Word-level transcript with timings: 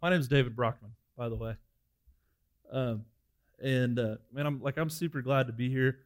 My 0.00 0.10
name 0.10 0.20
is 0.20 0.28
David 0.28 0.54
Brockman, 0.54 0.92
by 1.16 1.28
the 1.28 1.34
way. 1.34 1.56
Um, 2.70 3.04
and 3.60 3.98
uh, 3.98 4.16
man, 4.32 4.46
I'm 4.46 4.62
like 4.62 4.76
I'm 4.78 4.90
super 4.90 5.22
glad 5.22 5.48
to 5.48 5.52
be 5.52 5.68
here. 5.68 5.98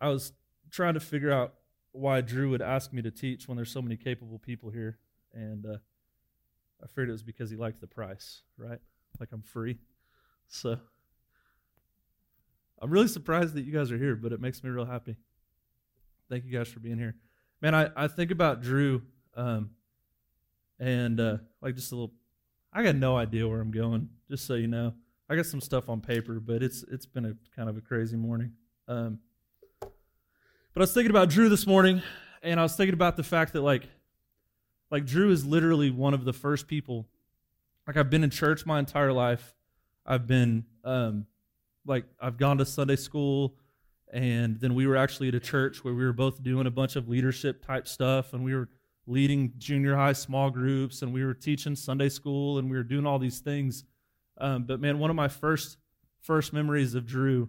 I 0.00 0.08
was 0.08 0.32
trying 0.70 0.94
to 0.94 1.00
figure 1.00 1.32
out 1.32 1.54
why 1.90 2.20
Drew 2.20 2.50
would 2.50 2.62
ask 2.62 2.92
me 2.92 3.02
to 3.02 3.10
teach 3.10 3.48
when 3.48 3.56
there's 3.56 3.72
so 3.72 3.82
many 3.82 3.96
capable 3.96 4.38
people 4.38 4.70
here, 4.70 4.98
and 5.34 5.66
uh, 5.66 5.76
I 6.80 6.86
figured 6.88 7.08
it 7.08 7.12
was 7.12 7.24
because 7.24 7.50
he 7.50 7.56
liked 7.56 7.80
the 7.80 7.88
price, 7.88 8.42
right? 8.56 8.78
Like 9.18 9.30
I'm 9.32 9.42
free, 9.42 9.78
so 10.46 10.76
I'm 12.80 12.90
really 12.90 13.08
surprised 13.08 13.54
that 13.54 13.62
you 13.62 13.72
guys 13.72 13.90
are 13.90 13.98
here, 13.98 14.14
but 14.14 14.30
it 14.32 14.40
makes 14.40 14.62
me 14.62 14.70
real 14.70 14.84
happy. 14.84 15.16
Thank 16.30 16.44
you 16.44 16.52
guys 16.52 16.68
for 16.68 16.78
being 16.78 16.98
here, 16.98 17.16
man. 17.60 17.74
I 17.74 17.90
I 17.96 18.06
think 18.06 18.30
about 18.30 18.62
Drew, 18.62 19.02
um, 19.36 19.70
and 20.78 21.18
uh, 21.18 21.38
like 21.60 21.74
just 21.74 21.90
a 21.90 21.96
little 21.96 22.12
I 22.76 22.82
got 22.82 22.94
no 22.94 23.16
idea 23.16 23.48
where 23.48 23.58
I'm 23.58 23.70
going. 23.70 24.10
Just 24.30 24.44
so 24.44 24.52
you 24.54 24.66
know, 24.66 24.92
I 25.30 25.34
got 25.36 25.46
some 25.46 25.62
stuff 25.62 25.88
on 25.88 26.02
paper, 26.02 26.38
but 26.40 26.62
it's 26.62 26.84
it's 26.92 27.06
been 27.06 27.24
a 27.24 27.32
kind 27.56 27.70
of 27.70 27.78
a 27.78 27.80
crazy 27.80 28.18
morning. 28.18 28.52
Um, 28.86 29.18
but 29.80 29.90
I 30.76 30.80
was 30.80 30.92
thinking 30.92 31.08
about 31.08 31.30
Drew 31.30 31.48
this 31.48 31.66
morning, 31.66 32.02
and 32.42 32.60
I 32.60 32.62
was 32.62 32.76
thinking 32.76 32.92
about 32.92 33.16
the 33.16 33.22
fact 33.22 33.54
that 33.54 33.62
like, 33.62 33.88
like 34.90 35.06
Drew 35.06 35.30
is 35.30 35.46
literally 35.46 35.90
one 35.90 36.12
of 36.12 36.26
the 36.26 36.34
first 36.34 36.68
people. 36.68 37.08
Like 37.86 37.96
I've 37.96 38.10
been 38.10 38.22
in 38.22 38.28
church 38.28 38.66
my 38.66 38.78
entire 38.78 39.12
life. 39.12 39.54
I've 40.04 40.26
been 40.26 40.66
um, 40.84 41.24
like 41.86 42.04
I've 42.20 42.36
gone 42.36 42.58
to 42.58 42.66
Sunday 42.66 42.96
school, 42.96 43.56
and 44.12 44.60
then 44.60 44.74
we 44.74 44.86
were 44.86 44.98
actually 44.98 45.28
at 45.28 45.34
a 45.34 45.40
church 45.40 45.82
where 45.82 45.94
we 45.94 46.04
were 46.04 46.12
both 46.12 46.42
doing 46.42 46.66
a 46.66 46.70
bunch 46.70 46.94
of 46.96 47.08
leadership 47.08 47.64
type 47.64 47.88
stuff, 47.88 48.34
and 48.34 48.44
we 48.44 48.54
were 48.54 48.68
leading 49.06 49.52
junior 49.58 49.96
high 49.96 50.12
small 50.12 50.50
groups 50.50 51.02
and 51.02 51.12
we 51.12 51.24
were 51.24 51.34
teaching 51.34 51.76
Sunday 51.76 52.08
school 52.08 52.58
and 52.58 52.68
we 52.70 52.76
were 52.76 52.82
doing 52.82 53.06
all 53.06 53.18
these 53.18 53.38
things. 53.38 53.84
Um, 54.38 54.64
but 54.64 54.80
man, 54.80 54.98
one 54.98 55.10
of 55.10 55.16
my 55.16 55.28
first 55.28 55.78
first 56.20 56.52
memories 56.52 56.94
of 56.94 57.06
Drew 57.06 57.48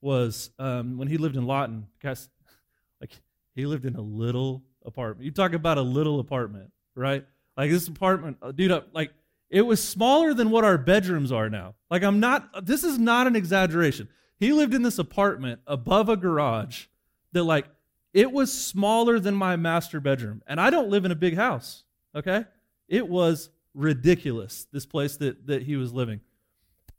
was 0.00 0.50
um, 0.58 0.98
when 0.98 1.08
he 1.08 1.16
lived 1.18 1.36
in 1.36 1.46
Lawton. 1.46 1.86
Guys, 2.02 2.28
like 3.00 3.12
he 3.54 3.64
lived 3.66 3.84
in 3.86 3.96
a 3.96 4.00
little 4.00 4.64
apartment. 4.84 5.24
You 5.24 5.30
talk 5.30 5.52
about 5.52 5.78
a 5.78 5.82
little 5.82 6.20
apartment, 6.20 6.70
right? 6.94 7.24
Like 7.56 7.70
this 7.70 7.88
apartment, 7.88 8.38
uh, 8.42 8.52
dude, 8.52 8.70
uh, 8.70 8.82
like 8.92 9.12
it 9.50 9.62
was 9.62 9.82
smaller 9.82 10.34
than 10.34 10.50
what 10.50 10.64
our 10.64 10.78
bedrooms 10.78 11.32
are 11.32 11.48
now. 11.48 11.74
Like 11.90 12.02
I'm 12.02 12.20
not. 12.20 12.66
This 12.66 12.82
is 12.82 12.98
not 12.98 13.26
an 13.26 13.36
exaggeration. 13.36 14.08
He 14.36 14.52
lived 14.52 14.74
in 14.74 14.82
this 14.82 14.98
apartment 14.98 15.60
above 15.66 16.08
a 16.08 16.16
garage 16.16 16.86
that 17.32 17.42
like 17.44 17.66
it 18.14 18.32
was 18.32 18.52
smaller 18.52 19.18
than 19.20 19.34
my 19.34 19.56
master 19.56 20.00
bedroom. 20.00 20.42
And 20.46 20.60
I 20.60 20.70
don't 20.70 20.88
live 20.88 21.04
in 21.04 21.10
a 21.10 21.14
big 21.16 21.34
house, 21.36 21.84
okay? 22.14 22.44
It 22.88 23.06
was 23.06 23.50
ridiculous, 23.74 24.66
this 24.72 24.86
place 24.86 25.16
that, 25.18 25.46
that 25.48 25.62
he 25.62 25.76
was 25.76 25.92
living. 25.92 26.20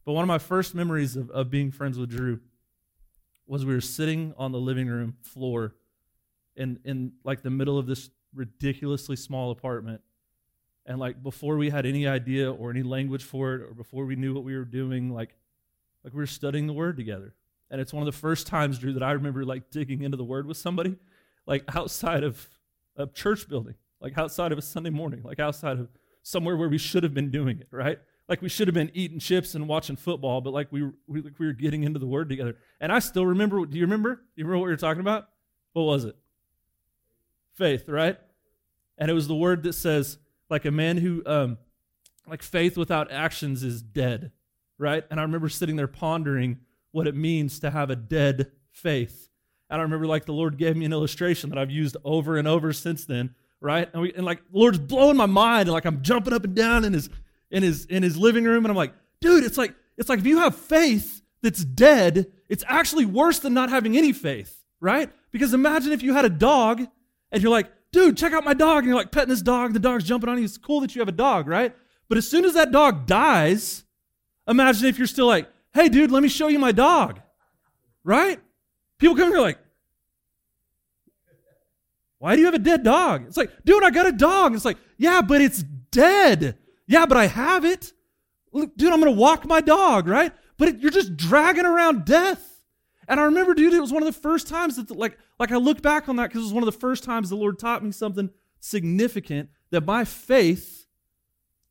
But 0.06 0.14
one 0.14 0.24
of 0.24 0.28
my 0.28 0.38
first 0.38 0.76
memories 0.76 1.16
of, 1.16 1.30
of 1.32 1.50
being 1.50 1.72
friends 1.72 1.98
with 1.98 2.10
Drew 2.10 2.40
was 3.48 3.66
we 3.66 3.74
were 3.74 3.82
sitting 3.82 4.34
on 4.38 4.52
the 4.52 4.60
living 4.60 4.88
room 4.88 5.16
floor 5.24 5.76
in, 6.56 6.80
in 6.84 7.14
like 7.24 7.42
the 7.42 7.50
middle 7.50 7.78
of 7.80 7.88
this 7.88 8.10
ridiculously 8.36 9.16
small 9.16 9.50
apartment. 9.50 10.02
And 10.86 11.00
like 11.00 11.24
before 11.24 11.58
we 11.58 11.70
had 11.72 11.86
any 11.88 12.08
idea 12.08 12.52
or 12.52 12.70
any 12.70 12.84
language 12.84 13.24
for 13.24 13.56
it, 13.56 13.62
or 13.62 13.74
before 13.74 14.06
we 14.06 14.16
knew 14.16 14.34
what 14.34 14.44
we 14.44 14.56
were 14.56 14.66
doing, 14.66 15.10
like 15.10 15.36
like 16.04 16.14
we 16.14 16.20
were 16.20 16.26
studying 16.28 16.66
the 16.66 16.74
word 16.74 16.96
together. 16.98 17.34
And 17.72 17.80
it's 17.80 17.94
one 17.94 18.06
of 18.08 18.12
the 18.12 18.20
first 18.20 18.48
times, 18.48 18.80
Drew, 18.80 18.94
that 18.94 19.04
I 19.04 19.12
remember 19.12 19.46
like 19.46 19.70
digging 19.70 20.02
into 20.02 20.18
the 20.18 20.24
word 20.24 20.48
with 20.48 20.58
somebody, 20.58 20.96
like 21.46 21.64
outside 21.76 22.24
of 22.24 22.48
a 22.98 23.08
church 23.08 23.48
building, 23.48 23.76
like 24.02 24.18
outside 24.18 24.52
of 24.52 24.58
a 24.58 24.62
Sunday 24.62 24.90
morning, 24.90 25.22
like 25.24 25.40
outside 25.40 25.80
of 25.80 25.90
somewhere 26.24 26.58
where 26.58 26.70
we 26.70 26.78
should 26.78 27.04
have 27.04 27.14
been 27.14 27.30
doing 27.32 27.60
it, 27.60 27.68
right? 27.72 28.00
Like 28.28 28.42
we 28.42 28.50
should 28.50 28.68
have 28.68 28.76
been 28.76 28.92
eating 28.94 29.20
chips 29.20 29.56
and 29.56 29.68
watching 29.68 29.96
football, 29.96 30.42
but 30.42 30.52
like 30.54 30.68
we, 30.72 30.90
we, 31.08 31.22
like 31.22 31.40
we 31.40 31.46
were 31.46 31.54
getting 31.54 31.84
into 31.84 32.00
the 32.00 32.08
word 32.08 32.30
together. 32.30 32.56
And 32.80 32.92
I 32.92 33.00
still 33.00 33.26
remember, 33.26 33.66
do 33.66 33.78
you 33.78 33.84
remember? 33.84 34.16
Do 34.16 34.22
you 34.36 34.46
remember 34.46 34.60
what 34.60 34.66
we 34.66 34.72
were 34.72 34.78
talking 34.78 35.02
about? 35.02 35.30
What 35.74 35.84
was 35.84 36.06
it? 36.06 36.16
Faith, 37.54 37.88
right? 37.88 38.18
And 38.98 39.10
it 39.10 39.14
was 39.14 39.28
the 39.28 39.36
word 39.36 39.64
that 39.64 39.74
says, 39.74 40.18
like 40.50 40.66
a 40.66 40.72
man 40.72 40.98
who, 40.98 41.22
um, 41.28 41.58
like 42.28 42.42
faith 42.42 42.78
without 42.78 43.12
actions 43.12 43.64
is 43.64 43.82
dead, 43.82 44.32
right? 44.80 45.04
And 45.12 45.20
I 45.20 45.24
remember 45.24 45.50
sitting 45.50 45.76
there 45.76 45.88
pondering 45.88 46.60
what 46.92 47.08
it 47.08 47.16
means 47.16 47.60
to 47.60 47.70
have 47.70 47.90
a 47.90 47.96
dead 47.96 48.52
faith. 48.72 49.30
And 49.70 49.80
I 49.80 49.84
remember, 49.84 50.08
like, 50.08 50.26
the 50.26 50.34
Lord 50.34 50.58
gave 50.58 50.76
me 50.76 50.86
an 50.86 50.94
illustration 50.94 51.50
that 51.50 51.60
I've 51.60 51.70
used 51.70 51.96
over 52.04 52.38
and 52.38 52.48
over 52.48 52.74
since 52.74 53.06
then, 53.06 53.36
right? 53.62 53.88
And, 53.94 54.02
we, 54.02 54.14
and 54.14 54.26
like, 54.26 54.40
the 54.52 54.58
Lord's 54.58 54.80
blowing 54.80 55.16
my 55.18 55.28
mind, 55.28 55.64
and 55.68 55.72
like, 55.74 55.86
I'm 55.86 56.02
jumping 56.02 56.34
up 56.34 56.44
and 56.44 56.56
down 56.56 56.86
in 56.86 56.94
his 56.94 57.10
in 57.52 57.64
his 57.64 57.86
in 57.86 58.04
his 58.04 58.16
living 58.16 58.44
room, 58.44 58.64
and 58.66 58.72
I'm 58.72 58.76
like, 58.76 58.94
dude, 59.22 59.44
it's 59.44 59.58
like 59.58 59.74
it's 59.98 60.08
like 60.08 60.20
if 60.20 60.26
you 60.28 60.40
have 60.40 60.56
faith 60.56 61.24
that's 61.42 61.64
dead, 61.66 62.32
it's 62.48 62.64
actually 62.68 63.06
worse 63.06 63.40
than 63.40 63.56
not 63.56 63.70
having 63.72 63.98
any 63.98 64.12
faith, 64.14 64.56
right? 64.80 65.10
Because 65.32 65.52
imagine 65.54 65.92
if 65.92 66.04
you 66.04 66.14
had 66.14 66.26
a 66.26 66.30
dog, 66.30 66.82
and 67.32 67.42
you're 67.42 67.52
like, 67.52 67.68
dude, 67.92 68.18
check 68.18 68.34
out 68.34 68.44
my 68.44 68.54
dog, 68.54 68.80
and 68.80 68.88
you're 68.88 68.96
like 68.96 69.12
petting 69.12 69.30
this 69.30 69.42
dog, 69.42 69.74
the 69.74 69.80
dog's 69.80 70.04
jumping 70.04 70.30
on 70.30 70.38
you. 70.38 70.44
It's 70.46 70.58
cool 70.60 70.80
that 70.82 70.96
you 70.96 71.02
have 71.02 71.08
a 71.08 71.12
dog, 71.12 71.48
right? 71.48 71.76
But 72.08 72.18
as 72.20 72.28
soon 72.28 72.46
as 72.46 72.54
that 72.54 72.72
dog 72.72 73.08
dies, 73.08 73.84
imagine 74.48 74.88
if 74.88 74.98
you're 75.00 75.08
still 75.08 75.28
like, 75.28 75.48
hey, 75.74 75.90
dude, 75.90 76.12
let 76.12 76.24
me 76.24 76.30
show 76.30 76.48
you 76.48 76.60
my 76.60 76.72
dog. 76.72 77.20
Right? 78.04 78.40
People 78.98 79.16
come 79.16 79.30
here 79.30 79.40
like, 79.42 79.60
why 82.18 82.34
do 82.36 82.40
you 82.42 82.46
have 82.46 82.56
a 82.56 82.60
dead 82.60 82.84
dog? 82.84 83.26
It's 83.28 83.38
like, 83.38 83.52
dude, 83.64 83.84
I 83.84 83.92
got 83.92 84.06
a 84.08 84.12
dog. 84.12 84.54
It's 84.54 84.66
like, 84.66 84.78
yeah, 84.98 85.22
but 85.22 85.40
it's 85.42 85.64
dead. 85.64 86.58
Yeah, 86.86 87.06
but 87.06 87.18
I 87.18 87.28
have 87.28 87.64
it. 87.64 87.94
Look, 88.52 88.76
dude, 88.76 88.92
I'm 88.92 89.00
going 89.00 89.14
to 89.14 89.20
walk 89.20 89.46
my 89.46 89.62
dog, 89.62 90.08
right? 90.08 90.34
But 90.58 90.68
it, 90.70 90.80
you're 90.80 90.92
just 90.92 91.16
dragging 91.16 91.66
around 91.66 92.04
death. 92.04 92.46
And 93.08 93.20
I 93.20 93.24
remember, 93.24 93.54
dude, 93.54 93.74
it 93.74 93.80
was 93.80 93.94
one 93.94 94.04
of 94.04 94.14
the 94.14 94.20
first 94.20 94.48
times 94.48 94.76
that, 94.76 94.92
like, 94.92 95.18
like 95.40 95.52
I 95.52 95.56
look 95.56 95.82
back 95.82 96.10
on 96.10 96.18
that 96.18 96.28
because 96.28 96.42
it 96.42 96.44
was 96.46 96.54
one 96.54 96.64
of 96.64 96.72
the 96.74 96.80
first 96.80 97.06
times 97.06 97.30
the 97.30 97.38
Lord 97.38 97.58
taught 97.58 97.84
me 97.84 97.92
something 97.92 98.30
significant 98.60 99.50
that 99.72 99.86
my 99.86 100.04
faith 100.04 100.88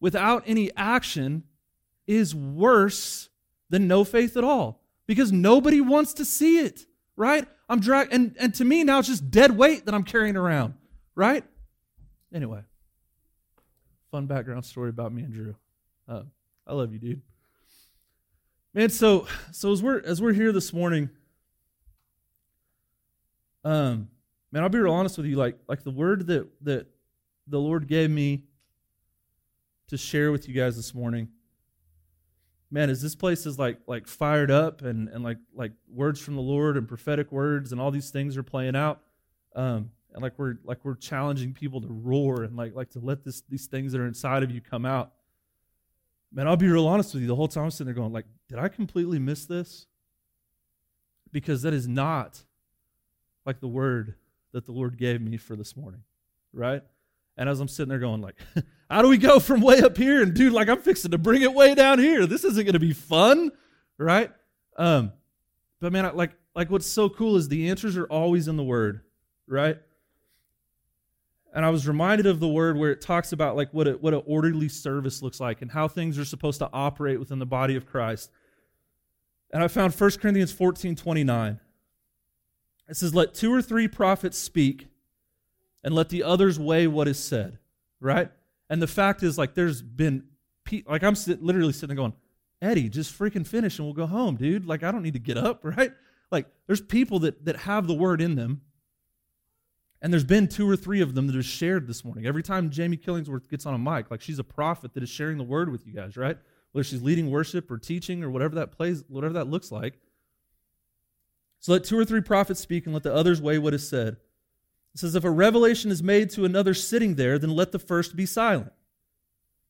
without 0.00 0.44
any 0.46 0.70
action 0.76 1.42
is 2.06 2.34
worse 2.34 3.28
than 3.70 3.88
no 3.88 4.04
faith 4.04 4.36
at 4.36 4.44
all 4.44 4.80
because 5.06 5.32
nobody 5.32 5.80
wants 5.80 6.14
to 6.14 6.24
see 6.24 6.58
it, 6.58 6.86
right? 7.16 7.46
I'm 7.68 7.80
drag 7.80 8.08
and, 8.12 8.34
and 8.38 8.54
to 8.54 8.64
me 8.64 8.84
now 8.84 8.98
it's 8.98 9.08
just 9.08 9.30
dead 9.30 9.56
weight 9.56 9.86
that 9.86 9.94
I'm 9.94 10.04
carrying 10.04 10.36
around, 10.36 10.74
right? 11.14 11.44
Anyway, 12.32 12.60
fun 14.10 14.26
background 14.26 14.64
story 14.64 14.90
about 14.90 15.12
me 15.12 15.22
and 15.22 15.32
Drew. 15.32 15.54
Uh, 16.08 16.22
I 16.66 16.74
love 16.74 16.92
you, 16.92 16.98
dude. 16.98 17.22
Man, 18.74 18.90
so 18.90 19.26
so 19.52 19.72
as 19.72 19.82
we're 19.82 20.00
as 20.00 20.20
we're 20.20 20.32
here 20.34 20.52
this 20.52 20.72
morning, 20.72 21.08
um, 23.64 24.08
man, 24.52 24.62
I'll 24.62 24.68
be 24.68 24.78
real 24.78 24.92
honest 24.92 25.16
with 25.18 25.26
you. 25.26 25.36
Like 25.36 25.58
like 25.68 25.82
the 25.84 25.90
word 25.90 26.26
that 26.28 26.46
that 26.64 26.86
the 27.46 27.58
Lord 27.58 27.86
gave 27.88 28.10
me 28.10 28.44
to 29.88 29.96
share 29.96 30.30
with 30.32 30.46
you 30.48 30.54
guys 30.54 30.76
this 30.76 30.94
morning 30.94 31.28
man, 32.70 32.90
is 32.90 33.00
this 33.02 33.14
place 33.14 33.46
is 33.46 33.58
like 33.58 33.78
like 33.86 34.06
fired 34.06 34.50
up 34.50 34.82
and 34.82 35.08
and 35.08 35.22
like 35.24 35.38
like 35.54 35.72
words 35.88 36.20
from 36.20 36.36
the 36.36 36.42
Lord 36.42 36.76
and 36.76 36.86
prophetic 36.86 37.32
words 37.32 37.72
and 37.72 37.80
all 37.80 37.90
these 37.90 38.10
things 38.10 38.36
are 38.36 38.42
playing 38.42 38.76
out. 38.76 39.00
Um, 39.56 39.90
and 40.12 40.22
like 40.22 40.34
we're 40.38 40.56
like 40.64 40.84
we're 40.84 40.94
challenging 40.96 41.52
people 41.52 41.80
to 41.80 41.88
roar 41.88 42.42
and 42.44 42.56
like 42.56 42.74
like 42.74 42.90
to 42.90 43.00
let 43.00 43.24
this 43.24 43.42
these 43.48 43.66
things 43.66 43.92
that 43.92 44.00
are 44.00 44.06
inside 44.06 44.42
of 44.42 44.50
you 44.50 44.60
come 44.60 44.84
out. 44.84 45.12
Man, 46.32 46.46
I'll 46.46 46.56
be 46.56 46.68
real 46.68 46.86
honest 46.86 47.14
with 47.14 47.22
you. 47.22 47.26
The 47.28 47.36
whole 47.36 47.48
time 47.48 47.64
I'm 47.64 47.70
sitting 47.70 47.86
there 47.86 47.94
going, 47.94 48.12
like, 48.12 48.26
did 48.50 48.58
I 48.58 48.68
completely 48.68 49.18
miss 49.18 49.46
this? 49.46 49.86
Because 51.32 51.62
that 51.62 51.72
is 51.72 51.88
not 51.88 52.42
like 53.46 53.60
the 53.60 53.68
word 53.68 54.14
that 54.52 54.66
the 54.66 54.72
Lord 54.72 54.98
gave 54.98 55.22
me 55.22 55.38
for 55.38 55.56
this 55.56 55.74
morning, 55.74 56.02
right? 56.52 56.82
And 57.38 57.48
as 57.48 57.60
I'm 57.60 57.68
sitting 57.68 57.88
there 57.88 57.98
going, 57.98 58.20
like, 58.20 58.34
How 58.90 59.02
do 59.02 59.08
we 59.08 59.18
go 59.18 59.38
from 59.38 59.60
way 59.60 59.80
up 59.80 59.96
here 59.96 60.22
and 60.22 60.32
dude, 60.32 60.52
like 60.52 60.68
I'm 60.68 60.78
fixing 60.80 61.10
to 61.10 61.18
bring 61.18 61.42
it 61.42 61.52
way 61.52 61.74
down 61.74 61.98
here? 61.98 62.26
This 62.26 62.44
isn't 62.44 62.64
going 62.64 62.72
to 62.72 62.78
be 62.78 62.94
fun, 62.94 63.52
right? 63.98 64.30
Um, 64.76 65.12
but 65.80 65.92
man, 65.92 66.06
I, 66.06 66.10
like 66.10 66.32
like 66.54 66.70
what's 66.70 66.86
so 66.86 67.08
cool 67.08 67.36
is 67.36 67.48
the 67.48 67.68
answers 67.68 67.96
are 67.96 68.06
always 68.06 68.48
in 68.48 68.56
the 68.56 68.64
Word, 68.64 69.02
right? 69.46 69.76
And 71.54 71.64
I 71.66 71.70
was 71.70 71.86
reminded 71.86 72.26
of 72.26 72.40
the 72.40 72.48
Word 72.48 72.78
where 72.78 72.90
it 72.90 73.02
talks 73.02 73.32
about 73.32 73.56
like 73.56 73.74
what 73.74 73.86
a, 73.88 73.92
what 73.92 74.14
an 74.14 74.22
orderly 74.24 74.68
service 74.70 75.20
looks 75.20 75.38
like 75.38 75.60
and 75.60 75.70
how 75.70 75.86
things 75.86 76.18
are 76.18 76.24
supposed 76.24 76.60
to 76.60 76.70
operate 76.72 77.18
within 77.18 77.38
the 77.38 77.46
body 77.46 77.76
of 77.76 77.84
Christ. 77.84 78.30
And 79.52 79.62
I 79.62 79.68
found 79.68 79.94
1 79.98 80.10
Corinthians 80.12 80.52
14, 80.52 80.96
29. 80.96 81.60
It 82.88 82.96
says, 82.96 83.14
Let 83.14 83.34
two 83.34 83.52
or 83.52 83.60
three 83.62 83.88
prophets 83.88 84.38
speak, 84.38 84.86
and 85.84 85.94
let 85.94 86.08
the 86.10 86.22
others 86.22 86.58
weigh 86.58 86.86
what 86.86 87.06
is 87.08 87.18
said. 87.22 87.58
Right? 88.00 88.30
And 88.70 88.82
the 88.82 88.86
fact 88.86 89.22
is, 89.22 89.38
like, 89.38 89.54
there's 89.54 89.80
been, 89.82 90.24
pe- 90.64 90.82
like, 90.86 91.02
I'm 91.02 91.14
sit- 91.14 91.42
literally 91.42 91.72
sitting 91.72 91.88
there 91.94 92.02
going, 92.02 92.12
Eddie, 92.60 92.88
just 92.88 93.16
freaking 93.16 93.46
finish 93.46 93.78
and 93.78 93.86
we'll 93.86 93.94
go 93.94 94.06
home, 94.06 94.36
dude. 94.36 94.66
Like, 94.66 94.82
I 94.82 94.90
don't 94.90 95.02
need 95.02 95.14
to 95.14 95.20
get 95.20 95.38
up, 95.38 95.60
right? 95.64 95.92
Like, 96.30 96.46
there's 96.66 96.80
people 96.80 97.20
that, 97.20 97.44
that 97.46 97.56
have 97.56 97.86
the 97.86 97.94
word 97.94 98.20
in 98.20 98.34
them. 98.34 98.62
And 100.00 100.12
there's 100.12 100.24
been 100.24 100.46
two 100.48 100.68
or 100.68 100.76
three 100.76 101.00
of 101.00 101.14
them 101.14 101.26
that 101.26 101.34
have 101.34 101.44
shared 101.44 101.86
this 101.88 102.04
morning. 102.04 102.24
Every 102.26 102.42
time 102.42 102.70
Jamie 102.70 102.96
Killingsworth 102.96 103.48
gets 103.48 103.66
on 103.66 103.74
a 103.74 103.78
mic, 103.78 104.12
like 104.12 104.20
she's 104.20 104.38
a 104.38 104.44
prophet 104.44 104.94
that 104.94 105.02
is 105.02 105.08
sharing 105.10 105.38
the 105.38 105.42
word 105.42 105.68
with 105.72 105.84
you 105.88 105.92
guys, 105.92 106.16
right? 106.16 106.36
Whether 106.70 106.84
she's 106.84 107.02
leading 107.02 107.32
worship 107.32 107.68
or 107.68 107.78
teaching 107.78 108.22
or 108.22 108.30
whatever 108.30 108.54
that 108.56 108.70
plays, 108.70 109.02
whatever 109.08 109.32
that 109.34 109.48
looks 109.48 109.72
like. 109.72 109.98
So 111.58 111.72
let 111.72 111.82
two 111.82 111.98
or 111.98 112.04
three 112.04 112.20
prophets 112.20 112.60
speak 112.60 112.84
and 112.84 112.94
let 112.94 113.02
the 113.02 113.12
others 113.12 113.42
weigh 113.42 113.58
what 113.58 113.74
is 113.74 113.88
said. 113.88 114.18
It 114.94 114.98
says, 115.00 115.14
If 115.14 115.24
a 115.24 115.30
revelation 115.30 115.90
is 115.90 116.02
made 116.02 116.30
to 116.30 116.44
another 116.44 116.74
sitting 116.74 117.14
there, 117.14 117.38
then 117.38 117.50
let 117.50 117.72
the 117.72 117.78
first 117.78 118.16
be 118.16 118.26
silent. 118.26 118.72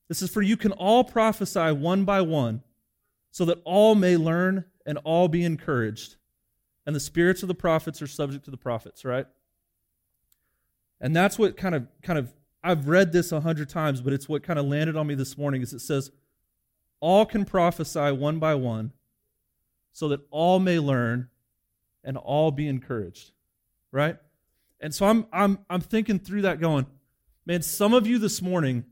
This 0.07 0.21
is 0.21 0.29
for 0.31 0.41
you 0.41 0.57
can 0.57 0.71
all 0.71 1.03
prophesy 1.03 1.71
one 1.71 2.03
by 2.05 2.21
one, 2.21 2.63
so 3.31 3.45
that 3.45 3.59
all 3.63 3.95
may 3.95 4.17
learn 4.17 4.65
and 4.85 4.97
all 5.03 5.27
be 5.27 5.43
encouraged. 5.43 6.15
And 6.85 6.95
the 6.95 6.99
spirits 6.99 7.43
of 7.43 7.47
the 7.47 7.55
prophets 7.55 8.01
are 8.01 8.07
subject 8.07 8.45
to 8.45 8.51
the 8.51 8.57
prophets, 8.57 9.05
right? 9.05 9.27
And 10.99 11.15
that's 11.15 11.37
what 11.37 11.55
kind 11.55 11.75
of 11.75 11.87
kind 12.01 12.17
of 12.17 12.33
I've 12.63 12.87
read 12.89 13.11
this 13.11 13.31
a 13.31 13.39
hundred 13.39 13.69
times, 13.69 14.01
but 14.01 14.11
it's 14.11 14.27
what 14.27 14.43
kind 14.43 14.57
of 14.59 14.65
landed 14.65 14.97
on 14.97 15.07
me 15.07 15.15
this 15.15 15.37
morning 15.37 15.61
is 15.61 15.71
it 15.73 15.79
says, 15.79 16.11
all 16.99 17.25
can 17.25 17.45
prophesy 17.45 18.11
one 18.11 18.39
by 18.39 18.53
one, 18.55 18.91
so 19.93 20.09
that 20.09 20.19
all 20.29 20.59
may 20.59 20.77
learn 20.79 21.29
and 22.03 22.17
all 22.17 22.49
be 22.51 22.67
encouraged. 22.67 23.31
Right? 23.91 24.17
And 24.81 24.93
so 24.93 25.05
I'm 25.05 25.25
I'm 25.33 25.59
I'm 25.69 25.81
thinking 25.81 26.19
through 26.19 26.43
that 26.43 26.59
going, 26.59 26.85
man, 27.45 27.61
some 27.61 27.93
of 27.93 28.07
you 28.07 28.17
this 28.17 28.41
morning 28.41 28.85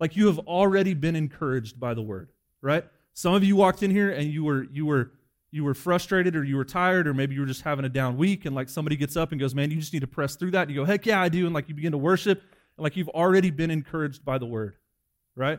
like 0.00 0.14
you 0.14 0.26
have 0.28 0.38
already 0.40 0.94
been 0.94 1.16
encouraged 1.16 1.80
by 1.80 1.94
the 1.94 2.02
word, 2.02 2.28
right? 2.60 2.84
Some 3.14 3.34
of 3.34 3.42
you 3.42 3.56
walked 3.56 3.82
in 3.82 3.90
here 3.90 4.10
and 4.10 4.30
you 4.30 4.44
were 4.44 4.64
you 4.70 4.86
were 4.86 5.12
you 5.50 5.64
were 5.64 5.74
frustrated 5.74 6.36
or 6.36 6.44
you 6.44 6.56
were 6.56 6.64
tired 6.64 7.08
or 7.08 7.14
maybe 7.14 7.34
you 7.34 7.40
were 7.40 7.46
just 7.46 7.62
having 7.62 7.84
a 7.86 7.88
down 7.88 8.16
week 8.18 8.44
and 8.44 8.54
like 8.54 8.68
somebody 8.68 8.96
gets 8.96 9.16
up 9.16 9.32
and 9.32 9.40
goes, 9.40 9.54
"Man, 9.54 9.70
you 9.70 9.78
just 9.78 9.92
need 9.94 10.00
to 10.00 10.06
press 10.06 10.36
through 10.36 10.50
that." 10.52 10.62
And 10.62 10.70
you 10.70 10.76
go, 10.76 10.84
"Heck 10.84 11.06
yeah, 11.06 11.20
I 11.20 11.28
do." 11.30 11.46
And 11.46 11.54
like 11.54 11.68
you 11.68 11.74
begin 11.74 11.92
to 11.92 11.98
worship 11.98 12.40
and 12.76 12.84
like 12.84 12.96
you've 12.96 13.08
already 13.08 13.50
been 13.50 13.70
encouraged 13.70 14.24
by 14.24 14.36
the 14.38 14.46
word, 14.46 14.74
right? 15.34 15.58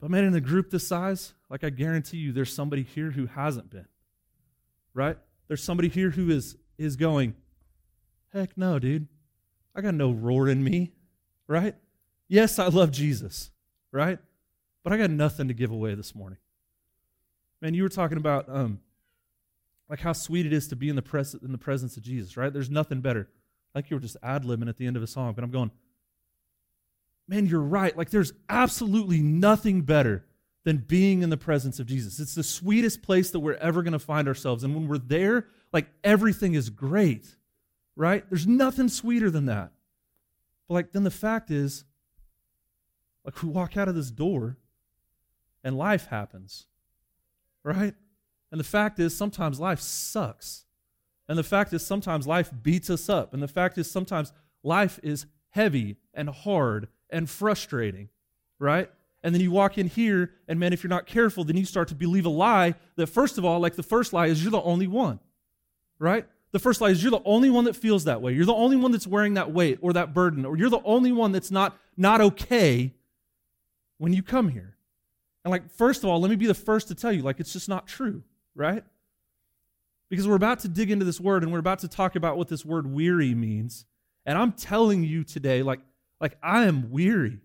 But 0.00 0.10
man, 0.10 0.24
in 0.24 0.34
a 0.34 0.40
group 0.40 0.70
this 0.70 0.88
size, 0.88 1.34
like 1.50 1.62
I 1.62 1.68
guarantee 1.68 2.16
you 2.16 2.32
there's 2.32 2.54
somebody 2.54 2.82
here 2.82 3.10
who 3.10 3.26
hasn't 3.26 3.70
been. 3.70 3.86
Right? 4.94 5.16
There's 5.46 5.62
somebody 5.62 5.88
here 5.90 6.10
who 6.10 6.30
is 6.30 6.56
is 6.78 6.96
going, 6.96 7.34
Heck 8.32 8.56
no, 8.56 8.78
dude. 8.78 9.08
I 9.74 9.80
got 9.80 9.94
no 9.94 10.10
roar 10.12 10.48
in 10.48 10.62
me, 10.62 10.92
right? 11.46 11.74
Yes, 12.28 12.58
I 12.58 12.68
love 12.68 12.90
Jesus, 12.92 13.50
right? 13.92 14.18
But 14.84 14.92
I 14.92 14.96
got 14.98 15.10
nothing 15.10 15.48
to 15.48 15.54
give 15.54 15.70
away 15.70 15.94
this 15.94 16.14
morning. 16.14 16.38
Man, 17.60 17.74
you 17.74 17.82
were 17.82 17.88
talking 17.88 18.18
about 18.18 18.44
um, 18.48 18.80
like 19.88 20.00
how 20.00 20.12
sweet 20.12 20.46
it 20.46 20.52
is 20.52 20.68
to 20.68 20.76
be 20.76 20.88
in 20.88 20.96
the 20.96 21.02
pres- 21.02 21.34
in 21.34 21.52
the 21.52 21.58
presence 21.58 21.96
of 21.96 22.02
Jesus, 22.02 22.36
right? 22.36 22.52
There's 22.52 22.70
nothing 22.70 23.00
better. 23.00 23.28
Like 23.74 23.90
you 23.90 23.96
were 23.96 24.00
just 24.00 24.16
ad 24.22 24.44
libbing 24.44 24.68
at 24.68 24.76
the 24.76 24.86
end 24.86 24.96
of 24.96 25.02
a 25.02 25.06
song, 25.06 25.32
but 25.34 25.44
I'm 25.44 25.50
going, 25.50 25.70
man, 27.28 27.46
you're 27.46 27.60
right. 27.60 27.96
Like 27.96 28.10
there's 28.10 28.32
absolutely 28.48 29.18
nothing 29.20 29.82
better 29.82 30.24
than 30.64 30.78
being 30.78 31.22
in 31.22 31.30
the 31.30 31.36
presence 31.36 31.80
of 31.80 31.86
Jesus. 31.86 32.20
It's 32.20 32.34
the 32.34 32.42
sweetest 32.42 33.02
place 33.02 33.30
that 33.30 33.40
we're 33.40 33.54
ever 33.54 33.82
going 33.82 33.92
to 33.92 33.98
find 33.98 34.28
ourselves. 34.28 34.62
And 34.62 34.74
when 34.74 34.88
we're 34.88 34.98
there, 34.98 35.46
like 35.72 35.88
everything 36.04 36.54
is 36.54 36.70
great 36.70 37.26
right? 38.00 38.24
There's 38.30 38.46
nothing 38.46 38.88
sweeter 38.88 39.30
than 39.30 39.44
that. 39.46 39.72
But 40.66 40.74
like 40.74 40.92
then 40.92 41.04
the 41.04 41.10
fact 41.10 41.50
is, 41.50 41.84
like 43.26 43.42
we 43.42 43.50
walk 43.50 43.76
out 43.76 43.88
of 43.88 43.94
this 43.94 44.10
door 44.10 44.56
and 45.62 45.76
life 45.76 46.06
happens. 46.06 46.64
Right? 47.62 47.94
And 48.50 48.58
the 48.58 48.64
fact 48.64 48.98
is 49.00 49.14
sometimes 49.14 49.60
life 49.60 49.80
sucks. 49.80 50.64
And 51.28 51.36
the 51.38 51.42
fact 51.42 51.74
is 51.74 51.84
sometimes 51.86 52.26
life 52.26 52.50
beats 52.62 52.88
us 52.88 53.10
up. 53.10 53.34
And 53.34 53.42
the 53.42 53.46
fact 53.48 53.76
is 53.76 53.88
sometimes 53.90 54.32
life 54.62 54.98
is 55.02 55.26
heavy 55.50 55.96
and 56.14 56.30
hard 56.30 56.88
and 57.10 57.28
frustrating. 57.28 58.08
Right? 58.58 58.90
And 59.22 59.34
then 59.34 59.42
you 59.42 59.50
walk 59.50 59.76
in 59.76 59.88
here, 59.88 60.30
and 60.48 60.58
man, 60.58 60.72
if 60.72 60.82
you're 60.82 60.88
not 60.88 61.04
careful, 61.06 61.44
then 61.44 61.58
you 61.58 61.66
start 61.66 61.88
to 61.88 61.94
believe 61.94 62.24
a 62.24 62.30
lie 62.30 62.76
that, 62.96 63.08
first 63.08 63.36
of 63.36 63.44
all, 63.44 63.60
like 63.60 63.74
the 63.76 63.82
first 63.82 64.14
lie 64.14 64.28
is 64.28 64.42
you're 64.42 64.50
the 64.50 64.62
only 64.62 64.86
one, 64.86 65.20
right? 65.98 66.26
the 66.52 66.58
first 66.58 66.80
lie 66.80 66.88
is 66.90 67.02
you're 67.02 67.10
the 67.10 67.22
only 67.24 67.50
one 67.50 67.64
that 67.64 67.76
feels 67.76 68.04
that 68.04 68.20
way. 68.20 68.32
You're 68.32 68.44
the 68.46 68.54
only 68.54 68.76
one 68.76 68.92
that's 68.92 69.06
wearing 69.06 69.34
that 69.34 69.52
weight 69.52 69.78
or 69.80 69.92
that 69.92 70.12
burden, 70.12 70.44
or 70.44 70.56
you're 70.56 70.70
the 70.70 70.82
only 70.84 71.12
one 71.12 71.32
that's 71.32 71.50
not, 71.50 71.78
not 71.96 72.20
okay 72.20 72.92
when 73.98 74.12
you 74.12 74.22
come 74.22 74.48
here. 74.48 74.76
And, 75.44 75.50
like, 75.52 75.70
first 75.70 76.02
of 76.02 76.10
all, 76.10 76.20
let 76.20 76.28
me 76.28 76.36
be 76.36 76.46
the 76.46 76.54
first 76.54 76.88
to 76.88 76.94
tell 76.94 77.12
you, 77.12 77.22
like, 77.22 77.40
it's 77.40 77.52
just 77.52 77.68
not 77.68 77.86
true, 77.86 78.22
right? 78.54 78.84
Because 80.10 80.26
we're 80.26 80.34
about 80.34 80.60
to 80.60 80.68
dig 80.68 80.90
into 80.90 81.04
this 81.04 81.20
word 81.20 81.44
and 81.44 81.52
we're 81.52 81.60
about 81.60 81.78
to 81.80 81.88
talk 81.88 82.16
about 82.16 82.36
what 82.36 82.48
this 82.48 82.64
word 82.64 82.86
weary 82.86 83.34
means. 83.34 83.86
And 84.26 84.36
I'm 84.36 84.52
telling 84.52 85.02
you 85.02 85.24
today, 85.24 85.62
like, 85.62 85.80
like 86.20 86.36
I 86.42 86.64
am 86.64 86.90
weary, 86.90 87.38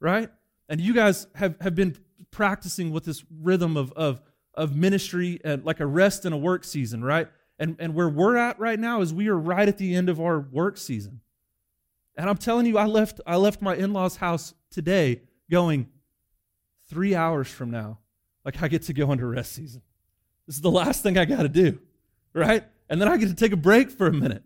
right? 0.00 0.30
And 0.68 0.80
you 0.80 0.94
guys 0.94 1.26
have, 1.34 1.56
have 1.60 1.74
been 1.74 1.96
practicing 2.30 2.92
with 2.92 3.04
this 3.04 3.24
rhythm 3.42 3.76
of, 3.76 3.92
of, 3.92 4.22
of 4.54 4.74
ministry 4.76 5.38
and 5.44 5.64
like 5.64 5.80
a 5.80 5.86
rest 5.86 6.24
and 6.24 6.32
a 6.32 6.38
work 6.38 6.64
season, 6.64 7.04
right? 7.04 7.28
And, 7.58 7.76
and 7.78 7.94
where 7.94 8.08
we're 8.08 8.36
at 8.36 8.58
right 8.58 8.78
now 8.78 9.00
is 9.00 9.12
we 9.12 9.28
are 9.28 9.36
right 9.38 9.68
at 9.68 9.78
the 9.78 9.94
end 9.94 10.08
of 10.08 10.20
our 10.20 10.38
work 10.40 10.76
season. 10.78 11.20
And 12.16 12.28
I'm 12.28 12.36
telling 12.36 12.66
you, 12.66 12.78
I 12.78 12.86
left, 12.86 13.20
I 13.26 13.36
left 13.36 13.62
my 13.62 13.74
in 13.74 13.92
law's 13.92 14.16
house 14.16 14.54
today 14.70 15.22
going 15.50 15.88
three 16.88 17.14
hours 17.14 17.48
from 17.48 17.70
now. 17.70 17.98
Like, 18.44 18.60
I 18.62 18.68
get 18.68 18.82
to 18.84 18.92
go 18.92 19.12
into 19.12 19.24
rest 19.26 19.52
season. 19.52 19.82
This 20.46 20.56
is 20.56 20.62
the 20.62 20.70
last 20.70 21.02
thing 21.02 21.16
I 21.16 21.24
got 21.24 21.42
to 21.42 21.48
do, 21.48 21.78
right? 22.34 22.64
And 22.90 23.00
then 23.00 23.06
I 23.06 23.16
get 23.16 23.28
to 23.28 23.36
take 23.36 23.52
a 23.52 23.56
break 23.56 23.88
for 23.90 24.08
a 24.08 24.12
minute. 24.12 24.42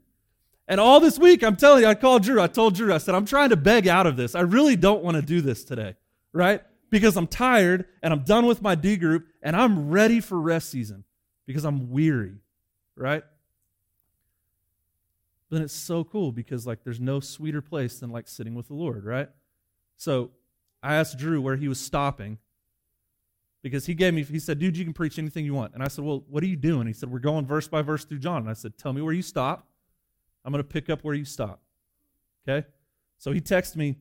And 0.69 0.79
all 0.79 1.01
this 1.01 1.19
week, 1.19 1.43
I'm 1.43 1.57
telling 1.57 1.83
you, 1.83 1.89
I 1.89 1.95
called 1.95 2.23
Drew. 2.25 2.41
I 2.43 2.47
told 2.47 2.75
Drew, 2.75 2.93
I 2.93 2.99
said, 2.99 3.15
I'm 3.15 3.25
trying 3.25 3.51
to 3.51 3.57
beg 3.57 3.89
out 3.89 4.07
of 4.07 4.17
this. 4.17 4.35
I 4.35 4.41
really 4.41 4.77
don't 4.77 5.03
want 5.03 5.15
to 5.17 5.23
do 5.23 5.41
this 5.41 5.65
today, 5.65 5.97
right? 6.33 6.61
Because 6.91 7.17
I'm 7.17 7.27
tired 7.27 7.87
and 8.03 8.13
I'm 8.13 8.23
done 8.25 8.45
with 8.47 8.61
my 8.61 8.75
D 8.75 8.97
group 8.97 9.27
and 9.43 9.57
I'm 9.57 9.89
ready 9.91 10.21
for 10.21 10.39
rest 10.39 10.69
season 10.69 11.05
because 11.47 11.65
I'm 11.65 11.91
weary 11.91 12.35
right? 12.97 13.23
But 15.49 15.57
then 15.57 15.63
it's 15.65 15.75
so 15.75 16.03
cool 16.05 16.33
because 16.33 16.67
like 16.67 16.83
there's 16.83 17.01
no 17.01 17.21
sweeter 17.21 17.61
place 17.61 18.01
than 18.01 18.11
like 18.11 18.27
sitting 18.27 18.55
with 18.55 18.69
the 18.69 18.75
Lord, 18.75 19.05
right? 19.05 19.29
So 19.97 20.33
I 20.83 20.97
asked 20.97 21.19
Drew 21.19 21.41
where 21.41 21.57
he 21.57 21.69
was 21.69 21.81
stopping 21.81 22.39
because 23.63 23.87
he 23.87 23.95
gave 23.95 24.15
me 24.15 24.23
he 24.23 24.39
said, 24.39 24.59
"Dude, 24.59 24.77
you 24.77 24.85
can 24.85 24.93
preach 24.93 25.19
anything 25.19 25.45
you 25.45 25.55
want." 25.55 25.75
And 25.75 25.83
I 25.83 25.89
said, 25.89 26.05
"Well, 26.05 26.25
what 26.29 26.43
are 26.43 26.47
you 26.47 26.57
doing?" 26.57 26.87
He 26.87 26.93
said, 26.93 27.11
"We're 27.11 27.19
going 27.19 27.47
verse 27.47 27.69
by 27.69 27.83
verse 27.83 28.05
through 28.05 28.19
John." 28.21 28.39
And 28.43 28.51
I 28.51 28.55
said, 28.55 28.77
"Tell 28.79 28.93
me 28.93 29.03
where 29.03 29.13
you 29.13 29.23
stop. 29.23 29.69
I'm 30.45 30.53
going 30.53 30.63
to 30.63 30.69
pick 30.69 30.91
up 30.91 31.03
where 31.03 31.15
you 31.15 31.25
stop." 31.25 31.63
Okay? 32.47 32.67
So 33.19 33.33
he 33.33 33.41
texted 33.41 33.77
me 33.77 33.97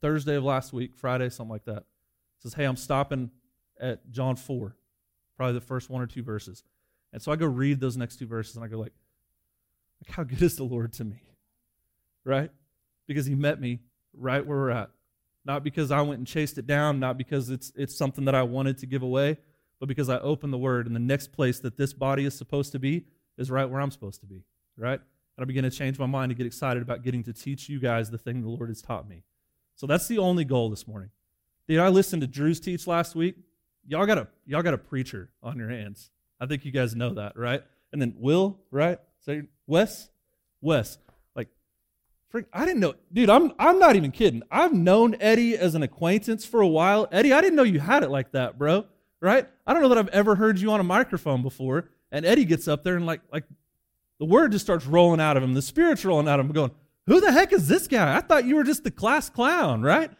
Thursday 0.00 0.36
of 0.36 0.44
last 0.44 0.72
week, 0.72 0.94
Friday, 0.96 1.28
something 1.28 1.52
like 1.52 1.64
that. 1.66 1.80
He 2.38 2.48
says, 2.48 2.54
"Hey, 2.54 2.64
I'm 2.64 2.76
stopping 2.76 3.30
at 3.80 4.10
John 4.10 4.36
4, 4.36 4.76
probably 5.36 5.54
the 5.54 5.60
first 5.60 5.90
one 5.90 6.02
or 6.02 6.06
two 6.06 6.22
verses." 6.22 6.64
And 7.14 7.22
so 7.22 7.30
I 7.30 7.36
go 7.36 7.46
read 7.46 7.78
those 7.78 7.96
next 7.96 8.16
two 8.18 8.26
verses 8.26 8.56
and 8.56 8.64
I 8.64 8.68
go 8.68 8.76
like, 8.80 8.92
like 10.04 10.14
how 10.14 10.24
good 10.24 10.42
is 10.42 10.56
the 10.56 10.64
Lord 10.64 10.92
to 10.94 11.04
me? 11.04 11.22
Right? 12.24 12.50
Because 13.06 13.24
he 13.24 13.36
met 13.36 13.60
me 13.60 13.78
right 14.12 14.44
where 14.44 14.58
we're 14.58 14.70
at. 14.70 14.90
Not 15.44 15.62
because 15.62 15.92
I 15.92 16.00
went 16.00 16.18
and 16.18 16.26
chased 16.26 16.58
it 16.58 16.66
down, 16.66 16.98
not 16.98 17.16
because 17.16 17.50
it's 17.50 17.70
it's 17.76 17.94
something 17.96 18.24
that 18.24 18.34
I 18.34 18.42
wanted 18.42 18.78
to 18.78 18.86
give 18.86 19.02
away, 19.02 19.36
but 19.78 19.86
because 19.86 20.08
I 20.08 20.18
opened 20.18 20.52
the 20.52 20.58
word 20.58 20.86
and 20.88 20.94
the 20.96 21.00
next 21.00 21.30
place 21.32 21.60
that 21.60 21.76
this 21.76 21.92
body 21.92 22.24
is 22.24 22.34
supposed 22.36 22.72
to 22.72 22.80
be 22.80 23.04
is 23.38 23.48
right 23.48 23.68
where 23.68 23.80
I'm 23.80 23.90
supposed 23.92 24.20
to 24.22 24.26
be, 24.26 24.42
right? 24.76 25.00
And 25.38 25.42
I 25.44 25.44
begin 25.44 25.62
to 25.64 25.70
change 25.70 25.98
my 26.00 26.06
mind 26.06 26.32
and 26.32 26.36
get 26.36 26.46
excited 26.46 26.82
about 26.82 27.04
getting 27.04 27.22
to 27.24 27.32
teach 27.32 27.68
you 27.68 27.78
guys 27.78 28.10
the 28.10 28.18
thing 28.18 28.42
the 28.42 28.48
Lord 28.48 28.70
has 28.70 28.82
taught 28.82 29.08
me. 29.08 29.22
So 29.76 29.86
that's 29.86 30.08
the 30.08 30.18
only 30.18 30.44
goal 30.44 30.68
this 30.68 30.88
morning. 30.88 31.10
Did 31.68 31.78
I 31.78 31.88
listen 31.88 32.18
to 32.20 32.26
Drew's 32.26 32.58
teach 32.58 32.88
last 32.88 33.14
week? 33.14 33.36
Y'all 33.86 34.06
got 34.06 34.18
a 34.18 34.26
y'all 34.46 34.62
got 34.62 34.74
a 34.74 34.78
preacher 34.78 35.30
on 35.44 35.56
your 35.58 35.68
hands. 35.70 36.10
I 36.44 36.46
think 36.46 36.66
you 36.66 36.72
guys 36.72 36.94
know 36.94 37.14
that, 37.14 37.38
right? 37.38 37.62
And 37.92 38.02
then 38.02 38.14
Will, 38.18 38.58
right? 38.70 38.98
Say 39.24 39.44
Wes, 39.66 40.10
Wes. 40.60 40.98
Like, 41.34 41.48
freak, 42.28 42.44
I 42.52 42.66
didn't 42.66 42.80
know, 42.80 42.94
dude. 43.14 43.30
I'm 43.30 43.52
I'm 43.58 43.78
not 43.78 43.96
even 43.96 44.10
kidding. 44.10 44.42
I've 44.50 44.74
known 44.74 45.16
Eddie 45.20 45.56
as 45.56 45.74
an 45.74 45.82
acquaintance 45.82 46.44
for 46.44 46.60
a 46.60 46.68
while. 46.68 47.08
Eddie, 47.10 47.32
I 47.32 47.40
didn't 47.40 47.56
know 47.56 47.62
you 47.62 47.80
had 47.80 48.02
it 48.02 48.10
like 48.10 48.32
that, 48.32 48.58
bro. 48.58 48.84
Right? 49.20 49.48
I 49.66 49.72
don't 49.72 49.80
know 49.82 49.88
that 49.88 49.96
I've 49.96 50.08
ever 50.08 50.34
heard 50.34 50.58
you 50.60 50.70
on 50.70 50.80
a 50.80 50.84
microphone 50.84 51.40
before. 51.42 51.88
And 52.12 52.26
Eddie 52.26 52.44
gets 52.44 52.68
up 52.68 52.84
there 52.84 52.96
and 52.96 53.06
like 53.06 53.22
like 53.32 53.44
the 54.20 54.26
word 54.26 54.52
just 54.52 54.66
starts 54.66 54.84
rolling 54.84 55.20
out 55.20 55.38
of 55.38 55.42
him. 55.42 55.54
The 55.54 55.62
spirit's 55.62 56.04
rolling 56.04 56.28
out 56.28 56.40
of 56.40 56.44
him, 56.44 56.52
going, 56.52 56.72
"Who 57.06 57.22
the 57.22 57.32
heck 57.32 57.54
is 57.54 57.68
this 57.68 57.88
guy? 57.88 58.14
I 58.18 58.20
thought 58.20 58.44
you 58.44 58.56
were 58.56 58.64
just 58.64 58.84
the 58.84 58.90
class 58.90 59.30
clown, 59.30 59.80
right? 59.80 60.10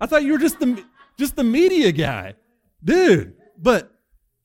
I 0.00 0.06
thought 0.06 0.22
you 0.22 0.32
were 0.32 0.38
just 0.38 0.58
the 0.60 0.82
just 1.18 1.36
the 1.36 1.44
media 1.44 1.92
guy, 1.92 2.36
dude." 2.82 3.34
But 3.58 3.93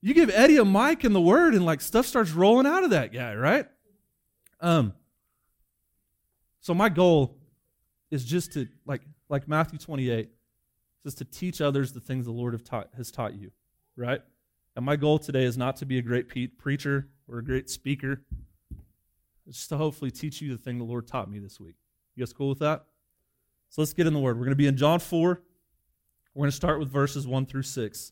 you 0.01 0.13
give 0.13 0.29
Eddie 0.29 0.57
a 0.57 0.65
mic 0.65 1.03
and 1.03 1.13
the 1.13 1.21
word, 1.21 1.53
and 1.53 1.65
like 1.65 1.81
stuff 1.81 2.05
starts 2.05 2.31
rolling 2.31 2.65
out 2.65 2.83
of 2.83 2.91
that 2.91 3.11
guy, 3.13 3.35
right? 3.35 3.67
Um. 4.61 4.93
So 6.61 6.73
my 6.73 6.89
goal 6.89 7.37
is 8.11 8.25
just 8.25 8.53
to 8.53 8.67
like 8.85 9.01
like 9.27 9.47
Matthew 9.47 9.77
28 9.79 10.29
says 11.03 11.15
to 11.15 11.25
teach 11.25 11.61
others 11.61 11.93
the 11.93 11.99
things 12.01 12.25
the 12.25 12.31
Lord 12.31 12.51
have 12.53 12.63
taught, 12.65 12.89
has 12.97 13.09
taught 13.09 13.33
you, 13.33 13.51
right? 13.95 14.19
And 14.75 14.85
my 14.85 14.97
goal 14.97 15.17
today 15.17 15.45
is 15.45 15.57
not 15.57 15.77
to 15.77 15.85
be 15.85 15.97
a 15.97 16.01
great 16.01 16.27
pe- 16.27 16.47
preacher 16.47 17.07
or 17.29 17.37
a 17.37 17.43
great 17.43 17.69
speaker. 17.69 18.23
It's 19.47 19.65
to 19.69 19.77
hopefully 19.77 20.11
teach 20.11 20.41
you 20.41 20.51
the 20.51 20.61
thing 20.61 20.77
the 20.77 20.83
Lord 20.83 21.07
taught 21.07 21.31
me 21.31 21.39
this 21.39 21.57
week. 21.57 21.75
You 22.15 22.25
guys 22.25 22.33
cool 22.33 22.49
with 22.49 22.59
that? 22.59 22.83
So 23.69 23.81
let's 23.81 23.93
get 23.93 24.07
in 24.07 24.13
the 24.13 24.19
Word. 24.19 24.35
We're 24.35 24.43
going 24.43 24.51
to 24.51 24.55
be 24.57 24.67
in 24.67 24.75
John 24.75 24.99
4. 24.99 25.41
We're 26.33 26.39
going 26.39 26.49
to 26.51 26.55
start 26.55 26.79
with 26.79 26.89
verses 26.89 27.25
1 27.25 27.45
through 27.45 27.61
6. 27.61 28.11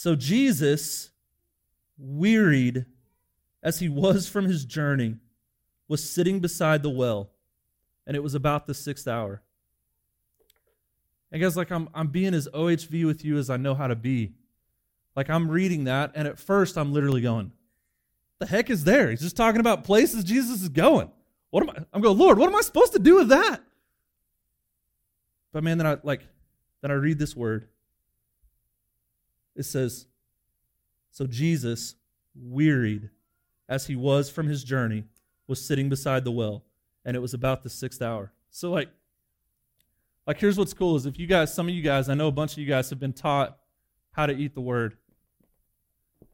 so 0.00 0.14
Jesus, 0.14 1.10
wearied 1.98 2.86
as 3.64 3.80
he 3.80 3.88
was 3.88 4.28
from 4.28 4.44
his 4.44 4.64
journey, 4.64 5.16
was 5.88 6.08
sitting 6.08 6.38
beside 6.38 6.84
the 6.84 6.88
well, 6.88 7.30
and 8.06 8.16
it 8.16 8.22
was 8.22 8.32
about 8.36 8.68
the 8.68 8.74
sixth 8.74 9.08
hour. 9.08 9.42
And 11.32 11.42
guys, 11.42 11.56
like 11.56 11.72
I'm, 11.72 11.88
I'm 11.92 12.06
being 12.06 12.32
as 12.32 12.46
OHV 12.54 13.06
with 13.06 13.24
you 13.24 13.38
as 13.38 13.50
I 13.50 13.56
know 13.56 13.74
how 13.74 13.88
to 13.88 13.96
be. 13.96 14.34
Like 15.16 15.28
I'm 15.30 15.50
reading 15.50 15.82
that, 15.86 16.12
and 16.14 16.28
at 16.28 16.38
first 16.38 16.78
I'm 16.78 16.92
literally 16.92 17.22
going, 17.22 17.50
"The 18.38 18.46
heck 18.46 18.70
is 18.70 18.84
there?" 18.84 19.10
He's 19.10 19.20
just 19.20 19.36
talking 19.36 19.58
about 19.58 19.82
places 19.82 20.22
Jesus 20.22 20.62
is 20.62 20.68
going. 20.68 21.10
What 21.50 21.64
am 21.64 21.70
I? 21.70 21.78
I'm 21.92 22.02
going, 22.02 22.16
Lord, 22.16 22.38
what 22.38 22.48
am 22.48 22.54
I 22.54 22.60
supposed 22.60 22.92
to 22.92 23.00
do 23.00 23.16
with 23.16 23.30
that? 23.30 23.60
But 25.52 25.64
man, 25.64 25.76
then 25.78 25.88
I 25.88 25.96
like, 26.04 26.20
then 26.82 26.92
I 26.92 26.94
read 26.94 27.18
this 27.18 27.34
word, 27.34 27.66
it 29.58 29.64
says, 29.66 30.06
So 31.10 31.26
Jesus, 31.26 31.96
wearied 32.34 33.10
as 33.68 33.88
he 33.88 33.96
was 33.96 34.30
from 34.30 34.46
his 34.48 34.62
journey, 34.64 35.04
was 35.48 35.62
sitting 35.62 35.88
beside 35.90 36.24
the 36.24 36.30
well, 36.30 36.64
and 37.04 37.16
it 37.16 37.20
was 37.20 37.34
about 37.34 37.64
the 37.64 37.68
sixth 37.68 38.00
hour. 38.00 38.32
So, 38.50 38.70
like, 38.70 38.88
like 40.26 40.38
here's 40.38 40.56
what's 40.56 40.72
cool 40.72 40.94
is 40.96 41.04
if 41.04 41.18
you 41.18 41.26
guys, 41.26 41.52
some 41.52 41.68
of 41.68 41.74
you 41.74 41.82
guys, 41.82 42.08
I 42.08 42.14
know 42.14 42.28
a 42.28 42.32
bunch 42.32 42.52
of 42.52 42.58
you 42.58 42.66
guys 42.66 42.88
have 42.90 43.00
been 43.00 43.12
taught 43.12 43.58
how 44.12 44.26
to 44.26 44.32
eat 44.32 44.54
the 44.54 44.60
word. 44.60 44.96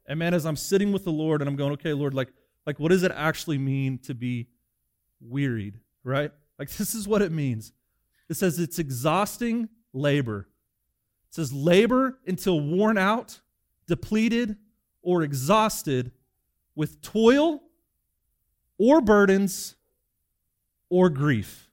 And 0.06 0.18
man, 0.18 0.34
as 0.34 0.44
I'm 0.44 0.56
sitting 0.56 0.92
with 0.92 1.04
the 1.04 1.12
Lord 1.12 1.40
and 1.40 1.48
I'm 1.48 1.56
going, 1.56 1.72
okay, 1.72 1.94
Lord, 1.94 2.12
like, 2.12 2.28
like 2.66 2.78
what 2.78 2.90
does 2.90 3.02
it 3.04 3.12
actually 3.14 3.56
mean 3.58 3.98
to 4.00 4.14
be 4.14 4.48
wearied, 5.20 5.80
right? 6.02 6.30
Like 6.58 6.70
this 6.72 6.94
is 6.94 7.08
what 7.08 7.22
it 7.22 7.32
means. 7.32 7.72
It 8.28 8.34
says 8.34 8.58
it's 8.58 8.78
exhausting 8.78 9.70
labor 9.94 10.46
it 11.34 11.42
says, 11.42 11.52
labor 11.52 12.16
until 12.28 12.60
worn 12.60 12.96
out, 12.96 13.40
depleted, 13.88 14.54
or 15.02 15.24
exhausted 15.24 16.12
with 16.76 17.02
toil 17.02 17.60
or 18.78 19.00
burdens 19.00 19.74
or 20.90 21.10
grief. 21.10 21.68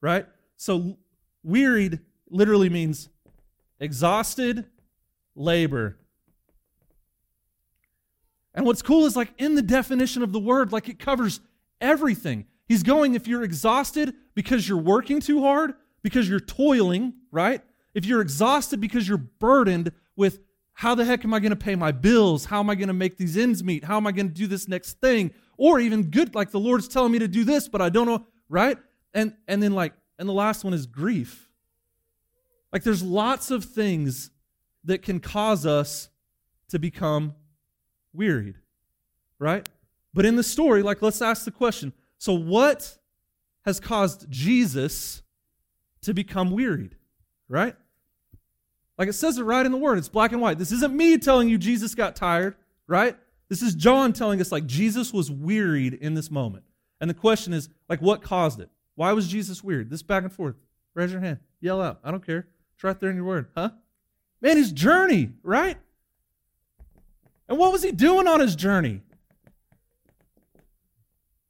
Right? 0.00 0.26
So, 0.56 0.98
wearied 1.44 2.00
literally 2.28 2.68
means 2.68 3.08
exhausted 3.78 4.64
labor. 5.36 5.96
And 8.52 8.66
what's 8.66 8.82
cool 8.82 9.06
is, 9.06 9.14
like, 9.14 9.32
in 9.38 9.54
the 9.54 9.62
definition 9.62 10.24
of 10.24 10.32
the 10.32 10.40
word, 10.40 10.72
like, 10.72 10.88
it 10.88 10.98
covers 10.98 11.38
everything. 11.80 12.46
He's 12.66 12.82
going, 12.82 13.14
if 13.14 13.28
you're 13.28 13.44
exhausted 13.44 14.12
because 14.34 14.68
you're 14.68 14.76
working 14.76 15.20
too 15.20 15.40
hard, 15.42 15.74
because 16.02 16.28
you're 16.28 16.40
toiling, 16.40 17.12
right? 17.30 17.62
if 17.94 18.04
you're 18.06 18.20
exhausted 18.20 18.80
because 18.80 19.06
you're 19.08 19.18
burdened 19.18 19.92
with 20.16 20.40
how 20.74 20.94
the 20.94 21.04
heck 21.04 21.24
am 21.24 21.34
I 21.34 21.40
going 21.40 21.50
to 21.50 21.56
pay 21.56 21.74
my 21.76 21.92
bills? 21.92 22.46
How 22.46 22.60
am 22.60 22.70
I 22.70 22.74
going 22.74 22.88
to 22.88 22.94
make 22.94 23.18
these 23.18 23.36
ends 23.36 23.62
meet? 23.62 23.84
How 23.84 23.96
am 23.98 24.06
I 24.06 24.12
going 24.12 24.28
to 24.28 24.34
do 24.34 24.46
this 24.46 24.66
next 24.66 24.94
thing? 25.00 25.30
Or 25.58 25.78
even 25.78 26.04
good, 26.04 26.34
like 26.34 26.50
the 26.50 26.58
Lord's 26.60 26.88
telling 26.88 27.12
me 27.12 27.18
to 27.18 27.28
do 27.28 27.44
this, 27.44 27.68
but 27.68 27.82
I 27.82 27.90
don't 27.90 28.06
know, 28.06 28.24
right? 28.48 28.78
And 29.14 29.34
and 29.46 29.62
then 29.62 29.72
like, 29.74 29.92
and 30.18 30.26
the 30.28 30.32
last 30.32 30.64
one 30.64 30.72
is 30.72 30.86
grief. 30.86 31.50
Like 32.72 32.82
there's 32.84 33.02
lots 33.02 33.50
of 33.50 33.64
things 33.66 34.30
that 34.84 35.02
can 35.02 35.20
cause 35.20 35.66
us 35.66 36.08
to 36.68 36.78
become 36.78 37.34
wearied, 38.14 38.56
right? 39.38 39.68
But 40.14 40.24
in 40.24 40.36
the 40.36 40.42
story, 40.42 40.82
like 40.82 41.02
let's 41.02 41.20
ask 41.20 41.44
the 41.44 41.50
question. 41.50 41.92
So 42.16 42.32
what 42.32 42.96
has 43.66 43.78
caused 43.78 44.26
Jesus 44.30 45.22
to 46.00 46.14
become 46.14 46.50
wearied, 46.50 46.96
right? 47.48 47.76
Like 49.02 49.08
it 49.08 49.14
says 49.14 49.36
it 49.36 49.42
right 49.42 49.66
in 49.66 49.72
the 49.72 49.78
word, 49.78 49.98
it's 49.98 50.08
black 50.08 50.30
and 50.30 50.40
white. 50.40 50.60
This 50.60 50.70
isn't 50.70 50.94
me 50.94 51.18
telling 51.18 51.48
you 51.48 51.58
Jesus 51.58 51.92
got 51.92 52.14
tired, 52.14 52.54
right? 52.86 53.16
This 53.48 53.60
is 53.60 53.74
John 53.74 54.12
telling 54.12 54.40
us 54.40 54.52
like 54.52 54.64
Jesus 54.64 55.12
was 55.12 55.28
wearied 55.28 55.94
in 55.94 56.14
this 56.14 56.30
moment. 56.30 56.62
And 57.00 57.10
the 57.10 57.14
question 57.14 57.52
is, 57.52 57.68
like, 57.88 58.00
what 58.00 58.22
caused 58.22 58.60
it? 58.60 58.70
Why 58.94 59.10
was 59.12 59.26
Jesus 59.26 59.64
weird? 59.64 59.90
This 59.90 60.04
back 60.04 60.22
and 60.22 60.32
forth. 60.32 60.54
Raise 60.94 61.10
your 61.10 61.20
hand. 61.20 61.38
Yell 61.60 61.82
out. 61.82 61.98
I 62.04 62.12
don't 62.12 62.24
care. 62.24 62.46
It's 62.76 62.84
right 62.84 63.00
there 63.00 63.10
in 63.10 63.16
your 63.16 63.24
word, 63.24 63.48
huh? 63.56 63.70
Man, 64.40 64.56
his 64.56 64.70
journey, 64.70 65.30
right? 65.42 65.76
And 67.48 67.58
what 67.58 67.72
was 67.72 67.82
he 67.82 67.90
doing 67.90 68.28
on 68.28 68.38
his 68.38 68.54
journey? 68.54 69.00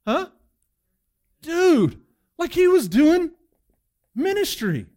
Huh? 0.07 0.29
Dude, 1.43 2.01
like 2.39 2.51
he 2.51 2.67
was 2.67 2.87
doing 2.87 3.29
ministry. 4.15 4.87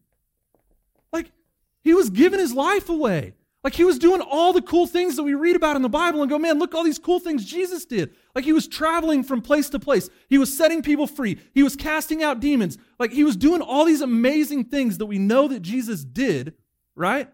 He 1.86 1.94
was 1.94 2.10
giving 2.10 2.40
his 2.40 2.52
life 2.52 2.88
away. 2.88 3.34
Like 3.62 3.72
he 3.74 3.84
was 3.84 4.00
doing 4.00 4.20
all 4.20 4.52
the 4.52 4.60
cool 4.60 4.88
things 4.88 5.14
that 5.14 5.22
we 5.22 5.34
read 5.34 5.54
about 5.54 5.76
in 5.76 5.82
the 5.82 5.88
Bible 5.88 6.20
and 6.20 6.28
go, 6.28 6.36
man, 6.36 6.58
look 6.58 6.74
all 6.74 6.82
these 6.82 6.98
cool 6.98 7.20
things 7.20 7.44
Jesus 7.44 7.84
did. 7.84 8.12
Like 8.34 8.42
he 8.44 8.52
was 8.52 8.66
traveling 8.66 9.22
from 9.22 9.40
place 9.40 9.70
to 9.70 9.78
place. 9.78 10.10
He 10.28 10.36
was 10.36 10.56
setting 10.56 10.82
people 10.82 11.06
free. 11.06 11.38
He 11.54 11.62
was 11.62 11.76
casting 11.76 12.24
out 12.24 12.40
demons. 12.40 12.76
Like 12.98 13.12
he 13.12 13.22
was 13.22 13.36
doing 13.36 13.62
all 13.62 13.84
these 13.84 14.00
amazing 14.00 14.64
things 14.64 14.98
that 14.98 15.06
we 15.06 15.18
know 15.20 15.46
that 15.46 15.60
Jesus 15.62 16.04
did, 16.04 16.54
right? 16.96 17.28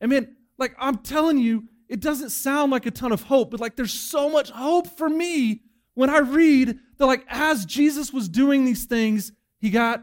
And 0.00 0.10
mean, 0.10 0.34
like 0.56 0.74
I'm 0.78 0.96
telling 0.98 1.36
you, 1.36 1.64
it 1.86 2.00
doesn't 2.00 2.30
sound 2.30 2.72
like 2.72 2.86
a 2.86 2.90
ton 2.90 3.12
of 3.12 3.24
hope, 3.24 3.50
but 3.50 3.60
like 3.60 3.76
there's 3.76 3.92
so 3.92 4.30
much 4.30 4.48
hope 4.48 4.86
for 4.86 5.10
me 5.10 5.60
when 5.92 6.08
I 6.08 6.20
read 6.20 6.78
that, 6.96 7.04
like, 7.04 7.26
as 7.28 7.66
Jesus 7.66 8.12
was 8.14 8.30
doing 8.30 8.64
these 8.64 8.86
things, 8.86 9.32
he 9.58 9.68
got 9.68 10.02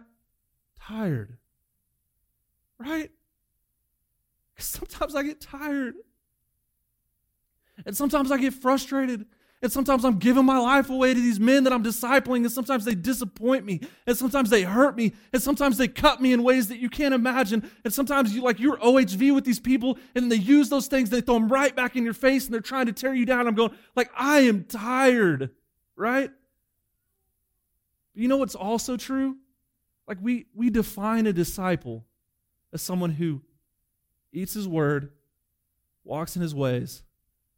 tired, 0.80 1.38
right? 2.78 3.10
sometimes 4.62 5.16
I 5.16 5.24
get 5.24 5.40
tired. 5.42 5.96
And 7.86 7.96
sometimes 7.96 8.32
I 8.32 8.38
get 8.38 8.54
frustrated. 8.54 9.26
And 9.62 9.72
sometimes 9.72 10.06
I'm 10.06 10.20
giving 10.20 10.46
my 10.46 10.58
life 10.60 10.90
away 10.90 11.14
to 11.14 11.20
these 11.20 11.40
men 11.40 11.64
that 11.64 11.74
I'm 11.74 11.84
discipling. 11.84 12.38
And 12.38 12.52
sometimes 12.52 12.86
they 12.86 12.96
disappoint 12.96 13.66
me. 13.66 13.82
And 14.06 14.18
sometimes 14.18 14.50
they 14.50 14.64
hurt 14.64 14.96
me. 14.96 15.14
And 15.34 15.42
sometimes 15.42 15.78
they 15.78 15.88
cut 15.88 16.22
me 16.22 16.34
in 16.34 16.44
ways 16.44 16.68
that 16.70 16.78
you 16.78 16.90
can't 16.90 17.14
imagine. 17.14 17.70
And 17.84 17.94
sometimes 17.94 18.34
you 18.34 18.42
like 18.42 18.60
you're 18.60 18.78
OHV 18.78 19.34
with 19.34 19.46
these 19.46 19.60
people 19.60 19.98
and 20.16 20.32
they 20.32 20.36
use 20.36 20.70
those 20.70 20.88
things, 20.88 21.10
they 21.10 21.22
throw 21.22 21.36
them 21.36 21.50
right 21.52 21.76
back 21.76 21.96
in 21.96 22.04
your 22.04 22.14
face 22.14 22.46
and 22.46 22.54
they're 22.54 22.62
trying 22.62 22.88
to 22.88 22.94
tear 22.94 23.14
you 23.14 23.26
down. 23.26 23.48
I'm 23.48 23.56
going, 23.56 23.76
like, 23.96 24.12
I 24.18 24.40
am 24.42 24.64
tired, 24.66 25.52
right? 25.96 26.32
But 28.14 28.22
you 28.22 28.28
know 28.28 28.38
what's 28.38 28.56
also 28.56 28.98
true? 28.98 29.38
Like 30.08 30.18
we 30.22 30.46
we 30.54 30.70
define 30.70 31.28
a 31.28 31.34
disciple 31.34 32.06
as 32.74 32.82
someone 32.82 33.10
who 33.12 33.42
eats 34.38 34.54
his 34.54 34.68
word, 34.68 35.12
walks 36.04 36.36
in 36.36 36.42
his 36.42 36.54
ways, 36.56 37.04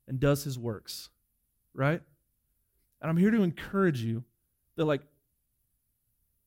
and 0.08 0.20
does 0.20 0.44
his 0.44 0.58
works. 0.58 1.10
Right? 1.74 2.02
And 3.02 3.10
I'm 3.10 3.18
here 3.18 3.32
to 3.32 3.44
encourage 3.44 4.02
you 4.02 4.24
that, 4.76 4.86
like, 4.86 5.02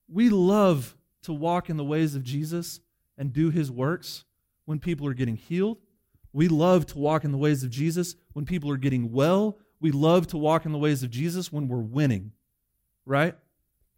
we 0.09 0.29
love 0.29 0.97
to 1.23 1.33
walk 1.33 1.71
in 1.71 1.77
the 1.77 1.85
ways 1.85 2.15
of 2.15 2.23
Jesus 2.23 2.81
and 3.17 3.33
do 3.33 3.51
his 3.51 3.71
works 3.71 4.25
when 4.67 4.79
people 4.79 5.07
are 5.07 5.15
getting 5.15 5.37
healed. 5.37 5.79
We 6.35 6.49
love 6.49 6.87
to 6.89 6.99
walk 6.99 7.25
in 7.25 7.33
the 7.33 7.39
ways 7.39 7.62
of 7.62 7.71
Jesus 7.71 8.17
when 8.33 8.45
people 8.45 8.71
are 8.71 8.77
getting 8.77 9.12
well. 9.12 9.59
We 9.81 9.91
love 9.91 10.27
to 10.29 10.39
walk 10.39 10.67
in 10.67 10.73
the 10.73 10.79
ways 10.79 11.03
of 11.03 11.11
Jesus 11.11 11.53
when 11.53 11.69
we're 11.69 11.79
winning, 11.79 12.33
right? 13.07 13.35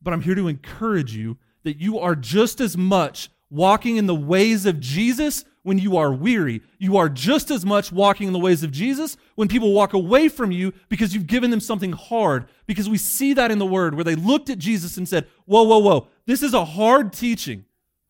But 0.02 0.14
I'm 0.14 0.20
here 0.20 0.34
to 0.34 0.48
encourage 0.48 1.14
you 1.16 1.36
that 1.62 1.78
you 1.78 1.98
are 1.98 2.14
just 2.16 2.60
as 2.60 2.76
much 2.76 3.30
walking 3.50 3.96
in 3.96 4.06
the 4.06 4.14
ways 4.14 4.66
of 4.66 4.78
Jesus 4.80 5.44
when 5.64 5.78
you 5.78 5.96
are 5.96 6.12
weary. 6.12 6.62
You 6.78 6.96
are 6.98 7.08
just 7.08 7.50
as 7.50 7.66
much 7.66 7.90
walking 7.90 8.28
in 8.28 8.32
the 8.32 8.38
ways 8.38 8.62
of 8.62 8.70
Jesus 8.70 9.16
when 9.34 9.48
people 9.48 9.72
walk 9.72 9.92
away 9.94 10.28
from 10.28 10.52
you 10.52 10.72
because 10.88 11.12
you've 11.14 11.26
given 11.26 11.50
them 11.50 11.58
something 11.58 11.92
hard. 11.92 12.46
Because 12.66 12.88
we 12.88 12.98
see 12.98 13.34
that 13.34 13.50
in 13.50 13.58
the 13.58 13.66
Word 13.66 13.94
where 13.96 14.04
they 14.04 14.14
looked 14.14 14.50
at 14.50 14.58
Jesus 14.58 14.96
and 14.96 15.08
said, 15.08 15.26
Whoa, 15.46 15.64
whoa, 15.64 15.78
whoa, 15.78 16.06
this 16.26 16.42
is 16.42 16.54
a 16.54 16.64
hard 16.64 17.12
teaching. 17.12 17.64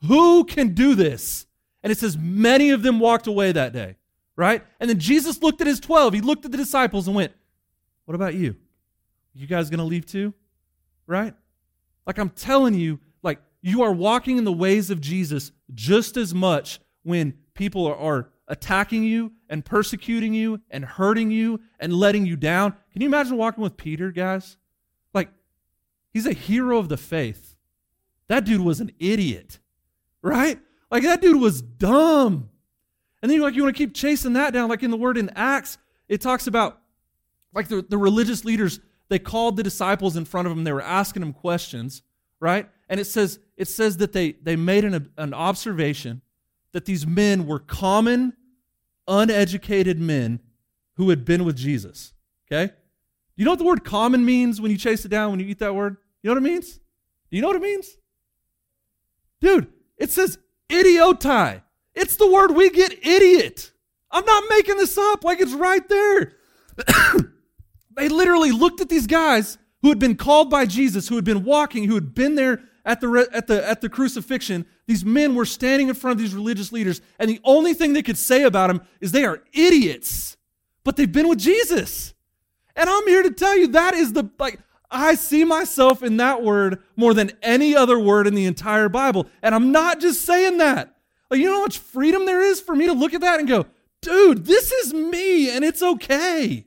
Who 0.07 0.45
can 0.45 0.75
do 0.75 0.95
this? 0.95 1.47
And 1.83 1.91
it 1.91 1.97
says, 1.99 2.19
Many 2.19 2.71
of 2.71 2.83
them 2.83 3.01
walked 3.01 3.27
away 3.27 3.53
that 3.53 3.73
day, 3.73 3.97
right? 4.37 4.63
And 4.81 4.91
then 4.91 4.99
Jesus 4.99 5.43
looked 5.43 5.61
at 5.63 5.67
his 5.67 5.81
12, 5.81 6.13
he 6.13 6.21
looked 6.21 6.45
at 6.45 6.51
the 6.51 6.59
disciples 6.59 7.07
and 7.07 7.17
went, 7.17 7.33
What 8.05 8.17
about 8.17 8.35
you? 8.35 8.57
You 9.33 9.47
guys 9.47 9.71
gonna 9.71 9.85
leave 9.85 10.07
too? 10.07 10.35
Right? 11.07 11.35
Like 12.05 12.19
I'm 12.19 12.31
telling 12.31 12.75
you, 12.75 12.99
like 13.23 13.39
you 13.63 13.83
are 13.83 13.93
walking 13.93 14.39
in 14.39 14.45
the 14.45 14.53
ways 14.53 14.91
of 14.91 15.01
Jesus 15.01 15.53
just 15.73 16.17
as 16.17 16.35
much 16.35 16.81
when 17.05 17.35
people 17.55 17.87
are, 17.87 17.97
are 17.97 18.29
attacking 18.49 19.05
you 19.05 19.33
and 19.49 19.65
persecuting 19.65 20.35
you 20.35 20.61
and 20.71 20.85
hurting 20.85 21.31
you 21.31 21.61
and 21.81 21.93
letting 21.95 22.27
you 22.27 22.37
down. 22.37 22.73
Can 22.93 23.01
you 23.01 23.09
imagine 23.09 23.37
walking 23.37 23.63
with 23.63 23.77
Peter, 23.77 24.11
guys? 24.11 24.57
Like, 25.15 25.31
he's 26.13 26.27
a 26.27 26.33
hero 26.33 26.79
of 26.79 26.89
the 26.89 26.97
faith. 26.97 27.57
That 28.29 28.45
dude 28.45 28.61
was 28.61 28.81
an 28.81 28.91
idiot, 28.99 29.59
right? 30.23 30.59
Like, 30.91 31.03
that 31.05 31.21
dude 31.21 31.41
was 31.41 31.63
dumb. 31.63 32.51
And 33.23 33.31
then, 33.31 33.37
you're 33.39 33.47
like, 33.49 33.55
you 33.57 33.63
want 33.63 33.75
to 33.75 33.79
keep 33.79 33.95
chasing 33.95 34.35
that 34.35 34.53
down. 34.53 34.69
Like, 34.69 34.83
in 34.83 34.91
the 34.91 34.97
word 34.97 35.17
in 35.17 35.31
Acts, 35.31 35.79
it 36.09 36.21
talks 36.21 36.47
about, 36.47 36.81
like, 37.55 37.69
the, 37.69 37.83
the 37.83 37.99
religious 37.99 38.45
leaders, 38.45 38.81
they 39.09 39.19
called 39.19 39.57
the 39.57 39.63
disciples 39.63 40.17
in 40.17 40.25
front 40.25 40.47
of 40.49 40.55
them. 40.55 40.65
They 40.65 40.73
were 40.73 40.83
asking 40.83 41.21
them 41.21 41.33
questions, 41.33 42.03
right? 42.41 42.69
And 42.89 42.99
it 43.01 43.05
says, 43.07 43.39
it 43.57 43.69
says 43.69 43.99
that 43.99 44.13
they, 44.13 44.33
they 44.33 44.57
made 44.57 44.85
an, 44.85 45.11
an 45.17 45.33
observation 45.33 46.21
that 46.75 46.85
these 46.85 47.07
men 47.07 47.47
were 47.47 47.61
common, 47.61 48.35
uneducated 49.09 49.99
men 50.01 50.41
who 50.97 51.09
had 51.11 51.25
been 51.25 51.45
with 51.45 51.57
Jesus. 51.57 52.13
Okay? 52.53 52.73
You 53.37 53.45
know 53.47 53.53
what 53.53 53.59
the 53.61 53.65
word 53.65 53.85
common 53.85 54.25
means 54.25 54.61
when 54.61 54.71
you 54.73 54.77
chase 54.77 55.05
it 55.05 55.09
down, 55.09 55.31
when 55.31 55.39
you 55.41 55.47
eat 55.47 55.61
that 55.61 55.73
word? 55.75 55.97
You 56.23 56.29
know 56.29 56.35
what 56.35 56.43
it 56.47 56.51
means? 56.53 56.75
Do 56.75 56.81
you 57.37 57.41
know 57.41 57.47
what 57.49 57.57
it 57.57 57.63
means? 57.63 57.97
Dude, 59.41 59.69
it 59.97 60.11
says 60.11 60.37
idiotai. 60.69 61.63
It's 61.95 62.17
the 62.17 62.31
word 62.31 62.51
we 62.57 62.71
get 62.71 63.07
idiot. 63.07 63.71
I'm 64.11 64.25
not 64.25 64.45
making 64.51 64.77
this 64.77 64.99
up, 64.99 65.25
like 65.25 65.41
it's 65.41 65.53
right 65.53 65.89
there. 65.89 66.33
they 67.97 68.09
literally 68.09 68.51
looked 68.51 68.81
at 68.81 68.89
these 68.89 69.07
guys 69.07 69.59
who 69.83 69.91
had 69.91 69.99
been 70.01 70.17
called 70.17 70.51
by 70.51 70.67
Jesus, 70.67 71.07
who 71.09 71.15
had 71.15 71.25
been 71.25 71.45
walking, 71.45 71.85
who 71.85 71.95
had 71.95 72.15
been 72.17 72.35
there 72.35 72.63
at 72.85 73.01
the, 73.01 73.29
at 73.33 73.47
the, 73.47 73.65
at 73.69 73.81
the 73.81 73.89
crucifixion, 73.89 74.67
these 74.87 75.05
men 75.05 75.35
were 75.35 75.47
standing 75.47 75.89
in 75.89 75.95
front 75.95 76.13
of 76.13 76.19
these 76.19 76.35
religious 76.35 76.71
leaders, 76.73 77.01
and 77.19 77.29
the 77.29 77.41
only 77.45 77.73
thing 77.73 77.93
they 77.93 78.03
could 78.03 78.19
say 78.19 78.43
about 78.43 78.67
them 78.67 78.83
is 79.01 79.13
they 79.13 79.25
are 79.25 79.43
idiots, 79.53 80.37
but 80.85 80.97
they've 80.97 81.11
been 81.11 81.29
with 81.29 81.39
Jesus. 81.39 82.13
And 82.77 82.91
I'm 82.91 83.07
here 83.09 83.23
to 83.23 83.31
tell 83.31 83.57
you 83.57 83.69
that 83.69 83.95
is 83.95 84.13
the, 84.13 84.25
like, 84.39 84.61
I 84.91 85.15
see 85.15 85.45
myself 85.45 86.03
in 86.03 86.19
that 86.19 86.43
word 86.43 86.83
more 86.97 87.15
than 87.15 87.33
any 87.43 87.75
other 87.75 87.99
word 87.99 88.27
in 88.27 88.35
the 88.35 88.45
entire 88.45 88.89
Bible. 88.89 89.27
And 89.43 89.55
I'm 89.55 89.73
not 89.73 90.01
just 90.01 90.23
saying 90.23 90.59
that. 90.59 90.95
Like, 91.31 91.41
you 91.41 91.47
know 91.47 91.55
how 91.57 91.63
much 91.63 91.79
freedom 91.79 92.27
there 92.27 92.43
is 92.43 92.61
for 92.61 92.77
me 92.77 92.87
to 92.87 92.93
look 92.93 93.15
at 93.15 93.23
that 93.23 93.39
and 93.41 93.49
go, 93.49 93.65
dude, 94.03 94.45
this 94.45 94.71
is 94.71 94.93
me 94.93 95.49
and 95.57 95.65
it's 95.65 95.83
okay. 95.83 96.67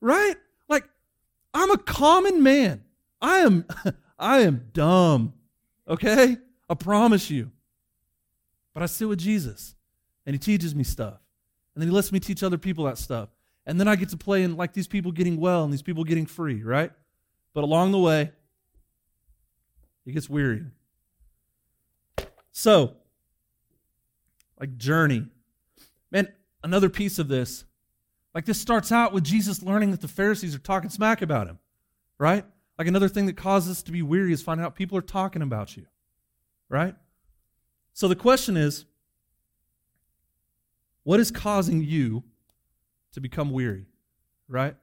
Right? 0.00 0.36
Like, 0.68 0.84
I'm 1.54 1.70
a 1.70 1.78
common 1.78 2.42
man. 2.42 2.82
I 3.20 3.38
am 3.38 3.64
I 4.18 4.40
am 4.40 4.68
dumb. 4.72 5.34
Okay? 5.88 6.36
I 6.68 6.74
promise 6.74 7.30
you. 7.30 7.51
But 8.74 8.82
I 8.82 8.86
sit 8.86 9.08
with 9.08 9.18
Jesus 9.18 9.74
and 10.24 10.34
he 10.34 10.38
teaches 10.38 10.74
me 10.74 10.84
stuff. 10.84 11.20
And 11.74 11.80
then 11.82 11.88
he 11.88 11.94
lets 11.94 12.12
me 12.12 12.20
teach 12.20 12.42
other 12.42 12.58
people 12.58 12.84
that 12.84 12.98
stuff. 12.98 13.28
And 13.66 13.78
then 13.78 13.88
I 13.88 13.96
get 13.96 14.08
to 14.10 14.16
play 14.16 14.42
in 14.42 14.56
like 14.56 14.72
these 14.72 14.88
people 14.88 15.12
getting 15.12 15.38
well 15.38 15.64
and 15.64 15.72
these 15.72 15.82
people 15.82 16.04
getting 16.04 16.26
free, 16.26 16.62
right? 16.62 16.90
But 17.54 17.64
along 17.64 17.92
the 17.92 17.98
way, 17.98 18.32
it 20.06 20.12
gets 20.12 20.28
weary. 20.28 20.62
So, 22.50 22.94
like 24.58 24.76
journey. 24.78 25.26
Man, 26.10 26.28
another 26.62 26.88
piece 26.90 27.18
of 27.18 27.28
this. 27.28 27.64
Like 28.34 28.44
this 28.44 28.60
starts 28.60 28.90
out 28.90 29.12
with 29.12 29.24
Jesus 29.24 29.62
learning 29.62 29.90
that 29.92 30.00
the 30.00 30.08
Pharisees 30.08 30.54
are 30.54 30.58
talking 30.60 30.90
smack 30.90 31.22
about 31.22 31.46
him, 31.46 31.58
right? 32.18 32.44
Like 32.78 32.88
another 32.88 33.08
thing 33.08 33.26
that 33.26 33.36
causes 33.36 33.70
us 33.78 33.82
to 33.84 33.92
be 33.92 34.02
weary 34.02 34.32
is 34.32 34.42
finding 34.42 34.64
out 34.64 34.74
people 34.74 34.98
are 34.98 35.02
talking 35.02 35.42
about 35.42 35.76
you, 35.76 35.86
right? 36.68 36.94
So 37.92 38.08
the 38.08 38.16
question 38.16 38.56
is 38.56 38.84
what 41.04 41.20
is 41.20 41.30
causing 41.30 41.82
you 41.82 42.24
to 43.12 43.20
become 43.20 43.50
weary? 43.50 43.86
Right? 44.48 44.76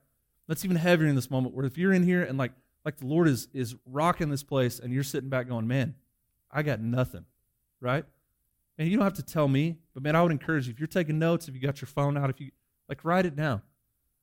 That's 0.48 0.66
even 0.66 0.78
heavier 0.78 1.08
in 1.08 1.16
this 1.16 1.30
moment 1.30 1.54
where 1.54 1.66
if 1.66 1.78
you're 1.78 1.94
in 1.94 2.04
here 2.04 2.24
and 2.24 2.38
like 2.38 2.54
like 2.86 2.98
the 2.98 3.06
Lord 3.08 3.28
is 3.28 3.48
is 3.54 3.76
rocking 3.86 4.30
this 4.30 4.44
place 4.44 4.80
and 4.80 4.94
you're 4.94 5.04
sitting 5.04 5.30
back 5.30 5.48
going, 5.48 5.68
"Man, 5.68 5.96
I 6.52 6.64
got 6.64 6.80
nothing." 6.80 7.26
Right? 7.82 8.06
And 8.78 8.88
you 8.90 8.96
don't 8.98 9.04
have 9.04 9.14
to 9.16 9.24
tell 9.24 9.48
me, 9.48 9.78
but 9.94 10.04
man, 10.04 10.16
I 10.16 10.24
would 10.24 10.32
encourage 10.32 10.68
you 10.68 10.74
if 10.74 10.80
you're 10.80 10.88
taking 10.88 11.20
notes, 11.20 11.48
if 11.48 11.56
you 11.56 11.60
got 11.62 11.82
your 11.82 11.88
phone 11.88 12.18
out, 12.18 12.30
if 12.30 12.40
you 12.40 12.52
like 12.88 13.04
write 13.06 13.26
it 13.26 13.36
down. 13.36 13.62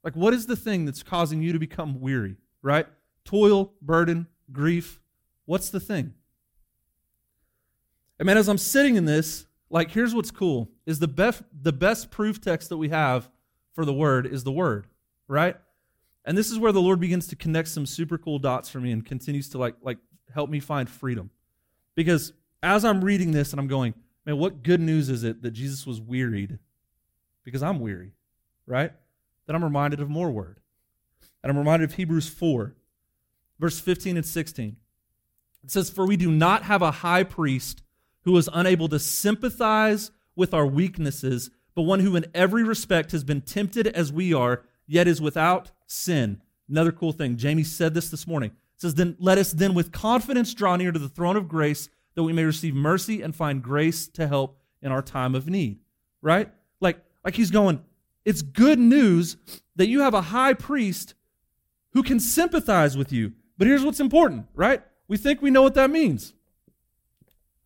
Like 0.03 0.15
what 0.17 0.33
is 0.35 0.47
the 0.47 0.57
thing 0.57 0.85
that's 0.85 1.03
causing 1.03 1.43
you 1.43 1.53
to 1.53 1.59
become 1.59 2.01
weary, 2.01 2.37
right? 2.63 2.87
Toil, 3.25 3.73
burden, 3.83 4.29
grief. 4.53 5.01
What's 5.45 5.71
the 5.71 5.81
thing? 5.81 6.15
And 8.19 8.27
man, 8.27 8.39
as 8.39 8.49
I'm 8.49 8.59
sitting 8.59 8.97
in 8.97 9.05
this, 9.05 9.47
like, 9.69 9.91
here's 9.91 10.15
what's 10.15 10.31
cool 10.31 10.71
is 10.87 10.99
the 10.99 11.09
best, 11.09 11.43
the 11.53 11.73
best 11.73 12.11
proof 12.11 12.41
text 12.41 12.69
that 12.69 12.77
we 12.77 12.89
have 12.89 13.29
for 13.75 13.85
the 13.85 13.93
word 13.93 14.27
is 14.27 14.45
the 14.45 14.53
word, 14.53 14.87
right? 15.29 15.57
And 16.25 16.37
this 16.39 16.51
is 16.51 16.59
where 16.59 16.73
the 16.73 16.81
Lord 16.81 16.99
begins 17.01 17.27
to 17.29 17.37
connect 17.37 17.69
some 17.69 17.87
super 17.87 18.17
cool 18.17 18.39
dots 18.39 18.69
for 18.69 18.81
me 18.81 18.93
and 18.93 19.05
continues 19.05 19.49
to 19.51 19.59
like, 19.59 19.77
like 19.83 19.99
help 20.33 20.49
me 20.51 20.61
find 20.61 20.89
freedom. 20.89 21.31
Because 21.95 22.33
as 22.63 22.85
I'm 22.85 23.05
reading 23.05 23.33
this 23.33 23.53
and 23.53 23.61
I'm 23.61 23.67
going, 23.69 23.95
man, 24.25 24.39
what 24.39 24.63
good 24.63 24.81
news 24.81 25.09
is 25.09 25.25
it 25.25 25.43
that 25.43 25.51
Jesus 25.53 25.87
was 25.87 26.01
wearied? 26.01 26.59
Because 27.45 27.63
I'm 27.63 27.81
weary, 27.81 28.13
right? 28.67 28.93
That 29.47 29.55
I'm 29.55 29.63
reminded 29.63 30.01
of 30.01 30.09
more 30.09 30.31
word. 30.31 30.59
And 31.43 31.51
I'm 31.51 31.59
reminded 31.59 31.91
of 31.91 31.97
Hebrews 31.97 32.29
4, 32.29 32.75
verse 33.61 33.79
15 33.79 34.17
and 34.17 34.27
16. 34.27 34.77
It 35.63 35.71
says, 35.71 35.91
For 35.91 36.05
we 36.07 36.17
do 36.17 36.31
not 36.31 36.65
have 36.65 36.83
a 36.83 36.91
high 36.91 37.23
priest 37.23 37.83
who 38.27 38.37
is 38.37 38.51
unable 38.53 38.89
to 38.89 38.99
sympathize 38.99 40.11
with 40.35 40.53
our 40.53 40.67
weaknesses, 40.67 41.49
but 41.77 41.83
one 41.83 42.01
who 42.01 42.17
in 42.17 42.27
every 42.35 42.65
respect 42.65 43.13
has 43.13 43.23
been 43.23 43.41
tempted 43.41 43.87
as 43.87 44.13
we 44.13 44.35
are, 44.35 44.65
yet 44.85 45.07
is 45.07 45.21
without 45.23 45.71
sin. 45.87 46.43
Another 46.69 46.91
cool 46.91 47.13
thing, 47.13 47.37
Jamie 47.37 47.63
said 47.63 47.95
this 47.95 48.09
this 48.11 48.27
morning. 48.27 48.51
It 48.51 48.81
says, 48.81 48.97
Then 48.97 49.15
let 49.21 49.39
us 49.39 49.53
then 49.53 49.75
with 49.75 49.93
confidence 49.93 50.53
draw 50.55 50.75
near 50.75 50.91
to 50.91 50.99
the 50.99 51.09
throne 51.09 51.37
of 51.37 51.47
grace 51.47 51.89
that 52.17 52.25
we 52.25 52.33
may 52.33 52.43
receive 52.43 52.75
mercy 52.75 53.23
and 53.23 53.33
find 53.33 53.63
grace 53.63 54.09
to 54.09 54.27
help 54.27 54.59
in 54.83 54.91
our 54.91 55.03
time 55.03 55.37
of 55.37 55.49
need. 55.49 55.79
Right? 56.21 56.51
Like, 56.81 56.99
like 57.25 57.37
he's 57.37 57.53
going, 57.53 57.81
It's 58.25 58.43
good 58.43 58.81
news 58.81 59.37
that 59.77 59.87
you 59.87 60.01
have 60.01 60.15
a 60.15 60.23
high 60.23 60.55
priest 60.55 61.15
who 61.93 62.03
can 62.03 62.19
sympathize 62.19 62.97
with 62.97 63.13
you. 63.13 63.35
But 63.57 63.69
here's 63.69 63.85
what's 63.85 64.01
important, 64.01 64.47
right? 64.53 64.83
We 65.07 65.17
think 65.17 65.43
we 65.43 65.53
know 65.53 65.63
what 65.63 65.75
that 65.75 65.91
means. 65.91 66.33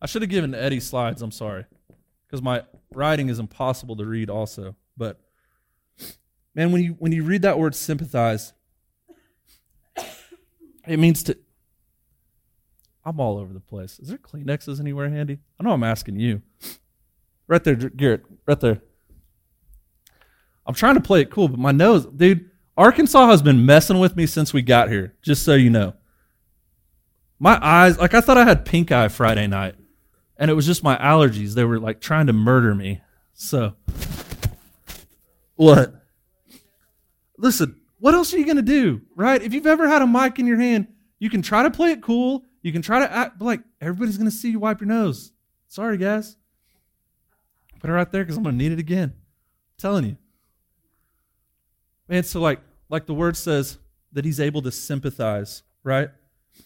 I 0.01 0.07
should 0.07 0.23
have 0.23 0.29
given 0.29 0.55
Eddie 0.55 0.79
slides. 0.79 1.21
I'm 1.21 1.31
sorry, 1.31 1.65
because 2.25 2.41
my 2.41 2.63
writing 2.93 3.29
is 3.29 3.37
impossible 3.39 3.95
to 3.97 4.05
read. 4.05 4.29
Also, 4.29 4.75
but 4.97 5.19
man, 6.55 6.71
when 6.71 6.81
you 6.83 6.95
when 6.97 7.11
you 7.11 7.23
read 7.23 7.43
that 7.43 7.59
word 7.59 7.75
sympathize, 7.75 8.53
it 10.87 10.97
means 10.97 11.21
to. 11.23 11.37
I'm 13.05 13.19
all 13.19 13.37
over 13.37 13.51
the 13.53 13.59
place. 13.59 13.99
Is 13.99 14.09
there 14.09 14.17
Kleenexes 14.17 14.79
anywhere 14.79 15.09
handy? 15.09 15.39
I 15.59 15.63
know 15.63 15.71
I'm 15.71 15.83
asking 15.83 16.19
you. 16.19 16.41
Right 17.47 17.63
there, 17.63 17.75
Garrett. 17.75 18.23
Right 18.45 18.59
there. 18.59 18.79
I'm 20.67 20.75
trying 20.75 20.93
to 20.95 21.01
play 21.01 21.21
it 21.21 21.31
cool, 21.31 21.47
but 21.47 21.59
my 21.59 21.71
nose, 21.71 22.05
dude. 22.07 22.49
Arkansas 22.77 23.27
has 23.27 23.41
been 23.41 23.65
messing 23.65 23.99
with 23.99 24.15
me 24.15 24.25
since 24.25 24.53
we 24.53 24.61
got 24.61 24.89
here. 24.89 25.13
Just 25.21 25.43
so 25.43 25.53
you 25.53 25.69
know 25.69 25.93
my 27.37 27.57
eyes 27.65 27.97
like 27.97 28.13
i 28.13 28.21
thought 28.21 28.37
i 28.37 28.45
had 28.45 28.65
pink 28.65 28.91
eye 28.91 29.07
friday 29.07 29.47
night 29.47 29.73
and 30.41 30.49
it 30.49 30.55
was 30.55 30.65
just 30.65 30.83
my 30.83 30.97
allergies. 30.97 31.53
They 31.53 31.63
were 31.63 31.79
like 31.79 32.01
trying 32.01 32.25
to 32.25 32.33
murder 32.33 32.73
me. 32.73 33.01
So, 33.35 33.73
what? 35.55 35.93
Listen, 37.37 37.79
what 37.99 38.15
else 38.15 38.33
are 38.33 38.39
you 38.39 38.45
going 38.45 38.57
to 38.57 38.63
do, 38.63 39.01
right? 39.15 39.39
If 39.39 39.53
you've 39.53 39.67
ever 39.67 39.87
had 39.87 40.01
a 40.01 40.07
mic 40.07 40.39
in 40.39 40.47
your 40.47 40.57
hand, 40.59 40.87
you 41.19 41.29
can 41.29 41.43
try 41.43 41.61
to 41.61 41.69
play 41.69 41.91
it 41.91 42.01
cool. 42.01 42.43
You 42.63 42.71
can 42.73 42.81
try 42.81 42.99
to 42.99 43.11
act 43.11 43.39
like 43.39 43.61
everybody's 43.79 44.17
going 44.17 44.31
to 44.31 44.35
see 44.35 44.49
you 44.49 44.59
wipe 44.59 44.81
your 44.81 44.87
nose. 44.87 45.31
Sorry, 45.67 45.95
guys. 45.95 46.35
Put 47.79 47.91
it 47.91 47.93
right 47.93 48.11
there 48.11 48.23
because 48.23 48.35
I'm 48.35 48.41
going 48.41 48.57
to 48.57 48.63
need 48.63 48.71
it 48.71 48.79
again. 48.79 49.09
I'm 49.15 49.21
telling 49.77 50.05
you. 50.05 50.17
Man, 52.07 52.23
so 52.23 52.41
like, 52.41 52.61
like 52.89 53.05
the 53.05 53.13
word 53.13 53.37
says 53.37 53.77
that 54.13 54.25
he's 54.25 54.39
able 54.39 54.63
to 54.63 54.71
sympathize, 54.71 55.61
right? 55.83 56.09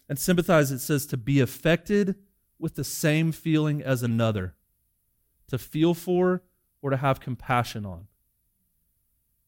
And 0.08 0.18
sympathize, 0.18 0.72
it 0.72 0.80
says 0.80 1.06
to 1.08 1.18
be 1.18 1.42
affected 1.42 2.16
with 2.60 2.76
the 2.76 2.84
same 2.84 3.32
feeling 3.32 3.82
as 3.82 4.04
another 4.04 4.56
to 5.48 5.58
feel 5.58 5.94
for 5.94 6.42
or 6.82 6.90
to 6.90 6.98
have 6.98 7.20
compassion 7.20 7.86
on. 7.86 8.08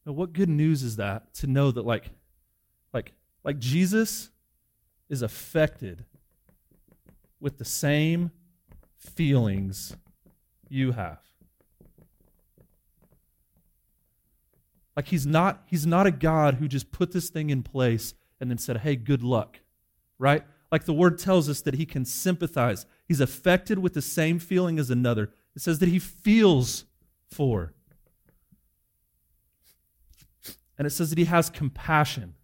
Now, 0.06 0.12
what 0.12 0.32
good 0.32 0.48
news 0.48 0.82
is 0.82 0.96
that 0.96 1.34
to 1.34 1.46
know 1.46 1.70
that, 1.70 1.84
like, 1.84 2.10
like, 2.92 3.12
like 3.44 3.58
Jesus 3.58 4.30
is 5.08 5.22
affected 5.22 6.04
with 7.40 7.58
the 7.58 7.64
same 7.64 8.30
feelings 8.96 9.96
you 10.68 10.92
have. 10.92 11.18
Like 14.96 15.06
he's 15.08 15.24
not 15.24 15.62
he's 15.66 15.86
not 15.86 16.08
a 16.08 16.10
God 16.10 16.54
who 16.54 16.66
just 16.66 16.90
put 16.90 17.12
this 17.12 17.30
thing 17.30 17.50
in 17.50 17.62
place 17.62 18.14
and 18.40 18.50
then 18.50 18.58
said, 18.58 18.78
"Hey, 18.78 18.96
good 18.96 19.22
luck." 19.22 19.60
Right? 20.18 20.42
Like 20.72 20.84
the 20.84 20.92
word 20.92 21.18
tells 21.18 21.48
us 21.48 21.60
that 21.62 21.74
he 21.74 21.86
can 21.86 22.04
sympathize. 22.04 22.84
He's 23.08 23.20
affected 23.20 23.78
with 23.78 23.94
the 23.94 24.02
same 24.02 24.38
feeling 24.38 24.78
as 24.78 24.90
another. 24.90 25.30
It 25.56 25.62
says 25.62 25.78
that 25.78 25.88
he 25.88 25.98
feels 25.98 26.84
for. 27.30 27.72
And 30.76 30.86
it 30.86 30.90
says 30.90 31.08
that 31.08 31.18
he 31.18 31.24
has 31.24 31.48
compassion. 31.48 32.34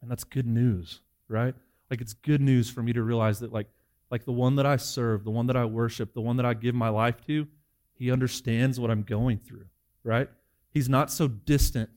And 0.00 0.10
that's 0.10 0.24
good 0.24 0.46
news, 0.46 1.00
right? 1.28 1.54
Like 1.90 2.00
it's 2.00 2.14
good 2.14 2.40
news 2.40 2.70
for 2.70 2.82
me 2.82 2.94
to 2.94 3.02
realize 3.02 3.40
that 3.40 3.52
like 3.52 3.68
like 4.10 4.24
the 4.24 4.32
one 4.32 4.56
that 4.56 4.66
I 4.66 4.76
serve, 4.76 5.22
the 5.22 5.30
one 5.30 5.46
that 5.46 5.56
I 5.56 5.64
worship, 5.66 6.14
the 6.14 6.20
one 6.20 6.38
that 6.38 6.46
I 6.46 6.52
give 6.54 6.74
my 6.74 6.88
life 6.88 7.24
to, 7.26 7.46
he 7.94 8.10
understands 8.10 8.80
what 8.80 8.90
I'm 8.90 9.04
going 9.04 9.38
through, 9.38 9.66
right? 10.02 10.28
He's 10.72 10.88
not 10.88 11.12
so 11.12 11.28
distant 11.28 11.90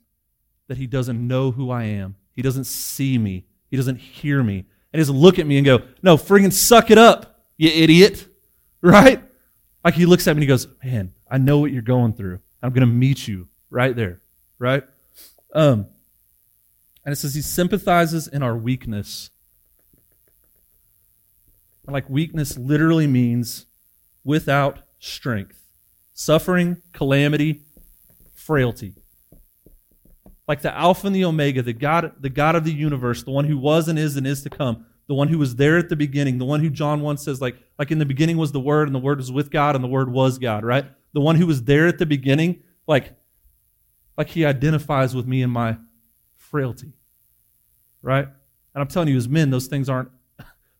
that 0.67 0.77
he 0.77 0.85
doesn't 0.85 1.25
know 1.25 1.49
who 1.49 1.71
I 1.71 1.85
am. 1.85 2.15
He 2.35 2.43
doesn't 2.43 2.65
see 2.65 3.17
me. 3.17 3.45
He 3.73 3.77
doesn't 3.77 3.95
hear 3.97 4.43
me. 4.43 4.65
And 4.93 4.99
doesn't 4.99 5.15
look 5.17 5.39
at 5.39 5.47
me 5.47 5.57
and 5.57 5.65
go, 5.65 5.79
no, 6.03 6.15
friggin' 6.15 6.53
suck 6.53 6.91
it 6.91 6.99
up, 6.99 7.45
you 7.57 7.69
idiot. 7.71 8.27
Right? 8.85 9.23
Like 9.85 9.93
he 9.93 10.05
looks 10.05 10.27
at 10.27 10.33
me 10.35 10.39
and 10.43 10.43
he 10.43 10.47
goes, 10.47 10.67
man, 10.83 11.13
I 11.31 11.37
know 11.37 11.59
what 11.59 11.71
you're 11.71 11.81
going 11.81 12.11
through. 12.11 12.39
I'm 12.61 12.71
going 12.71 12.85
to 12.85 12.93
meet 12.93 13.25
you 13.29 13.47
right 13.69 13.95
there. 13.95 14.19
Right? 14.59 14.83
Um, 15.55 15.87
and 17.05 17.13
it 17.13 17.15
says 17.15 17.33
he 17.33 17.41
sympathizes 17.41 18.27
in 18.27 18.43
our 18.43 18.57
weakness. 18.57 19.29
Like 21.87 22.09
weakness 22.09 22.57
literally 22.57 23.07
means 23.07 23.67
without 24.25 24.79
strength, 24.99 25.61
suffering, 26.13 26.81
calamity, 26.91 27.61
frailty 28.35 28.95
like 30.53 30.61
the 30.61 30.71
Alpha 30.75 31.07
and 31.07 31.15
the 31.15 31.25
Omega, 31.25 31.63
the 31.63 31.73
God, 31.73 32.11
the 32.19 32.29
God 32.29 32.53
of 32.55 32.63
the 32.63 32.71
universe, 32.71 33.23
the 33.23 33.31
one 33.31 33.45
who 33.45 33.57
was 33.57 33.87
and 33.87 33.97
is 33.97 34.15
and 34.17 34.27
is 34.27 34.43
to 34.43 34.51
come, 34.51 34.85
the 35.07 35.15
one 35.15 35.27
who 35.27 35.39
was 35.39 35.55
there 35.55 35.79
at 35.79 35.89
the 35.89 35.95
beginning, 35.95 36.37
the 36.37 36.45
one 36.45 36.59
who 36.59 36.69
John 36.69 37.01
1 37.01 37.17
says, 37.17 37.41
like, 37.41 37.55
like 37.79 37.89
in 37.89 37.97
the 37.97 38.05
beginning 38.05 38.37
was 38.37 38.51
the 38.51 38.59
Word, 38.59 38.87
and 38.87 38.93
the 38.93 38.99
Word 38.99 39.17
was 39.17 39.31
with 39.31 39.49
God, 39.49 39.73
and 39.73 39.83
the 39.83 39.87
Word 39.87 40.11
was 40.11 40.37
God, 40.37 40.63
right? 40.63 40.85
The 41.13 41.21
one 41.21 41.37
who 41.37 41.47
was 41.47 41.63
there 41.63 41.87
at 41.87 41.97
the 41.97 42.05
beginning, 42.05 42.61
like, 42.87 43.15
like 44.15 44.29
he 44.29 44.45
identifies 44.45 45.15
with 45.15 45.25
me 45.25 45.41
in 45.41 45.49
my 45.49 45.75
frailty. 46.35 46.93
Right? 48.03 48.25
And 48.25 48.31
I'm 48.81 48.87
telling 48.87 49.09
you, 49.09 49.17
as 49.17 49.27
men, 49.27 49.49
those 49.49 49.65
things 49.67 49.89
aren't 49.89 50.09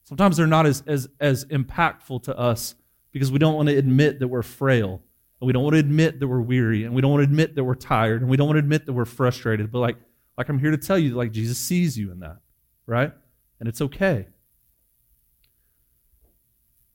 sometimes 0.04 0.36
they're 0.38 0.46
not 0.46 0.66
as 0.68 0.84
as 0.86 1.08
as 1.22 1.46
impactful 1.46 2.22
to 2.26 2.38
us 2.38 2.76
because 3.14 3.32
we 3.32 3.40
don't 3.40 3.56
want 3.56 3.70
to 3.70 3.76
admit 3.78 4.20
that 4.20 4.28
we're 4.28 4.42
frail. 4.44 5.02
And 5.44 5.48
we 5.48 5.52
don't 5.52 5.64
want 5.64 5.74
to 5.74 5.80
admit 5.80 6.22
that 6.22 6.28
we're 6.30 6.40
weary, 6.40 6.86
and 6.86 6.96
we 6.96 7.02
don't 7.02 7.12
want 7.12 7.20
to 7.20 7.26
admit 7.26 7.54
that 7.56 7.66
we're 7.66 7.76
tired, 7.76 8.22
and 8.22 8.32
we 8.32 8.38
don't 8.38 8.48
want 8.48 8.56
to 8.56 8.60
admit 8.60 8.86
that 8.86 8.94
we're 8.94 9.04
frustrated. 9.04 9.74
But 9.74 9.80
like, 9.80 9.98
like 10.38 10.48
I'm 10.48 10.58
here 10.58 10.72
to 10.72 10.78
tell 10.78 10.98
you, 10.98 11.16
like 11.16 11.34
Jesus 11.34 11.58
sees 11.58 11.98
you 11.98 12.14
in 12.14 12.22
that, 12.22 12.38
right? 12.86 13.12
And 13.60 13.68
it's 13.68 13.82
okay. 13.82 14.28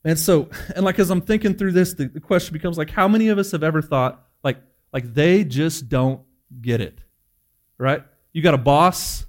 And 0.03 0.17
so, 0.17 0.49
and 0.75 0.83
like 0.83 0.97
as 0.97 1.11
I'm 1.11 1.21
thinking 1.21 1.53
through 1.53 1.73
this, 1.73 1.93
the, 1.93 2.07
the 2.07 2.19
question 2.19 2.53
becomes 2.53 2.75
like, 2.75 2.89
how 2.89 3.07
many 3.07 3.27
of 3.27 3.37
us 3.37 3.51
have 3.51 3.61
ever 3.61 3.83
thought 3.83 4.25
like, 4.43 4.57
like 4.91 5.13
they 5.13 5.43
just 5.43 5.87
don't 5.87 6.21
get 6.59 6.81
it, 6.81 6.97
right? 7.77 8.01
You 8.33 8.41
got 8.41 8.55
a 8.55 8.57
boss, 8.57 9.27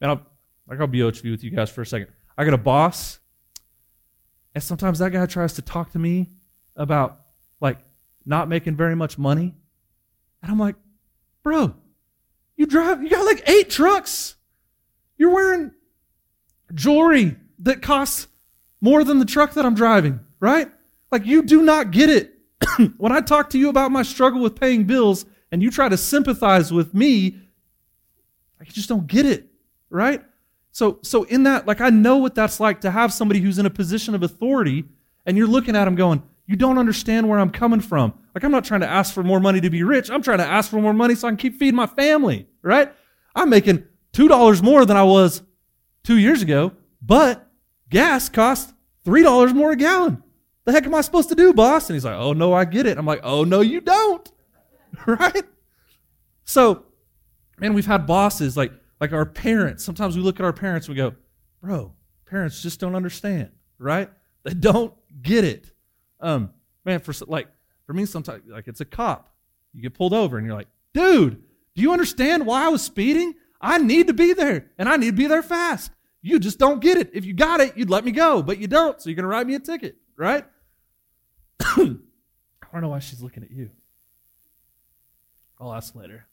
and 0.00 0.12
I'll 0.12 0.20
like 0.68 0.78
I'll 0.80 0.86
be 0.86 1.00
OHV 1.00 1.28
with 1.28 1.42
you 1.42 1.50
guys 1.50 1.70
for 1.70 1.80
a 1.82 1.86
second. 1.86 2.06
I 2.38 2.44
got 2.44 2.54
a 2.54 2.58
boss, 2.58 3.18
and 4.54 4.62
sometimes 4.62 5.00
that 5.00 5.10
guy 5.10 5.26
tries 5.26 5.54
to 5.54 5.62
talk 5.62 5.90
to 5.94 5.98
me 5.98 6.30
about 6.76 7.18
not 8.26 8.48
making 8.48 8.76
very 8.76 8.96
much 8.96 9.18
money. 9.18 9.54
And 10.42 10.52
I'm 10.52 10.58
like, 10.58 10.76
bro, 11.42 11.74
you 12.56 12.66
drive, 12.66 13.02
you 13.02 13.08
got 13.10 13.24
like 13.24 13.48
eight 13.48 13.70
trucks. 13.70 14.36
You're 15.16 15.30
wearing 15.32 15.72
jewelry 16.72 17.36
that 17.60 17.82
costs 17.82 18.26
more 18.80 19.04
than 19.04 19.18
the 19.18 19.24
truck 19.24 19.54
that 19.54 19.64
I'm 19.64 19.74
driving, 19.74 20.20
right? 20.40 20.70
Like, 21.10 21.24
you 21.24 21.42
do 21.42 21.62
not 21.62 21.90
get 21.92 22.10
it. 22.10 22.32
when 22.98 23.12
I 23.12 23.20
talk 23.20 23.50
to 23.50 23.58
you 23.58 23.68
about 23.68 23.90
my 23.92 24.02
struggle 24.02 24.40
with 24.40 24.58
paying 24.58 24.84
bills 24.84 25.24
and 25.52 25.62
you 25.62 25.70
try 25.70 25.88
to 25.88 25.96
sympathize 25.96 26.72
with 26.72 26.92
me, 26.94 27.36
I 28.60 28.64
just 28.64 28.88
don't 28.88 29.06
get 29.06 29.24
it, 29.26 29.46
right? 29.90 30.22
So, 30.72 30.98
so 31.02 31.22
in 31.24 31.44
that, 31.44 31.66
like, 31.66 31.80
I 31.80 31.90
know 31.90 32.16
what 32.16 32.34
that's 32.34 32.58
like 32.60 32.80
to 32.80 32.90
have 32.90 33.12
somebody 33.12 33.40
who's 33.40 33.58
in 33.58 33.66
a 33.66 33.70
position 33.70 34.14
of 34.14 34.22
authority 34.24 34.84
and 35.24 35.36
you're 35.38 35.46
looking 35.46 35.76
at 35.76 35.84
them 35.84 35.94
going, 35.94 36.22
you 36.46 36.56
don't 36.56 36.78
understand 36.78 37.28
where 37.28 37.38
I'm 37.38 37.50
coming 37.50 37.80
from. 37.80 38.12
Like, 38.34 38.44
I'm 38.44 38.50
not 38.50 38.64
trying 38.64 38.80
to 38.82 38.88
ask 38.88 39.14
for 39.14 39.22
more 39.22 39.40
money 39.40 39.60
to 39.60 39.70
be 39.70 39.82
rich. 39.82 40.10
I'm 40.10 40.22
trying 40.22 40.38
to 40.38 40.46
ask 40.46 40.70
for 40.70 40.76
more 40.80 40.92
money 40.92 41.14
so 41.14 41.26
I 41.26 41.30
can 41.30 41.38
keep 41.38 41.56
feeding 41.58 41.74
my 41.74 41.86
family, 41.86 42.46
right? 42.62 42.92
I'm 43.34 43.48
making 43.48 43.84
$2 44.12 44.62
more 44.62 44.84
than 44.84 44.96
I 44.96 45.04
was 45.04 45.42
two 46.02 46.18
years 46.18 46.42
ago, 46.42 46.72
but 47.00 47.50
gas 47.88 48.28
costs 48.28 48.72
$3 49.06 49.54
more 49.54 49.72
a 49.72 49.76
gallon. 49.76 50.22
The 50.64 50.72
heck 50.72 50.84
am 50.84 50.94
I 50.94 51.00
supposed 51.00 51.28
to 51.30 51.34
do, 51.34 51.52
boss? 51.54 51.88
And 51.88 51.94
he's 51.94 52.04
like, 52.04 52.14
oh, 52.16 52.32
no, 52.32 52.52
I 52.52 52.64
get 52.64 52.86
it. 52.86 52.98
I'm 52.98 53.06
like, 53.06 53.20
oh, 53.22 53.44
no, 53.44 53.60
you 53.60 53.80
don't, 53.80 54.30
right? 55.06 55.44
So, 56.44 56.84
man, 57.58 57.72
we've 57.72 57.86
had 57.86 58.06
bosses 58.06 58.56
like, 58.56 58.72
like 59.00 59.12
our 59.12 59.24
parents. 59.26 59.82
Sometimes 59.84 60.16
we 60.16 60.22
look 60.22 60.40
at 60.40 60.44
our 60.44 60.52
parents 60.52 60.88
and 60.88 60.94
we 60.96 61.02
go, 61.02 61.14
bro, 61.62 61.94
parents 62.26 62.60
just 62.62 62.80
don't 62.80 62.94
understand, 62.94 63.50
right? 63.78 64.10
They 64.42 64.54
don't 64.54 64.92
get 65.22 65.44
it. 65.44 65.70
Um, 66.24 66.50
man, 66.86 67.00
for 67.00 67.12
like 67.26 67.48
for 67.86 67.92
me, 67.92 68.06
sometimes 68.06 68.42
like 68.48 68.66
it's 68.66 68.80
a 68.80 68.86
cop. 68.86 69.30
You 69.74 69.82
get 69.82 69.94
pulled 69.94 70.14
over 70.14 70.38
and 70.38 70.46
you're 70.46 70.56
like, 70.56 70.68
dude, 70.94 71.42
do 71.74 71.82
you 71.82 71.92
understand 71.92 72.46
why 72.46 72.64
I 72.64 72.68
was 72.68 72.80
speeding? 72.82 73.34
I 73.60 73.76
need 73.78 74.06
to 74.06 74.14
be 74.14 74.32
there 74.32 74.70
and 74.78 74.88
I 74.88 74.96
need 74.96 75.10
to 75.10 75.16
be 75.16 75.26
there 75.26 75.42
fast. 75.42 75.90
You 76.22 76.38
just 76.38 76.58
don't 76.58 76.80
get 76.80 76.96
it. 76.96 77.10
If 77.12 77.26
you 77.26 77.34
got 77.34 77.60
it, 77.60 77.76
you'd 77.76 77.90
let 77.90 78.06
me 78.06 78.10
go, 78.10 78.42
but 78.42 78.56
you 78.58 78.66
don't, 78.66 79.00
so 79.00 79.10
you're 79.10 79.16
gonna 79.16 79.28
write 79.28 79.46
me 79.46 79.54
a 79.54 79.60
ticket, 79.60 79.96
right? 80.16 80.44
I 81.60 81.78
don't 81.78 82.80
know 82.80 82.88
why 82.88 83.00
she's 83.00 83.20
looking 83.20 83.42
at 83.42 83.50
you. 83.50 83.70
I'll 85.60 85.74
ask 85.74 85.94
later. 85.94 86.26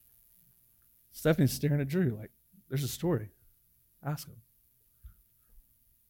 Stephanie's 1.11 1.51
staring 1.51 1.81
at 1.81 1.89
Drew 1.89 2.17
like, 2.17 2.31
there's 2.69 2.83
a 2.85 2.87
story. 2.87 3.27
Ask 4.03 4.29
him. 4.29 4.37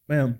Ma'am, 0.08 0.38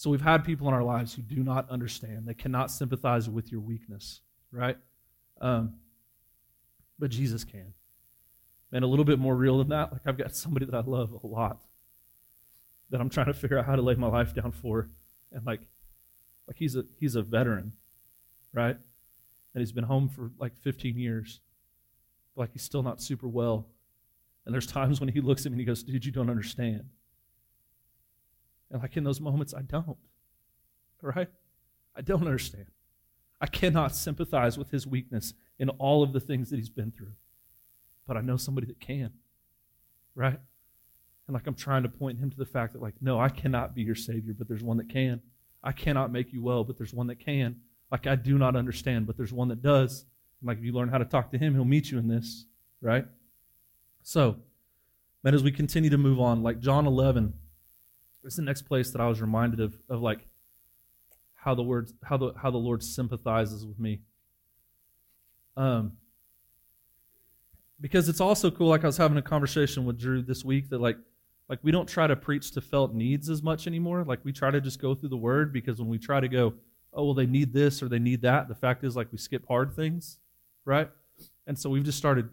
so 0.00 0.08
we've 0.08 0.22
had 0.22 0.44
people 0.46 0.66
in 0.66 0.72
our 0.72 0.82
lives 0.82 1.12
who 1.12 1.20
do 1.20 1.42
not 1.44 1.68
understand. 1.68 2.26
They 2.26 2.32
cannot 2.32 2.70
sympathize 2.70 3.28
with 3.28 3.52
your 3.52 3.60
weakness, 3.60 4.22
right? 4.50 4.78
Um, 5.42 5.74
but 6.98 7.10
Jesus 7.10 7.44
can. 7.44 7.74
And 8.72 8.82
a 8.82 8.86
little 8.86 9.04
bit 9.04 9.18
more 9.18 9.36
real 9.36 9.58
than 9.58 9.68
that, 9.68 9.92
like 9.92 10.00
I've 10.06 10.16
got 10.16 10.34
somebody 10.34 10.64
that 10.64 10.74
I 10.74 10.80
love 10.88 11.12
a 11.22 11.26
lot 11.26 11.58
that 12.88 12.98
I'm 13.02 13.10
trying 13.10 13.26
to 13.26 13.34
figure 13.34 13.58
out 13.58 13.66
how 13.66 13.76
to 13.76 13.82
lay 13.82 13.94
my 13.94 14.06
life 14.06 14.32
down 14.34 14.52
for. 14.52 14.88
And 15.32 15.44
like, 15.44 15.60
like 16.46 16.56
he's 16.56 16.76
a 16.76 16.86
he's 16.98 17.14
a 17.14 17.20
veteran, 17.20 17.74
right? 18.54 18.78
And 19.54 19.60
he's 19.60 19.70
been 19.72 19.84
home 19.84 20.08
for 20.08 20.30
like 20.38 20.56
15 20.62 20.96
years. 20.96 21.40
Like 22.36 22.54
he's 22.54 22.62
still 22.62 22.82
not 22.82 23.02
super 23.02 23.28
well. 23.28 23.68
And 24.46 24.54
there's 24.54 24.66
times 24.66 24.98
when 24.98 25.10
he 25.10 25.20
looks 25.20 25.44
at 25.44 25.52
me 25.52 25.56
and 25.56 25.60
he 25.60 25.66
goes, 25.66 25.82
Dude, 25.82 26.06
you 26.06 26.10
don't 26.12 26.30
understand. 26.30 26.84
And 28.70 28.80
like 28.82 28.96
in 28.96 29.04
those 29.04 29.20
moments, 29.20 29.52
I 29.54 29.62
don't. 29.62 29.96
Right? 31.02 31.28
I 31.96 32.00
don't 32.02 32.20
understand. 32.22 32.66
I 33.40 33.46
cannot 33.46 33.94
sympathize 33.96 34.58
with 34.58 34.70
his 34.70 34.86
weakness 34.86 35.34
in 35.58 35.70
all 35.70 36.02
of 36.02 36.12
the 36.12 36.20
things 36.20 36.50
that 36.50 36.56
he's 36.56 36.68
been 36.68 36.92
through. 36.92 37.12
But 38.06 38.16
I 38.16 38.20
know 38.20 38.36
somebody 38.36 38.66
that 38.68 38.80
can. 38.80 39.12
Right? 40.14 40.38
And 41.26 41.34
like 41.34 41.46
I'm 41.46 41.54
trying 41.54 41.82
to 41.84 41.88
point 41.88 42.18
him 42.18 42.30
to 42.30 42.36
the 42.36 42.44
fact 42.44 42.72
that, 42.72 42.82
like, 42.82 42.94
no, 43.00 43.20
I 43.20 43.28
cannot 43.28 43.74
be 43.74 43.82
your 43.82 43.94
Savior, 43.94 44.34
but 44.36 44.46
there's 44.48 44.62
one 44.64 44.76
that 44.78 44.90
can. 44.90 45.20
I 45.62 45.72
cannot 45.72 46.10
make 46.12 46.32
you 46.32 46.42
well, 46.42 46.64
but 46.64 46.76
there's 46.76 46.94
one 46.94 47.06
that 47.08 47.20
can. 47.20 47.56
Like, 47.90 48.06
I 48.06 48.14
do 48.16 48.36
not 48.38 48.56
understand, 48.56 49.06
but 49.06 49.16
there's 49.16 49.32
one 49.32 49.48
that 49.48 49.62
does. 49.62 50.04
And 50.40 50.48
like, 50.48 50.58
if 50.58 50.64
you 50.64 50.72
learn 50.72 50.88
how 50.88 50.98
to 50.98 51.04
talk 51.04 51.30
to 51.32 51.38
him, 51.38 51.54
he'll 51.54 51.64
meet 51.64 51.90
you 51.90 51.98
in 51.98 52.08
this. 52.08 52.46
Right? 52.80 53.06
So, 54.02 54.36
man, 55.22 55.34
as 55.34 55.42
we 55.42 55.50
continue 55.50 55.90
to 55.90 55.98
move 55.98 56.20
on, 56.20 56.42
like 56.42 56.60
John 56.60 56.86
11, 56.86 57.34
it's 58.24 58.36
the 58.36 58.42
next 58.42 58.62
place 58.62 58.90
that 58.90 59.00
I 59.00 59.08
was 59.08 59.20
reminded 59.20 59.60
of, 59.60 59.76
of 59.88 60.00
like 60.00 60.26
how 61.34 61.54
the 61.54 61.62
word 61.62 61.90
how 62.04 62.16
the 62.16 62.32
how 62.36 62.50
the 62.50 62.58
Lord 62.58 62.82
sympathizes 62.82 63.64
with 63.64 63.78
me. 63.78 64.00
Um, 65.56 65.92
because 67.80 68.08
it's 68.08 68.20
also 68.20 68.50
cool. 68.50 68.68
Like 68.68 68.84
I 68.84 68.86
was 68.86 68.96
having 68.98 69.18
a 69.18 69.22
conversation 69.22 69.84
with 69.84 69.98
Drew 69.98 70.22
this 70.22 70.44
week 70.44 70.68
that 70.70 70.80
like 70.80 70.98
like 71.48 71.60
we 71.62 71.72
don't 71.72 71.88
try 71.88 72.06
to 72.06 72.16
preach 72.16 72.52
to 72.52 72.60
felt 72.60 72.94
needs 72.94 73.28
as 73.30 73.42
much 73.42 73.66
anymore. 73.66 74.04
Like 74.04 74.20
we 74.22 74.32
try 74.32 74.50
to 74.50 74.60
just 74.60 74.80
go 74.80 74.94
through 74.94 75.08
the 75.08 75.16
word 75.16 75.52
because 75.52 75.78
when 75.80 75.88
we 75.88 75.98
try 75.98 76.20
to 76.20 76.28
go, 76.28 76.54
oh 76.92 77.06
well, 77.06 77.14
they 77.14 77.26
need 77.26 77.52
this 77.52 77.82
or 77.82 77.88
they 77.88 77.98
need 77.98 78.22
that. 78.22 78.48
The 78.48 78.54
fact 78.54 78.84
is 78.84 78.94
like 78.96 79.08
we 79.12 79.18
skip 79.18 79.44
hard 79.48 79.74
things, 79.74 80.18
right? 80.64 80.90
And 81.46 81.58
so 81.58 81.70
we've 81.70 81.84
just 81.84 81.98
started 81.98 82.28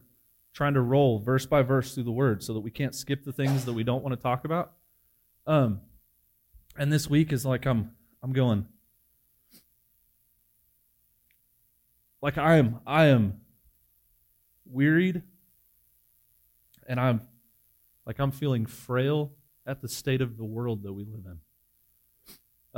trying 0.53 0.73
to 0.73 0.81
roll 0.81 1.19
verse 1.19 1.45
by 1.45 1.61
verse 1.61 1.93
through 1.93 2.03
the 2.03 2.11
word 2.11 2.43
so 2.43 2.53
that 2.53 2.59
we 2.59 2.71
can't 2.71 2.95
skip 2.95 3.23
the 3.23 3.31
things 3.31 3.63
that 3.65 3.73
we 3.73 3.83
don't 3.83 4.03
want 4.03 4.15
to 4.15 4.21
talk 4.21 4.43
about 4.43 4.71
um, 5.47 5.79
and 6.77 6.91
this 6.91 7.09
week 7.09 7.31
is 7.31 7.45
like 7.45 7.65
I'm 7.65 7.91
I'm 8.21 8.33
going 8.33 8.65
like 12.21 12.37
I 12.37 12.57
am 12.57 12.81
I 12.85 13.05
am 13.05 13.39
wearied 14.65 15.21
and 16.85 16.99
I'm 16.99 17.21
like 18.05 18.19
I'm 18.19 18.31
feeling 18.31 18.65
frail 18.65 19.31
at 19.65 19.81
the 19.81 19.87
state 19.87 20.19
of 20.21 20.35
the 20.35 20.43
world 20.43 20.83
that 20.83 20.91
we 20.91 21.05
live 21.05 21.25
in. 21.25 21.37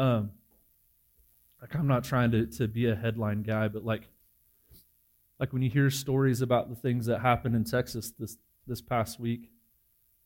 Um 0.03 0.31
like 1.59 1.75
I'm 1.75 1.87
not 1.87 2.03
trying 2.03 2.29
to, 2.31 2.45
to 2.45 2.67
be 2.67 2.85
a 2.85 2.95
headline 2.95 3.41
guy, 3.41 3.67
but 3.67 3.83
like 3.83 4.03
like 5.39 5.53
when 5.53 5.63
you 5.63 5.71
hear 5.71 5.89
stories 5.89 6.41
about 6.41 6.69
the 6.69 6.75
things 6.75 7.07
that 7.07 7.21
happened 7.21 7.55
in 7.55 7.63
Texas 7.63 8.11
this 8.19 8.37
this 8.67 8.79
past 8.79 9.19
week, 9.19 9.49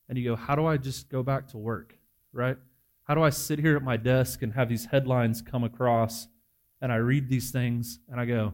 and 0.10 0.18
you 0.18 0.26
go, 0.26 0.36
How 0.36 0.56
do 0.56 0.66
I 0.66 0.76
just 0.76 1.08
go 1.08 1.24
back 1.24 1.48
to 1.52 1.58
work? 1.58 1.98
right? 2.34 2.58
How 3.04 3.16
do 3.16 3.22
I 3.22 3.30
sit 3.30 3.60
here 3.60 3.76
at 3.78 3.84
my 3.84 3.96
desk 3.96 4.42
and 4.42 4.54
have 4.54 4.68
these 4.68 4.86
headlines 4.86 5.42
come 5.42 5.64
across 5.64 6.28
and 6.82 6.92
I 6.92 6.96
read 6.98 7.30
these 7.30 7.52
things 7.52 8.00
and 8.10 8.20
I 8.20 8.26
go, 8.26 8.54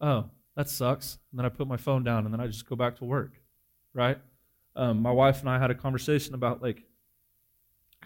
oh, 0.00 0.30
that 0.56 0.68
sucks. 0.68 1.18
And 1.30 1.38
then 1.38 1.46
I 1.46 1.50
put 1.50 1.68
my 1.68 1.76
phone 1.76 2.02
down 2.02 2.24
and 2.24 2.32
then 2.32 2.40
I 2.40 2.46
just 2.46 2.68
go 2.68 2.74
back 2.76 2.96
to 2.96 3.04
work, 3.04 3.32
right? 3.92 4.18
Um, 4.74 5.02
my 5.02 5.10
wife 5.12 5.40
and 5.40 5.48
I 5.50 5.58
had 5.58 5.70
a 5.70 5.74
conversation 5.74 6.34
about 6.34 6.62
like, 6.62 6.82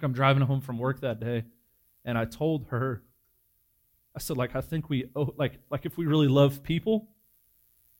I'm 0.02 0.12
driving 0.12 0.42
home 0.42 0.60
from 0.60 0.78
work 0.78 1.00
that 1.00 1.20
day 1.20 1.44
and 2.04 2.18
I 2.18 2.24
told 2.24 2.66
her, 2.68 3.02
I 4.16 4.18
said, 4.18 4.36
like, 4.36 4.56
I 4.56 4.60
think 4.60 4.90
we, 4.90 5.04
owe, 5.14 5.32
like, 5.36 5.60
like 5.70 5.86
if 5.86 5.96
we 5.96 6.06
really 6.06 6.26
love 6.26 6.62
people, 6.62 7.08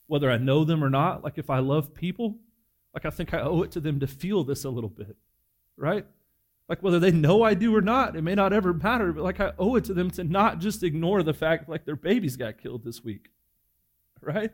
whether 0.09 0.31
I 0.31 0.39
know 0.39 0.65
them 0.65 0.83
or 0.83 0.91
not, 0.91 1.23
like 1.23 1.37
if 1.39 1.51
I 1.51 1.61
love 1.61 1.95
people, 1.95 2.39
like 2.95 3.05
I 3.05 3.11
think 3.11 3.33
I 3.33 3.41
owe 3.43 3.63
it 3.63 3.71
to 3.73 3.81
them 3.81 4.01
to 4.01 4.07
feel 4.09 4.43
this 4.43 4.65
a 4.65 4.71
little 4.71 4.91
bit, 4.91 5.15
right? 5.77 6.05
like 6.71 6.85
whether 6.85 7.01
they 7.01 7.11
know 7.11 7.43
I 7.43 7.55
do 7.55 7.75
or 7.75 7.81
not, 7.81 8.15
it 8.15 8.23
may 8.23 8.37
not 8.37 8.53
ever 8.53 8.73
matter, 8.73 9.13
but 9.13 9.25
like 9.25 9.41
I 9.41 9.53
owe 9.59 9.75
it 9.75 9.85
to 9.87 9.93
them 9.93 10.09
to 10.13 10.23
not 10.25 10.61
just 10.61 10.85
ignore 10.85 11.21
the 11.25 11.35
fact 11.35 11.69
like 11.69 11.85
their 11.85 11.97
babies 11.97 12.37
got 12.37 12.59
killed 12.63 12.85
this 12.85 13.03
week. 13.03 13.29
Right? 14.23 14.53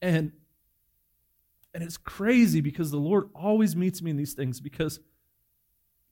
And 0.00 0.30
and 1.74 1.82
it's 1.82 1.96
crazy 1.96 2.60
because 2.60 2.92
the 2.92 2.98
Lord 2.98 3.28
always 3.34 3.74
meets 3.74 4.00
me 4.00 4.12
in 4.12 4.16
these 4.16 4.34
things 4.34 4.60
because 4.60 5.00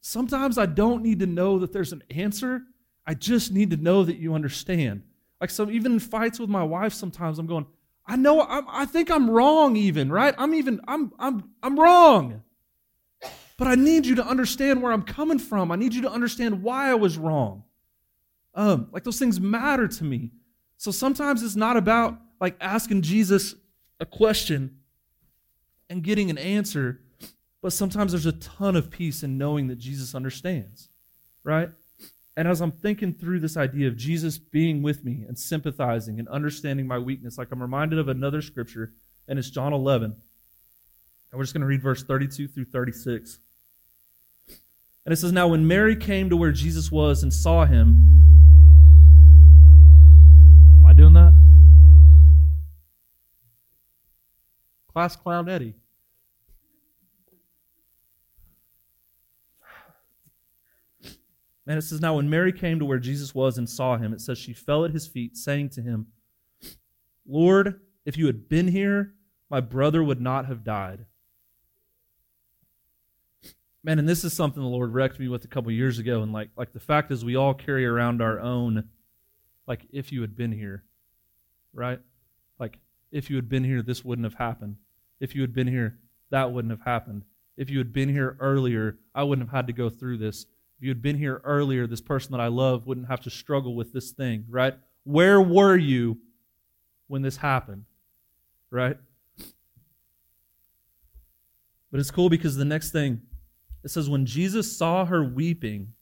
sometimes 0.00 0.58
I 0.58 0.66
don't 0.66 1.02
need 1.04 1.20
to 1.20 1.26
know 1.26 1.60
that 1.60 1.72
there's 1.72 1.92
an 1.92 2.02
answer. 2.10 2.62
I 3.06 3.14
just 3.14 3.52
need 3.52 3.70
to 3.70 3.76
know 3.76 4.02
that 4.02 4.16
you 4.16 4.34
understand. 4.34 5.04
Like 5.40 5.50
some 5.50 5.70
even 5.70 5.92
in 5.92 5.98
fights 6.00 6.40
with 6.40 6.50
my 6.50 6.64
wife 6.64 6.94
sometimes 6.94 7.38
I'm 7.38 7.46
going, 7.46 7.64
I 8.08 8.16
know 8.16 8.40
i 8.40 8.64
I 8.82 8.86
think 8.86 9.08
I'm 9.08 9.30
wrong 9.30 9.76
even, 9.76 10.10
right? 10.10 10.34
I'm 10.36 10.52
even 10.52 10.80
I'm 10.88 11.12
I'm 11.16 11.44
I'm 11.62 11.78
wrong. 11.78 12.42
But 13.60 13.68
I 13.68 13.74
need 13.74 14.06
you 14.06 14.14
to 14.14 14.26
understand 14.26 14.82
where 14.82 14.90
I'm 14.90 15.02
coming 15.02 15.38
from. 15.38 15.70
I 15.70 15.76
need 15.76 15.92
you 15.94 16.00
to 16.02 16.10
understand 16.10 16.62
why 16.62 16.88
I 16.90 16.94
was 16.94 17.18
wrong. 17.18 17.64
Um, 18.54 18.88
like 18.90 19.04
those 19.04 19.18
things 19.18 19.38
matter 19.38 19.86
to 19.86 20.02
me. 20.04 20.30
So 20.78 20.90
sometimes 20.90 21.42
it's 21.42 21.56
not 21.56 21.76
about 21.76 22.18
like 22.40 22.56
asking 22.62 23.02
Jesus 23.02 23.54
a 24.00 24.06
question 24.06 24.78
and 25.90 26.02
getting 26.02 26.30
an 26.30 26.38
answer, 26.38 27.02
but 27.60 27.74
sometimes 27.74 28.12
there's 28.12 28.24
a 28.24 28.32
ton 28.32 28.76
of 28.76 28.90
peace 28.90 29.22
in 29.22 29.36
knowing 29.36 29.66
that 29.66 29.76
Jesus 29.76 30.14
understands, 30.14 30.88
right? 31.44 31.68
And 32.38 32.48
as 32.48 32.62
I'm 32.62 32.72
thinking 32.72 33.12
through 33.12 33.40
this 33.40 33.58
idea 33.58 33.88
of 33.88 33.96
Jesus 33.98 34.38
being 34.38 34.80
with 34.80 35.04
me 35.04 35.26
and 35.28 35.38
sympathizing 35.38 36.18
and 36.18 36.26
understanding 36.28 36.86
my 36.86 36.96
weakness, 36.98 37.36
like 37.36 37.52
I'm 37.52 37.60
reminded 37.60 37.98
of 37.98 38.08
another 38.08 38.40
scripture, 38.40 38.94
and 39.28 39.38
it's 39.38 39.50
John 39.50 39.74
11. 39.74 40.12
And 40.12 40.18
we're 41.38 41.42
just 41.44 41.52
going 41.52 41.60
to 41.60 41.66
read 41.66 41.82
verse 41.82 42.02
32 42.02 42.48
through 42.48 42.64
36. 42.64 43.38
And 45.04 45.12
it 45.12 45.16
says, 45.16 45.32
Now 45.32 45.48
when 45.48 45.66
Mary 45.66 45.96
came 45.96 46.28
to 46.30 46.36
where 46.36 46.52
Jesus 46.52 46.90
was 46.92 47.22
and 47.22 47.32
saw 47.32 47.64
him, 47.64 48.06
am 50.80 50.86
I 50.86 50.92
doing 50.92 51.14
that? 51.14 51.32
Class 54.92 55.16
Clown 55.16 55.48
Eddie. 55.48 55.74
And 61.66 61.78
it 61.78 61.82
says, 61.82 62.00
Now 62.00 62.16
when 62.16 62.28
Mary 62.28 62.52
came 62.52 62.78
to 62.80 62.84
where 62.84 62.98
Jesus 62.98 63.34
was 63.34 63.56
and 63.56 63.68
saw 63.68 63.96
him, 63.96 64.12
it 64.12 64.20
says, 64.20 64.36
She 64.38 64.52
fell 64.52 64.84
at 64.84 64.90
his 64.90 65.06
feet, 65.06 65.36
saying 65.36 65.70
to 65.70 65.82
him, 65.82 66.08
Lord, 67.26 67.80
if 68.04 68.16
you 68.18 68.26
had 68.26 68.48
been 68.48 68.68
here, 68.68 69.14
my 69.48 69.60
brother 69.60 70.02
would 70.02 70.20
not 70.20 70.46
have 70.46 70.64
died 70.64 71.06
man, 73.82 73.98
and 73.98 74.08
this 74.08 74.24
is 74.24 74.32
something 74.32 74.62
the 74.62 74.68
Lord 74.68 74.92
wrecked 74.92 75.18
me 75.20 75.28
with 75.28 75.44
a 75.44 75.48
couple 75.48 75.70
years 75.72 75.98
ago. 75.98 76.22
And 76.22 76.32
like, 76.32 76.50
like 76.56 76.72
the 76.72 76.80
fact 76.80 77.10
is, 77.10 77.24
we 77.24 77.36
all 77.36 77.54
carry 77.54 77.86
around 77.86 78.20
our 78.20 78.40
own, 78.40 78.88
like, 79.66 79.86
if 79.90 80.12
you 80.12 80.20
had 80.20 80.36
been 80.36 80.52
here, 80.52 80.84
right? 81.72 82.00
Like, 82.58 82.78
if 83.10 83.30
you 83.30 83.36
had 83.36 83.48
been 83.48 83.64
here, 83.64 83.82
this 83.82 84.04
wouldn't 84.04 84.24
have 84.26 84.34
happened. 84.34 84.76
If 85.18 85.34
you 85.34 85.40
had 85.40 85.54
been 85.54 85.66
here, 85.66 85.98
that 86.30 86.52
wouldn't 86.52 86.70
have 86.70 86.84
happened. 86.84 87.22
If 87.56 87.70
you 87.70 87.78
had 87.78 87.92
been 87.92 88.08
here 88.08 88.36
earlier, 88.40 88.98
I 89.14 89.24
wouldn't 89.24 89.46
have 89.48 89.54
had 89.54 89.66
to 89.66 89.72
go 89.72 89.90
through 89.90 90.18
this. 90.18 90.44
If 90.78 90.84
you 90.84 90.88
had 90.90 91.02
been 91.02 91.18
here 91.18 91.40
earlier, 91.44 91.86
this 91.86 92.00
person 92.00 92.32
that 92.32 92.40
I 92.40 92.46
love 92.46 92.86
wouldn't 92.86 93.08
have 93.08 93.20
to 93.22 93.30
struggle 93.30 93.74
with 93.74 93.92
this 93.92 94.12
thing, 94.12 94.44
right? 94.48 94.74
Where 95.04 95.40
were 95.40 95.76
you 95.76 96.18
when 97.08 97.22
this 97.22 97.36
happened, 97.36 97.84
right? 98.70 98.96
But 101.90 102.00
it's 102.00 102.10
cool 102.10 102.30
because 102.30 102.56
the 102.56 102.64
next 102.64 102.92
thing 102.92 103.20
it 103.84 103.88
says, 103.90 104.08
When 104.10 104.26
Jesus 104.26 104.76
saw 104.76 105.04
her 105.06 105.22
weeping, 105.22 105.94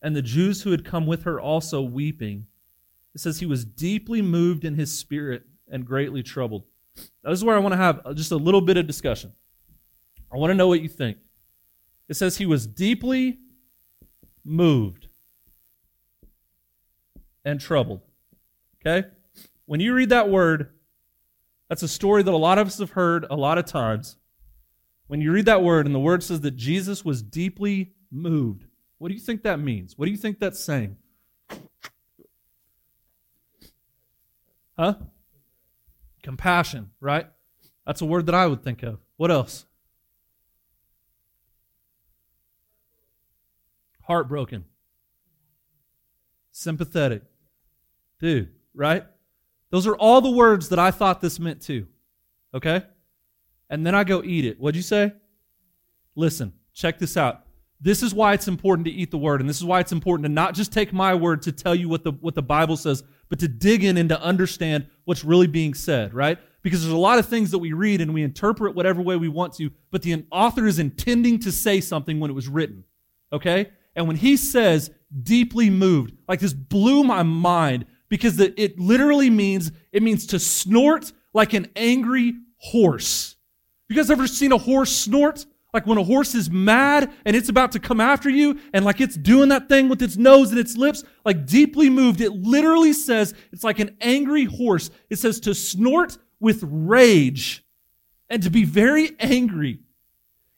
and 0.00 0.16
the 0.16 0.22
Jews 0.22 0.62
who 0.62 0.70
had 0.72 0.84
come 0.84 1.06
with 1.06 1.22
her 1.24 1.40
also 1.40 1.80
weeping, 1.82 2.46
it 3.14 3.20
says 3.20 3.38
he 3.38 3.46
was 3.46 3.64
deeply 3.64 4.20
moved 4.22 4.64
in 4.64 4.74
his 4.74 4.96
spirit 4.96 5.44
and 5.68 5.86
greatly 5.86 6.22
troubled. 6.22 6.64
this 6.96 7.10
is 7.38 7.44
where 7.44 7.54
I 7.56 7.60
want 7.60 7.72
to 7.74 7.78
have 7.78 8.14
just 8.16 8.32
a 8.32 8.36
little 8.36 8.60
bit 8.60 8.76
of 8.76 8.86
discussion. 8.86 9.32
I 10.32 10.38
want 10.38 10.50
to 10.50 10.54
know 10.54 10.66
what 10.68 10.80
you 10.82 10.88
think. 10.88 11.18
It 12.08 12.14
says 12.14 12.36
he 12.36 12.46
was 12.46 12.66
deeply 12.66 13.38
moved 14.44 15.06
and 17.44 17.60
troubled. 17.60 18.00
Okay? 18.84 19.06
When 19.66 19.78
you 19.80 19.94
read 19.94 20.08
that 20.08 20.28
word, 20.28 20.70
that's 21.68 21.82
a 21.84 21.88
story 21.88 22.22
that 22.24 22.32
a 22.32 22.36
lot 22.36 22.58
of 22.58 22.66
us 22.66 22.78
have 22.78 22.90
heard 22.90 23.26
a 23.30 23.36
lot 23.36 23.56
of 23.58 23.66
times. 23.66 24.16
When 25.12 25.20
you 25.20 25.30
read 25.30 25.44
that 25.44 25.62
word 25.62 25.84
and 25.84 25.94
the 25.94 25.98
word 26.00 26.22
says 26.22 26.40
that 26.40 26.52
Jesus 26.56 27.04
was 27.04 27.20
deeply 27.20 27.92
moved, 28.10 28.64
what 28.96 29.08
do 29.08 29.14
you 29.14 29.20
think 29.20 29.42
that 29.42 29.60
means? 29.60 29.92
What 29.98 30.06
do 30.06 30.10
you 30.10 30.16
think 30.16 30.38
that's 30.38 30.58
saying? 30.58 30.96
Huh? 34.74 34.94
Compassion, 36.22 36.92
right? 36.98 37.26
That's 37.86 38.00
a 38.00 38.06
word 38.06 38.24
that 38.24 38.34
I 38.34 38.46
would 38.46 38.64
think 38.64 38.82
of. 38.82 39.00
What 39.18 39.30
else? 39.30 39.66
Heartbroken. 44.04 44.64
Sympathetic. 46.52 47.20
Dude, 48.18 48.48
right? 48.72 49.04
Those 49.68 49.86
are 49.86 49.94
all 49.94 50.22
the 50.22 50.30
words 50.30 50.70
that 50.70 50.78
I 50.78 50.90
thought 50.90 51.20
this 51.20 51.38
meant 51.38 51.60
too. 51.60 51.86
Okay? 52.54 52.84
and 53.72 53.84
then 53.86 53.94
I 53.94 54.04
go 54.04 54.22
eat 54.22 54.44
it. 54.44 54.60
What'd 54.60 54.76
you 54.76 54.82
say? 54.82 55.12
Listen, 56.14 56.52
check 56.74 56.98
this 56.98 57.16
out. 57.16 57.46
This 57.80 58.02
is 58.02 58.14
why 58.14 58.34
it's 58.34 58.46
important 58.46 58.84
to 58.86 58.92
eat 58.92 59.10
the 59.10 59.16
word, 59.18 59.40
and 59.40 59.48
this 59.48 59.56
is 59.56 59.64
why 59.64 59.80
it's 59.80 59.90
important 59.90 60.26
to 60.26 60.32
not 60.32 60.54
just 60.54 60.70
take 60.72 60.92
my 60.92 61.14
word 61.14 61.42
to 61.42 61.52
tell 61.52 61.74
you 61.74 61.88
what 61.88 62.04
the, 62.04 62.12
what 62.12 62.34
the 62.36 62.42
Bible 62.42 62.76
says, 62.76 63.02
but 63.30 63.40
to 63.40 63.48
dig 63.48 63.82
in 63.82 63.96
and 63.96 64.10
to 64.10 64.22
understand 64.22 64.86
what's 65.04 65.24
really 65.24 65.46
being 65.48 65.72
said, 65.74 66.12
right? 66.14 66.38
Because 66.62 66.82
there's 66.82 66.92
a 66.92 66.96
lot 66.96 67.18
of 67.18 67.26
things 67.26 67.50
that 67.50 67.58
we 67.58 67.72
read 67.72 68.02
and 68.02 68.12
we 68.14 68.22
interpret 68.22 68.76
whatever 68.76 69.00
way 69.00 69.16
we 69.16 69.28
want 69.28 69.54
to, 69.54 69.70
but 69.90 70.02
the 70.02 70.24
author 70.30 70.66
is 70.66 70.78
intending 70.78 71.38
to 71.40 71.50
say 71.50 71.80
something 71.80 72.20
when 72.20 72.30
it 72.30 72.34
was 72.34 72.46
written, 72.48 72.84
okay? 73.32 73.70
And 73.96 74.06
when 74.06 74.16
he 74.16 74.36
says 74.36 74.90
deeply 75.22 75.70
moved, 75.70 76.12
like 76.28 76.40
this 76.40 76.52
blew 76.52 77.04
my 77.04 77.22
mind 77.22 77.86
because 78.10 78.38
it 78.38 78.78
literally 78.78 79.30
means, 79.30 79.72
it 79.92 80.02
means 80.02 80.26
to 80.26 80.38
snort 80.38 81.10
like 81.32 81.54
an 81.54 81.68
angry 81.74 82.34
horse. 82.58 83.34
You 83.92 83.96
guys 83.96 84.10
ever 84.10 84.26
seen 84.26 84.52
a 84.52 84.56
horse 84.58 84.90
snort? 84.90 85.44
Like 85.74 85.86
when 85.86 85.98
a 85.98 86.02
horse 86.02 86.34
is 86.34 86.48
mad 86.50 87.12
and 87.26 87.36
it's 87.36 87.50
about 87.50 87.72
to 87.72 87.78
come 87.78 88.00
after 88.00 88.30
you 88.30 88.58
and 88.72 88.86
like 88.86 89.02
it's 89.02 89.16
doing 89.16 89.50
that 89.50 89.68
thing 89.68 89.90
with 89.90 90.00
its 90.00 90.16
nose 90.16 90.48
and 90.48 90.58
its 90.58 90.78
lips, 90.78 91.04
like 91.26 91.44
deeply 91.46 91.90
moved. 91.90 92.22
It 92.22 92.30
literally 92.32 92.94
says 92.94 93.34
it's 93.52 93.62
like 93.62 93.80
an 93.80 93.94
angry 94.00 94.44
horse. 94.46 94.88
It 95.10 95.16
says 95.18 95.40
to 95.40 95.54
snort 95.54 96.16
with 96.40 96.64
rage 96.66 97.64
and 98.30 98.42
to 98.44 98.48
be 98.50 98.64
very 98.64 99.10
angry 99.20 99.80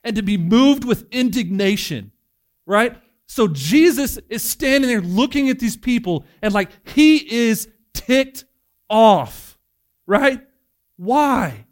and 0.04 0.14
to 0.14 0.22
be 0.22 0.36
moved 0.36 0.84
with 0.84 1.04
indignation, 1.10 2.12
right? 2.66 2.96
So 3.26 3.48
Jesus 3.48 4.16
is 4.28 4.44
standing 4.48 4.88
there 4.88 5.00
looking 5.00 5.48
at 5.50 5.58
these 5.58 5.76
people 5.76 6.24
and 6.40 6.54
like 6.54 6.70
he 6.86 7.34
is 7.48 7.68
ticked 7.94 8.44
off, 8.88 9.58
right? 10.06 10.40
Why? 10.96 11.64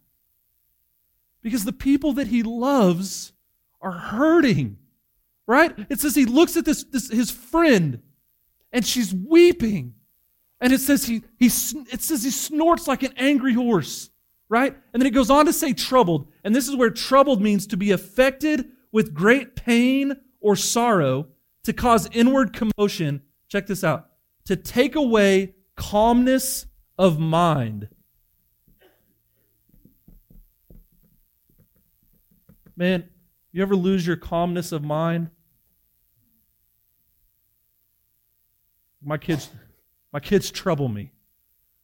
Because 1.43 1.65
the 1.65 1.73
people 1.73 2.13
that 2.15 2.29
he 2.29 2.43
loves 2.45 3.33
are 3.81 3.91
hurting, 3.91 4.79
right? 5.47 5.75
It 5.91 5.99
says 6.01 6.15
he 6.15 6.25
looks 6.25 6.57
at 6.57 6.65
this, 6.65 6.85
this 6.85 7.11
his 7.11 7.31
friend 7.31 8.01
and 8.73 8.87
she's 8.87 9.13
weeping. 9.13 9.95
And 10.61 10.73
it 10.73 10.81
says 10.81 11.05
he, 11.05 11.25
he, 11.39 11.47
it 11.47 12.01
says 12.03 12.23
he 12.23 12.31
snorts 12.31 12.87
like 12.87 13.03
an 13.03 13.13
angry 13.17 13.53
horse, 13.53 14.11
right? 14.49 14.73
And 14.93 15.03
then 15.03 15.07
it 15.09 15.15
goes 15.15 15.29
on 15.31 15.47
to 15.47 15.53
say 15.53 15.73
troubled. 15.73 16.29
And 16.45 16.55
this 16.55 16.69
is 16.69 16.77
where 16.77 16.91
troubled 16.91 17.43
means 17.43 17.67
to 17.69 17.77
be 17.77 17.91
affected 17.91 18.71
with 18.93 19.13
great 19.13 19.57
pain 19.57 20.15
or 20.41 20.55
sorrow, 20.55 21.27
to 21.65 21.73
cause 21.73 22.09
inward 22.13 22.53
commotion. 22.53 23.23
Check 23.49 23.67
this 23.67 23.83
out 23.85 24.09
to 24.45 24.57
take 24.57 24.97
away 24.97 25.55
calmness 25.77 26.67
of 26.99 27.17
mind 27.19 27.89
Man, 32.77 33.09
you 33.53 33.61
ever 33.63 33.77
lose 33.77 34.07
your 34.07 34.17
calmness 34.17 34.73
of 34.73 34.83
mind? 34.83 35.31
My 39.05 39.19
kids, 39.19 39.51
my 40.13 40.21
kids 40.21 40.51
trouble 40.51 40.89
me. 40.89 41.13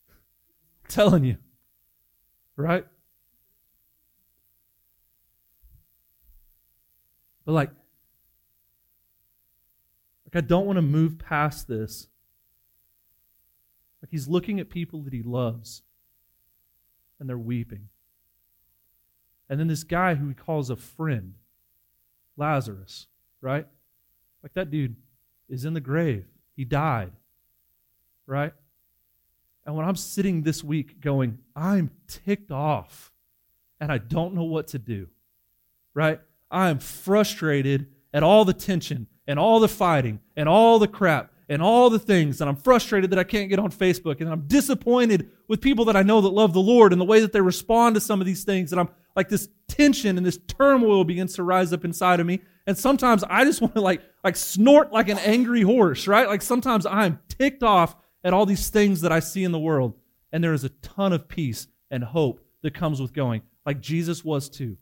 I'm 0.08 0.88
telling 0.90 1.24
you, 1.24 1.36
right? 2.56 2.86
But 7.44 7.52
like, 7.52 7.70
like 10.26 10.44
I 10.44 10.46
don't 10.46 10.64
want 10.66 10.76
to 10.76 10.82
move 10.82 11.18
past 11.18 11.66
this. 11.68 12.06
Like 14.02 14.10
he's 14.10 14.28
looking 14.28 14.58
at 14.60 14.70
people 14.70 15.02
that 15.02 15.12
he 15.12 15.22
loves, 15.22 15.82
and 17.20 17.28
they're 17.28 17.36
weeping. 17.36 17.88
And 19.48 19.58
then 19.58 19.66
this 19.68 19.84
guy 19.84 20.14
who 20.14 20.28
he 20.28 20.34
calls 20.34 20.70
a 20.70 20.76
friend, 20.76 21.34
Lazarus, 22.36 23.06
right? 23.40 23.66
Like 24.42 24.52
that 24.54 24.70
dude 24.70 24.96
is 25.48 25.64
in 25.64 25.74
the 25.74 25.80
grave. 25.80 26.26
He 26.54 26.64
died, 26.64 27.12
right? 28.26 28.52
And 29.64 29.74
when 29.76 29.86
I'm 29.86 29.96
sitting 29.96 30.42
this 30.42 30.62
week 30.62 31.00
going, 31.00 31.38
I'm 31.56 31.90
ticked 32.06 32.50
off 32.50 33.12
and 33.80 33.90
I 33.90 33.98
don't 33.98 34.34
know 34.34 34.44
what 34.44 34.68
to 34.68 34.78
do, 34.78 35.08
right? 35.94 36.20
I 36.50 36.68
am 36.70 36.78
frustrated 36.78 37.86
at 38.12 38.22
all 38.22 38.44
the 38.44 38.54
tension 38.54 39.06
and 39.26 39.38
all 39.38 39.60
the 39.60 39.68
fighting 39.68 40.20
and 40.36 40.48
all 40.48 40.78
the 40.78 40.88
crap 40.88 41.32
and 41.48 41.62
all 41.62 41.90
the 41.90 41.98
things. 41.98 42.40
And 42.40 42.48
I'm 42.48 42.56
frustrated 42.56 43.10
that 43.10 43.18
I 43.18 43.24
can't 43.24 43.48
get 43.50 43.58
on 43.58 43.70
Facebook. 43.70 44.20
And 44.20 44.28
I'm 44.30 44.46
disappointed 44.46 45.30
with 45.48 45.60
people 45.60 45.86
that 45.86 45.96
I 45.96 46.02
know 46.02 46.20
that 46.22 46.28
love 46.28 46.52
the 46.52 46.60
Lord 46.60 46.92
and 46.92 47.00
the 47.00 47.04
way 47.06 47.20
that 47.20 47.32
they 47.32 47.40
respond 47.40 47.94
to 47.94 48.00
some 48.00 48.20
of 48.20 48.26
these 48.26 48.44
things. 48.44 48.72
And 48.72 48.80
I'm 48.80 48.88
like 49.18 49.28
this 49.28 49.48
tension 49.66 50.16
and 50.16 50.24
this 50.24 50.38
turmoil 50.46 51.02
begins 51.04 51.34
to 51.34 51.42
rise 51.42 51.72
up 51.74 51.84
inside 51.84 52.20
of 52.20 52.26
me. 52.26 52.40
And 52.68 52.78
sometimes 52.78 53.24
I 53.28 53.44
just 53.44 53.60
want 53.60 53.74
to 53.74 53.80
like 53.82 54.00
like 54.24 54.36
snort 54.36 54.92
like 54.92 55.08
an 55.10 55.18
angry 55.18 55.62
horse, 55.62 56.06
right? 56.08 56.26
Like 56.28 56.40
sometimes 56.40 56.86
I'm 56.86 57.18
ticked 57.28 57.62
off 57.64 57.96
at 58.24 58.32
all 58.32 58.46
these 58.46 58.68
things 58.70 59.00
that 59.02 59.10
I 59.12 59.18
see 59.20 59.42
in 59.42 59.50
the 59.52 59.58
world. 59.58 59.94
And 60.32 60.42
there 60.44 60.52
is 60.54 60.62
a 60.64 60.68
ton 60.68 61.12
of 61.12 61.26
peace 61.28 61.66
and 61.90 62.04
hope 62.04 62.38
that 62.62 62.74
comes 62.74 63.02
with 63.02 63.12
going, 63.12 63.42
like 63.66 63.80
Jesus 63.80 64.24
was 64.24 64.48
too, 64.48 64.76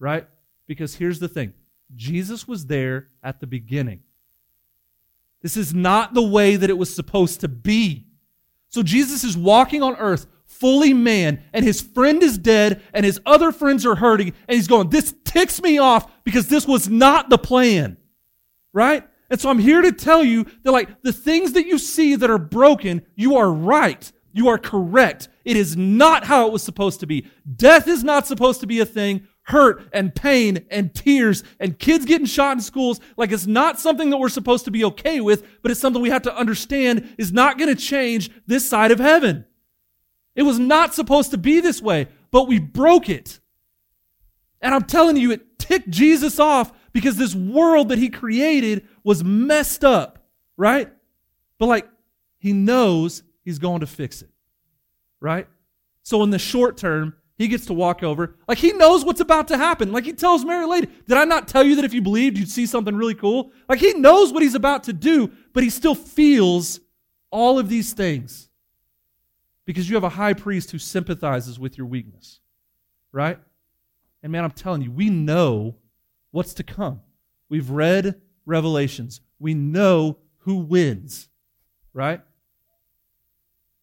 right? 0.00 0.26
Because 0.66 0.94
here's 0.96 1.20
the 1.20 1.28
thing 1.28 1.52
Jesus 1.94 2.48
was 2.48 2.66
there 2.66 3.06
at 3.22 3.38
the 3.40 3.46
beginning. 3.46 4.00
This 5.40 5.56
is 5.56 5.72
not 5.72 6.14
the 6.14 6.22
way 6.28 6.56
that 6.56 6.68
it 6.68 6.76
was 6.76 6.92
supposed 6.92 7.40
to 7.42 7.48
be. 7.48 8.08
So 8.70 8.82
Jesus 8.82 9.22
is 9.22 9.36
walking 9.36 9.84
on 9.84 9.94
earth 10.00 10.26
fully 10.48 10.94
man, 10.94 11.42
and 11.52 11.64
his 11.64 11.80
friend 11.80 12.22
is 12.22 12.38
dead, 12.38 12.82
and 12.92 13.04
his 13.04 13.20
other 13.26 13.52
friends 13.52 13.86
are 13.86 13.94
hurting, 13.94 14.32
and 14.48 14.56
he's 14.56 14.66
going, 14.66 14.88
This 14.90 15.14
ticks 15.24 15.62
me 15.62 15.78
off 15.78 16.10
because 16.24 16.48
this 16.48 16.66
was 16.66 16.88
not 16.88 17.30
the 17.30 17.38
plan. 17.38 17.96
Right? 18.72 19.06
And 19.30 19.40
so 19.40 19.50
I'm 19.50 19.58
here 19.58 19.82
to 19.82 19.92
tell 19.92 20.24
you 20.24 20.44
that, 20.62 20.72
like, 20.72 21.02
the 21.02 21.12
things 21.12 21.52
that 21.52 21.66
you 21.66 21.78
see 21.78 22.16
that 22.16 22.30
are 22.30 22.38
broken, 22.38 23.02
you 23.14 23.36
are 23.36 23.52
right. 23.52 24.10
You 24.32 24.48
are 24.48 24.58
correct. 24.58 25.28
It 25.44 25.56
is 25.56 25.76
not 25.76 26.24
how 26.24 26.46
it 26.46 26.52
was 26.52 26.62
supposed 26.62 27.00
to 27.00 27.06
be. 27.06 27.26
Death 27.56 27.88
is 27.88 28.02
not 28.04 28.26
supposed 28.26 28.60
to 28.60 28.66
be 28.66 28.80
a 28.80 28.86
thing. 28.86 29.26
Hurt 29.42 29.82
and 29.94 30.14
pain 30.14 30.66
and 30.70 30.94
tears 30.94 31.42
and 31.58 31.78
kids 31.78 32.04
getting 32.04 32.26
shot 32.26 32.58
in 32.58 32.60
schools, 32.60 33.00
like 33.16 33.32
it's 33.32 33.46
not 33.46 33.80
something 33.80 34.10
that 34.10 34.18
we're 34.18 34.28
supposed 34.28 34.66
to 34.66 34.70
be 34.70 34.84
okay 34.84 35.22
with, 35.22 35.42
but 35.62 35.70
it's 35.70 35.80
something 35.80 36.02
we 36.02 36.10
have 36.10 36.20
to 36.22 36.36
understand 36.36 37.14
is 37.16 37.32
not 37.32 37.56
going 37.58 37.74
to 37.74 37.80
change 37.80 38.30
this 38.46 38.68
side 38.68 38.90
of 38.90 38.98
heaven. 38.98 39.46
It 40.38 40.44
was 40.44 40.56
not 40.60 40.94
supposed 40.94 41.32
to 41.32 41.36
be 41.36 41.58
this 41.58 41.82
way, 41.82 42.06
but 42.30 42.46
we 42.46 42.60
broke 42.60 43.08
it. 43.10 43.40
And 44.60 44.72
I'm 44.72 44.84
telling 44.84 45.16
you, 45.16 45.32
it 45.32 45.58
ticked 45.58 45.90
Jesus 45.90 46.38
off 46.38 46.70
because 46.92 47.16
this 47.16 47.34
world 47.34 47.88
that 47.88 47.98
he 47.98 48.08
created 48.08 48.86
was 49.02 49.24
messed 49.24 49.84
up, 49.84 50.24
right? 50.56 50.88
But 51.58 51.66
like, 51.66 51.88
he 52.38 52.52
knows 52.52 53.24
he's 53.44 53.58
going 53.58 53.80
to 53.80 53.88
fix 53.88 54.22
it, 54.22 54.30
right? 55.18 55.48
So 56.04 56.22
in 56.22 56.30
the 56.30 56.38
short 56.38 56.76
term, 56.76 57.16
he 57.36 57.48
gets 57.48 57.66
to 57.66 57.72
walk 57.74 58.04
over. 58.04 58.36
Like, 58.46 58.58
he 58.58 58.72
knows 58.72 59.04
what's 59.04 59.20
about 59.20 59.48
to 59.48 59.58
happen. 59.58 59.90
Like, 59.90 60.04
he 60.04 60.12
tells 60.12 60.44
Mary 60.44 60.66
later, 60.66 60.86
Did 61.08 61.18
I 61.18 61.24
not 61.24 61.48
tell 61.48 61.64
you 61.64 61.74
that 61.74 61.84
if 61.84 61.92
you 61.92 62.00
believed, 62.00 62.38
you'd 62.38 62.48
see 62.48 62.64
something 62.66 62.94
really 62.94 63.16
cool? 63.16 63.50
Like, 63.68 63.80
he 63.80 63.94
knows 63.94 64.32
what 64.32 64.44
he's 64.44 64.54
about 64.54 64.84
to 64.84 64.92
do, 64.92 65.32
but 65.52 65.64
he 65.64 65.70
still 65.70 65.96
feels 65.96 66.78
all 67.32 67.58
of 67.58 67.68
these 67.68 67.92
things 67.92 68.47
because 69.68 69.86
you 69.86 69.96
have 69.96 70.02
a 70.04 70.08
high 70.08 70.32
priest 70.32 70.70
who 70.70 70.78
sympathizes 70.78 71.58
with 71.60 71.76
your 71.76 71.86
weakness, 71.86 72.40
right? 73.12 73.38
And 74.22 74.32
man, 74.32 74.42
I'm 74.42 74.50
telling 74.50 74.80
you, 74.80 74.90
we 74.90 75.10
know 75.10 75.76
what's 76.30 76.54
to 76.54 76.62
come. 76.62 77.02
We've 77.50 77.68
read 77.68 78.18
Revelations, 78.46 79.20
we 79.38 79.52
know 79.52 80.16
who 80.38 80.56
wins, 80.56 81.28
right? 81.92 82.22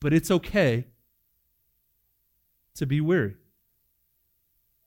But 0.01 0.11
it's 0.11 0.31
okay 0.31 0.87
to 2.73 2.87
be 2.87 2.99
weary. 2.99 3.35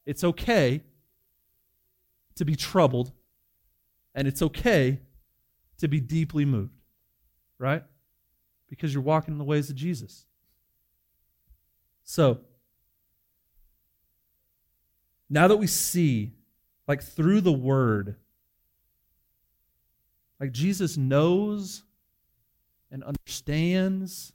It's 0.04 0.24
okay 0.24 0.82
to 2.34 2.44
be 2.44 2.56
troubled, 2.56 3.12
and 4.16 4.26
it's 4.26 4.42
okay 4.42 4.98
to 5.78 5.86
be 5.86 6.00
deeply 6.00 6.44
moved, 6.44 6.80
right? 7.56 7.84
Because 8.68 8.92
you're 8.92 9.00
walking 9.00 9.32
in 9.34 9.38
the 9.38 9.44
ways 9.44 9.70
of 9.70 9.76
Jesus. 9.76 10.24
So, 12.10 12.38
now 15.28 15.46
that 15.46 15.58
we 15.58 15.66
see, 15.66 16.32
like 16.86 17.02
through 17.02 17.42
the 17.42 17.52
word, 17.52 18.16
like 20.40 20.50
Jesus 20.52 20.96
knows 20.96 21.82
and 22.90 23.04
understands 23.04 24.32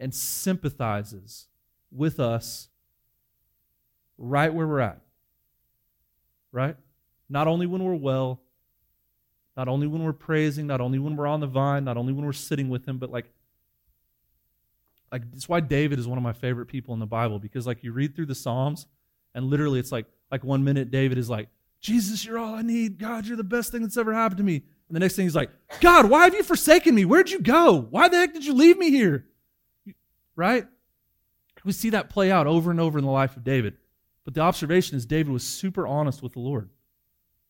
and 0.00 0.14
sympathizes 0.14 1.48
with 1.92 2.18
us 2.18 2.70
right 4.16 4.48
where 4.54 4.66
we're 4.66 4.80
at. 4.80 5.00
Right? 6.52 6.74
Not 7.28 7.48
only 7.48 7.66
when 7.66 7.84
we're 7.84 7.96
well, 7.96 8.40
not 9.58 9.68
only 9.68 9.86
when 9.86 10.02
we're 10.02 10.14
praising, 10.14 10.66
not 10.66 10.80
only 10.80 10.98
when 10.98 11.16
we're 11.16 11.26
on 11.26 11.40
the 11.40 11.46
vine, 11.46 11.84
not 11.84 11.98
only 11.98 12.14
when 12.14 12.24
we're 12.24 12.32
sitting 12.32 12.70
with 12.70 12.88
Him, 12.88 12.96
but 12.96 13.10
like 13.10 13.30
like 15.10 15.22
it's 15.32 15.48
why 15.48 15.60
David 15.60 15.98
is 15.98 16.06
one 16.06 16.18
of 16.18 16.24
my 16.24 16.32
favorite 16.32 16.66
people 16.66 16.94
in 16.94 17.00
the 17.00 17.06
Bible 17.06 17.38
because 17.38 17.66
like 17.66 17.82
you 17.82 17.92
read 17.92 18.14
through 18.14 18.26
the 18.26 18.34
Psalms 18.34 18.86
and 19.34 19.46
literally 19.46 19.78
it's 19.80 19.92
like 19.92 20.06
like 20.30 20.44
one 20.44 20.64
minute 20.64 20.90
David 20.90 21.16
is 21.16 21.30
like, 21.30 21.48
"Jesus, 21.80 22.24
you're 22.24 22.38
all 22.38 22.54
I 22.54 22.62
need. 22.62 22.98
God, 22.98 23.24
you're 23.26 23.36
the 23.36 23.44
best 23.44 23.72
thing 23.72 23.80
that's 23.82 23.96
ever 23.96 24.12
happened 24.12 24.38
to 24.38 24.44
me." 24.44 24.56
And 24.56 24.94
the 24.96 25.00
next 25.00 25.16
thing 25.16 25.24
he's 25.24 25.34
like, 25.36 25.50
"God, 25.80 26.10
why 26.10 26.24
have 26.24 26.34
you 26.34 26.42
forsaken 26.42 26.94
me? 26.94 27.04
Where'd 27.04 27.30
you 27.30 27.40
go? 27.40 27.74
Why 27.80 28.08
the 28.08 28.18
heck 28.18 28.32
did 28.34 28.44
you 28.44 28.52
leave 28.54 28.76
me 28.76 28.90
here?" 28.90 29.26
Right? 30.36 30.66
We 31.64 31.72
see 31.72 31.90
that 31.90 32.10
play 32.10 32.30
out 32.30 32.46
over 32.46 32.70
and 32.70 32.80
over 32.80 32.98
in 32.98 33.04
the 33.04 33.10
life 33.10 33.36
of 33.36 33.44
David. 33.44 33.76
But 34.24 34.34
the 34.34 34.40
observation 34.42 34.96
is 34.96 35.06
David 35.06 35.32
was 35.32 35.42
super 35.42 35.86
honest 35.86 36.22
with 36.22 36.34
the 36.34 36.40
Lord. 36.40 36.68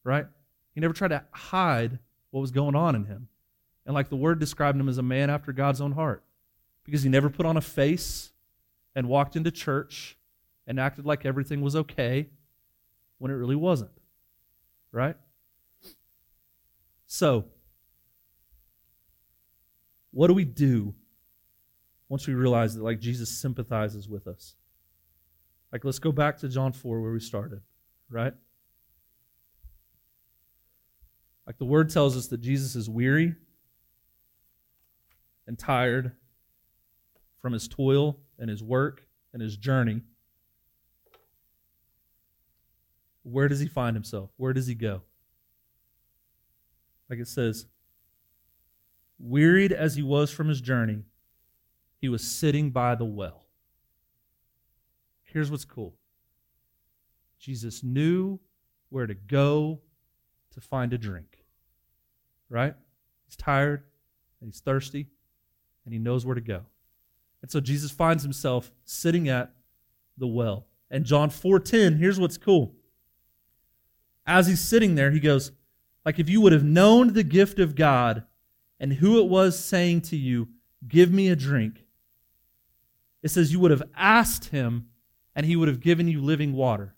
Right? 0.05 0.27
He 0.75 0.81
never 0.81 0.94
tried 0.94 1.09
to 1.09 1.25
hide 1.33 1.99
what 2.31 2.40
was 2.40 2.53
going 2.53 2.77
on 2.77 2.94
in 2.94 3.05
him. 3.05 3.29
And 3.87 3.94
like 3.94 4.09
the 4.11 4.16
word 4.16 4.38
described 4.38 4.79
him 4.79 4.88
as 4.88 4.99
a 4.99 5.03
man 5.03 5.29
after 5.31 5.53
God's 5.53 5.81
own 5.81 5.92
heart 5.92 6.23
because 6.88 7.03
he 7.03 7.11
never 7.11 7.29
put 7.29 7.44
on 7.44 7.59
a 7.59 7.61
face 7.61 8.31
and 8.96 9.07
walked 9.11 9.37
into 9.37 9.51
church 9.51 10.16
and 10.66 10.81
acted 10.81 11.05
like 11.05 11.27
everything 11.27 11.61
was 11.61 11.77
okay 11.77 12.30
when 13.18 13.30
it 13.30 13.34
really 13.34 13.55
wasn't. 13.57 13.91
Right? 14.91 15.14
So, 17.07 17.45
what 20.12 20.28
do 20.28 20.32
we 20.32 20.47
do 20.47 20.95
once 22.09 22.26
we 22.26 22.32
realize 22.32 22.74
that, 22.74 22.82
like, 22.82 23.01
Jesus 23.01 23.28
sympathizes 23.39 24.09
with 24.09 24.26
us? 24.26 24.55
Like, 25.70 25.84
let's 25.84 25.99
go 25.99 26.11
back 26.11 26.39
to 26.39 26.49
John 26.49 26.72
4 26.72 27.03
where 27.03 27.12
we 27.12 27.20
started, 27.20 27.61
right? 28.09 28.32
Like, 31.47 31.59
the 31.59 31.66
word 31.66 31.91
tells 31.91 32.16
us 32.16 32.28
that 32.28 32.41
Jesus 32.41 32.76
is 32.76 32.89
weary 32.89 33.34
and 35.47 35.59
tired 35.59 36.12
from 37.41 37.53
his 37.53 37.68
toil 37.68 38.18
and 38.39 38.51
his 38.51 38.62
work 38.62 39.07
and 39.32 39.41
his 39.43 39.57
journey, 39.57 40.01
where 43.22 43.49
does 43.49 43.61
he 43.61 43.66
find 43.68 43.95
himself? 43.95 44.30
Where 44.36 44.53
does 44.53 44.66
he 44.66 44.74
go? 44.74 45.03
Like 47.09 47.18
it 47.20 47.28
says, 47.28 47.66
wearied 49.18 49.72
as 49.72 49.95
he 49.97 50.03
was 50.03 50.30
from 50.30 50.49
his 50.49 50.61
journey, 50.61 51.03
he 52.01 52.09
was 52.09 52.22
sitting 52.26 52.70
by 52.70 52.95
the 52.95 53.05
well. 53.05 53.45
Here's 55.24 55.51
what's 55.51 55.64
cool 55.64 55.97
Jesus 57.39 57.82
knew 57.84 58.39
where 58.89 59.07
to 59.07 59.14
go 59.14 59.80
to 60.53 60.61
find 60.61 60.93
a 60.93 60.99
drink, 60.99 61.45
right? 62.49 62.74
He's 63.26 63.36
tired 63.36 63.82
and 64.41 64.49
he's 64.49 64.61
thirsty 64.61 65.07
and 65.84 65.93
he 65.93 65.99
knows 65.99 66.24
where 66.24 66.34
to 66.34 66.41
go. 66.41 66.62
And 67.43 67.51
so 67.51 67.61
Jesus 67.61 67.91
finds 67.91 68.22
himself 68.22 68.72
sitting 68.84 69.28
at 69.28 69.53
the 70.16 70.26
well. 70.26 70.66
And 70.91 71.05
John 71.05 71.30
4:10, 71.30 71.99
here's 71.99 72.18
what's 72.18 72.39
cool. 72.39 72.74
As 74.26 74.47
he's 74.47 74.61
sitting 74.61 74.95
there, 74.95 75.11
he 75.11 75.20
goes, 75.20 75.53
like 76.05 76.18
if 76.18 76.28
you 76.28 76.41
would 76.41 76.53
have 76.53 76.64
known 76.64 77.12
the 77.12 77.22
gift 77.22 77.59
of 77.59 77.74
God 77.74 78.24
and 78.80 78.93
who 78.95 79.18
it 79.20 79.28
was 79.28 79.59
saying 79.62 80.01
to 80.03 80.16
you, 80.16 80.49
give 80.86 81.12
me 81.12 81.28
a 81.28 81.36
drink. 81.36 81.84
It 83.22 83.28
says 83.30 83.53
you 83.53 83.61
would 83.61 83.70
have 83.70 83.82
asked 83.97 84.47
him 84.47 84.89
and 85.34 85.45
he 85.45 85.57
would 85.57 85.68
have 85.68 85.80
given 85.80 86.09
you 86.09 86.20
living 86.22 86.53
water, 86.53 86.95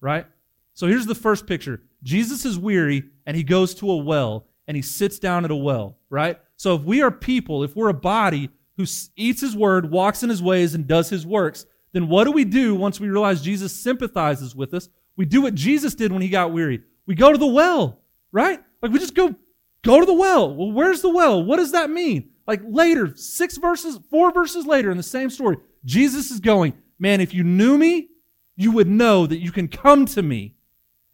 right? 0.00 0.26
So 0.74 0.86
here's 0.86 1.06
the 1.06 1.14
first 1.14 1.46
picture. 1.46 1.82
Jesus 2.02 2.44
is 2.44 2.58
weary 2.58 3.04
and 3.26 3.36
he 3.36 3.42
goes 3.42 3.74
to 3.76 3.90
a 3.90 3.96
well 3.96 4.46
and 4.66 4.76
he 4.76 4.82
sits 4.82 5.18
down 5.18 5.44
at 5.44 5.50
a 5.50 5.56
well, 5.56 5.98
right? 6.10 6.38
So 6.56 6.74
if 6.74 6.82
we 6.82 7.02
are 7.02 7.10
people, 7.10 7.62
if 7.64 7.74
we're 7.76 7.88
a 7.88 7.94
body 7.94 8.50
who 8.76 8.84
eats 9.16 9.40
his 9.40 9.56
word, 9.56 9.90
walks 9.90 10.22
in 10.22 10.28
his 10.30 10.42
ways, 10.42 10.74
and 10.74 10.86
does 10.86 11.08
his 11.10 11.26
works, 11.26 11.66
then 11.92 12.08
what 12.08 12.24
do 12.24 12.32
we 12.32 12.44
do 12.44 12.74
once 12.74 13.00
we 13.00 13.08
realize 13.08 13.40
Jesus 13.42 13.74
sympathizes 13.74 14.54
with 14.54 14.74
us? 14.74 14.88
We 15.16 15.24
do 15.24 15.40
what 15.42 15.54
Jesus 15.54 15.94
did 15.94 16.12
when 16.12 16.20
he 16.22 16.28
got 16.28 16.52
weary. 16.52 16.82
We 17.06 17.14
go 17.14 17.32
to 17.32 17.38
the 17.38 17.46
well, 17.46 18.00
right? 18.32 18.60
Like 18.82 18.92
we 18.92 18.98
just 18.98 19.14
go, 19.14 19.34
go 19.82 20.00
to 20.00 20.06
the 20.06 20.12
well. 20.12 20.54
Well, 20.54 20.72
where's 20.72 21.00
the 21.00 21.08
well? 21.08 21.42
What 21.42 21.56
does 21.56 21.72
that 21.72 21.88
mean? 21.88 22.30
Like 22.46 22.60
later, 22.68 23.16
six 23.16 23.56
verses, 23.56 23.98
four 24.10 24.30
verses 24.30 24.66
later 24.66 24.90
in 24.90 24.96
the 24.98 25.02
same 25.02 25.30
story, 25.30 25.56
Jesus 25.84 26.30
is 26.30 26.40
going, 26.40 26.74
man, 26.98 27.20
if 27.20 27.32
you 27.32 27.44
knew 27.44 27.78
me, 27.78 28.08
you 28.56 28.72
would 28.72 28.88
know 28.88 29.26
that 29.26 29.38
you 29.40 29.50
can 29.50 29.68
come 29.68 30.04
to 30.06 30.22
me 30.22 30.54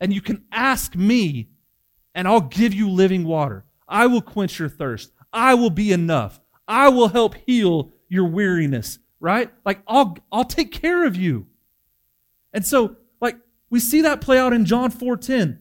and 0.00 0.12
you 0.12 0.20
can 0.20 0.44
ask 0.50 0.96
me 0.96 1.48
and 2.14 2.26
I'll 2.26 2.40
give 2.40 2.74
you 2.74 2.90
living 2.90 3.24
water. 3.24 3.64
I 3.88 4.06
will 4.06 4.20
quench 4.20 4.58
your 4.58 4.68
thirst. 4.68 5.12
I 5.32 5.54
will 5.54 5.70
be 5.70 5.92
enough. 5.92 6.40
I 6.68 6.88
will 6.88 7.08
help 7.08 7.34
heal 7.46 7.92
your 8.08 8.26
weariness, 8.26 8.98
right? 9.20 9.50
Like, 9.64 9.80
I'll, 9.86 10.16
I'll 10.30 10.44
take 10.44 10.72
care 10.72 11.04
of 11.04 11.16
you. 11.16 11.46
And 12.52 12.64
so, 12.64 12.96
like, 13.20 13.36
we 13.70 13.80
see 13.80 14.02
that 14.02 14.20
play 14.20 14.38
out 14.38 14.52
in 14.52 14.64
John 14.64 14.90
4.10. 14.92 15.58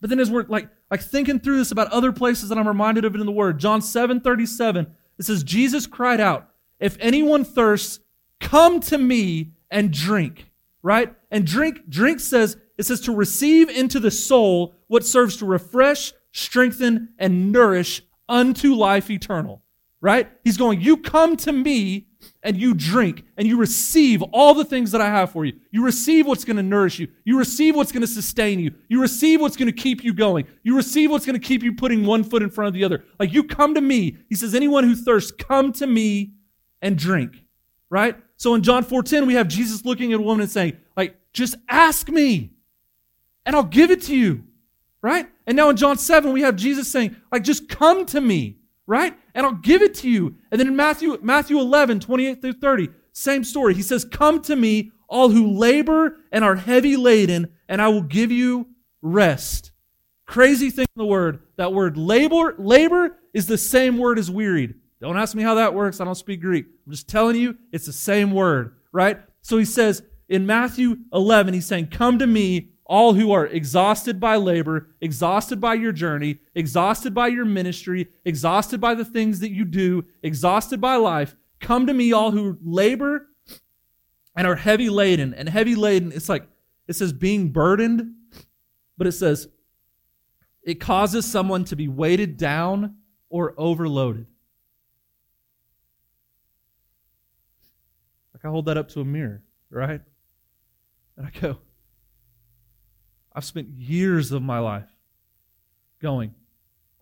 But 0.00 0.10
then 0.10 0.20
as 0.20 0.30
we're, 0.30 0.44
like, 0.44 0.68
like 0.90 1.02
thinking 1.02 1.40
through 1.40 1.58
this 1.58 1.70
about 1.70 1.90
other 1.92 2.12
places 2.12 2.48
that 2.48 2.58
I'm 2.58 2.68
reminded 2.68 3.04
of 3.04 3.14
it 3.14 3.20
in 3.20 3.26
the 3.26 3.32
Word, 3.32 3.58
John 3.58 3.80
7.37, 3.80 4.90
it 5.18 5.24
says, 5.24 5.42
Jesus 5.44 5.86
cried 5.86 6.20
out, 6.20 6.48
if 6.78 6.96
anyone 7.00 7.44
thirsts, 7.44 8.00
come 8.40 8.80
to 8.80 8.96
me 8.98 9.52
and 9.70 9.92
drink, 9.92 10.50
right? 10.82 11.14
And 11.30 11.46
drink, 11.46 11.80
drink 11.88 12.20
says, 12.20 12.56
it 12.78 12.84
says 12.86 13.00
to 13.02 13.14
receive 13.14 13.68
into 13.68 14.00
the 14.00 14.10
soul 14.10 14.74
what 14.86 15.04
serves 15.04 15.36
to 15.38 15.46
refresh, 15.46 16.12
strengthen, 16.32 17.10
and 17.18 17.52
nourish 17.52 18.02
unto 18.28 18.74
life 18.74 19.10
eternal 19.10 19.62
right? 20.00 20.30
He's 20.44 20.56
going, 20.56 20.80
You 20.80 20.96
come 20.98 21.36
to 21.38 21.52
me 21.52 22.06
and 22.42 22.56
you 22.56 22.74
drink 22.74 23.24
and 23.36 23.46
you 23.46 23.56
receive 23.56 24.22
all 24.22 24.54
the 24.54 24.64
things 24.64 24.92
that 24.92 25.00
I 25.00 25.06
have 25.06 25.30
for 25.32 25.44
you. 25.44 25.54
You 25.70 25.84
receive 25.84 26.26
what's 26.26 26.44
going 26.44 26.56
to 26.56 26.62
nourish 26.62 26.98
you. 26.98 27.08
You 27.24 27.38
receive 27.38 27.76
what's 27.76 27.92
going 27.92 28.00
to 28.02 28.06
sustain 28.06 28.58
you. 28.60 28.74
You 28.88 29.00
receive 29.00 29.40
what's 29.40 29.56
going 29.56 29.70
to 29.72 29.78
keep 29.78 30.02
you 30.04 30.12
going. 30.14 30.46
You 30.62 30.76
receive 30.76 31.10
what's 31.10 31.26
going 31.26 31.38
to 31.38 31.46
keep 31.46 31.62
you 31.62 31.74
putting 31.74 32.04
one 32.04 32.24
foot 32.24 32.42
in 32.42 32.50
front 32.50 32.68
of 32.68 32.74
the 32.74 32.84
other. 32.84 33.04
Like 33.18 33.32
you 33.32 33.44
come 33.44 33.74
to 33.74 33.80
me. 33.80 34.16
He 34.28 34.34
says, 34.34 34.54
Anyone 34.54 34.84
who 34.84 34.94
thirsts, 34.96 35.32
come 35.32 35.72
to 35.74 35.86
me 35.86 36.32
and 36.82 36.96
drink, 36.96 37.44
right? 37.90 38.16
So 38.36 38.54
in 38.54 38.62
John 38.62 38.84
4:10, 38.84 39.26
we 39.26 39.34
have 39.34 39.48
Jesus 39.48 39.84
looking 39.84 40.12
at 40.12 40.18
a 40.18 40.22
woman 40.22 40.42
and 40.42 40.50
saying, 40.50 40.78
like, 40.96 41.14
just 41.32 41.56
ask 41.68 42.08
me 42.08 42.52
and 43.44 43.54
I'll 43.54 43.62
give 43.62 43.90
it 43.90 44.02
to 44.02 44.16
you, 44.16 44.44
right? 45.02 45.26
And 45.46 45.56
now 45.56 45.68
in 45.68 45.76
John 45.76 45.98
7, 45.98 46.32
we 46.32 46.42
have 46.42 46.54
Jesus 46.56 46.86
saying, 46.90 47.16
like, 47.32 47.42
just 47.44 47.68
come 47.68 48.06
to 48.06 48.20
me, 48.20 48.58
right? 48.86 49.14
and 49.34 49.46
I'll 49.46 49.52
give 49.54 49.82
it 49.82 49.94
to 49.96 50.10
you. 50.10 50.34
And 50.50 50.60
then 50.60 50.68
in 50.68 50.76
Matthew, 50.76 51.16
Matthew 51.22 51.58
11, 51.58 52.00
28 52.00 52.40
through 52.40 52.52
30, 52.54 52.88
same 53.12 53.44
story. 53.44 53.74
He 53.74 53.82
says, 53.82 54.04
Come 54.04 54.40
to 54.42 54.56
me, 54.56 54.92
all 55.08 55.30
who 55.30 55.46
labor 55.52 56.16
and 56.32 56.44
are 56.44 56.56
heavy 56.56 56.96
laden, 56.96 57.52
and 57.68 57.82
I 57.82 57.88
will 57.88 58.02
give 58.02 58.30
you 58.30 58.68
rest. 59.02 59.72
Crazy 60.26 60.70
thing 60.70 60.86
in 60.96 61.00
the 61.00 61.06
word. 61.06 61.40
That 61.56 61.72
word 61.72 61.96
labor, 61.96 62.54
labor 62.58 63.16
is 63.34 63.46
the 63.46 63.58
same 63.58 63.98
word 63.98 64.18
as 64.18 64.30
wearied. 64.30 64.74
Don't 65.00 65.16
ask 65.18 65.34
me 65.34 65.42
how 65.42 65.54
that 65.54 65.74
works. 65.74 66.00
I 66.00 66.04
don't 66.04 66.14
speak 66.14 66.40
Greek. 66.40 66.66
I'm 66.86 66.92
just 66.92 67.08
telling 67.08 67.36
you, 67.36 67.56
it's 67.72 67.86
the 67.86 67.92
same 67.92 68.30
word, 68.32 68.76
right? 68.92 69.18
So 69.42 69.58
he 69.58 69.64
says 69.64 70.02
in 70.28 70.46
Matthew 70.46 70.98
11, 71.12 71.54
he's 71.54 71.66
saying, 71.66 71.88
Come 71.88 72.18
to 72.20 72.26
me, 72.26 72.68
all 72.90 73.14
who 73.14 73.30
are 73.30 73.46
exhausted 73.46 74.18
by 74.18 74.34
labor, 74.34 74.88
exhausted 75.00 75.60
by 75.60 75.74
your 75.74 75.92
journey, 75.92 76.38
exhausted 76.56 77.14
by 77.14 77.28
your 77.28 77.44
ministry, 77.44 78.08
exhausted 78.24 78.80
by 78.80 78.96
the 78.96 79.04
things 79.04 79.38
that 79.38 79.52
you 79.52 79.64
do, 79.64 80.04
exhausted 80.24 80.80
by 80.80 80.96
life, 80.96 81.36
come 81.60 81.86
to 81.86 81.94
me, 81.94 82.12
all 82.12 82.32
who 82.32 82.58
labor 82.64 83.28
and 84.36 84.44
are 84.44 84.56
heavy 84.56 84.90
laden. 84.90 85.32
And 85.34 85.48
heavy 85.48 85.76
laden, 85.76 86.10
it's 86.10 86.28
like, 86.28 86.44
it 86.88 86.94
says 86.94 87.12
being 87.12 87.50
burdened, 87.50 88.12
but 88.98 89.06
it 89.06 89.12
says 89.12 89.46
it 90.64 90.80
causes 90.80 91.24
someone 91.24 91.64
to 91.66 91.76
be 91.76 91.86
weighted 91.86 92.36
down 92.36 92.96
or 93.28 93.54
overloaded. 93.56 94.26
Like 98.34 98.44
I 98.44 98.48
hold 98.48 98.66
that 98.66 98.76
up 98.76 98.88
to 98.88 99.00
a 99.00 99.04
mirror, 99.04 99.44
right? 99.70 100.00
And 101.16 101.28
I 101.28 101.30
go, 101.38 101.58
I've 103.34 103.44
spent 103.44 103.68
years 103.68 104.32
of 104.32 104.42
my 104.42 104.58
life 104.58 104.88
going, 106.00 106.34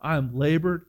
I 0.01 0.17
am 0.17 0.37
labored, 0.37 0.85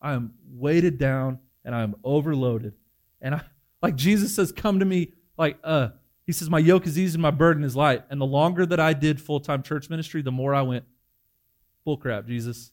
I 0.00 0.12
am 0.12 0.34
weighted 0.48 0.98
down, 0.98 1.38
and 1.64 1.74
I 1.74 1.82
am 1.82 1.94
overloaded. 2.04 2.74
And 3.20 3.34
I, 3.36 3.40
like 3.82 3.96
Jesus 3.96 4.34
says, 4.34 4.52
come 4.52 4.80
to 4.80 4.84
me, 4.84 5.12
like, 5.38 5.58
uh, 5.64 5.88
he 6.26 6.32
says, 6.32 6.50
my 6.50 6.58
yoke 6.58 6.86
is 6.86 6.98
easy, 6.98 7.18
my 7.18 7.30
burden 7.30 7.64
is 7.64 7.74
light. 7.74 8.04
And 8.10 8.20
the 8.20 8.26
longer 8.26 8.66
that 8.66 8.80
I 8.80 8.92
did 8.92 9.20
full 9.20 9.40
time 9.40 9.62
church 9.62 9.88
ministry, 9.88 10.22
the 10.22 10.32
more 10.32 10.54
I 10.54 10.62
went, 10.62 10.84
crap, 12.00 12.26
Jesus. 12.26 12.70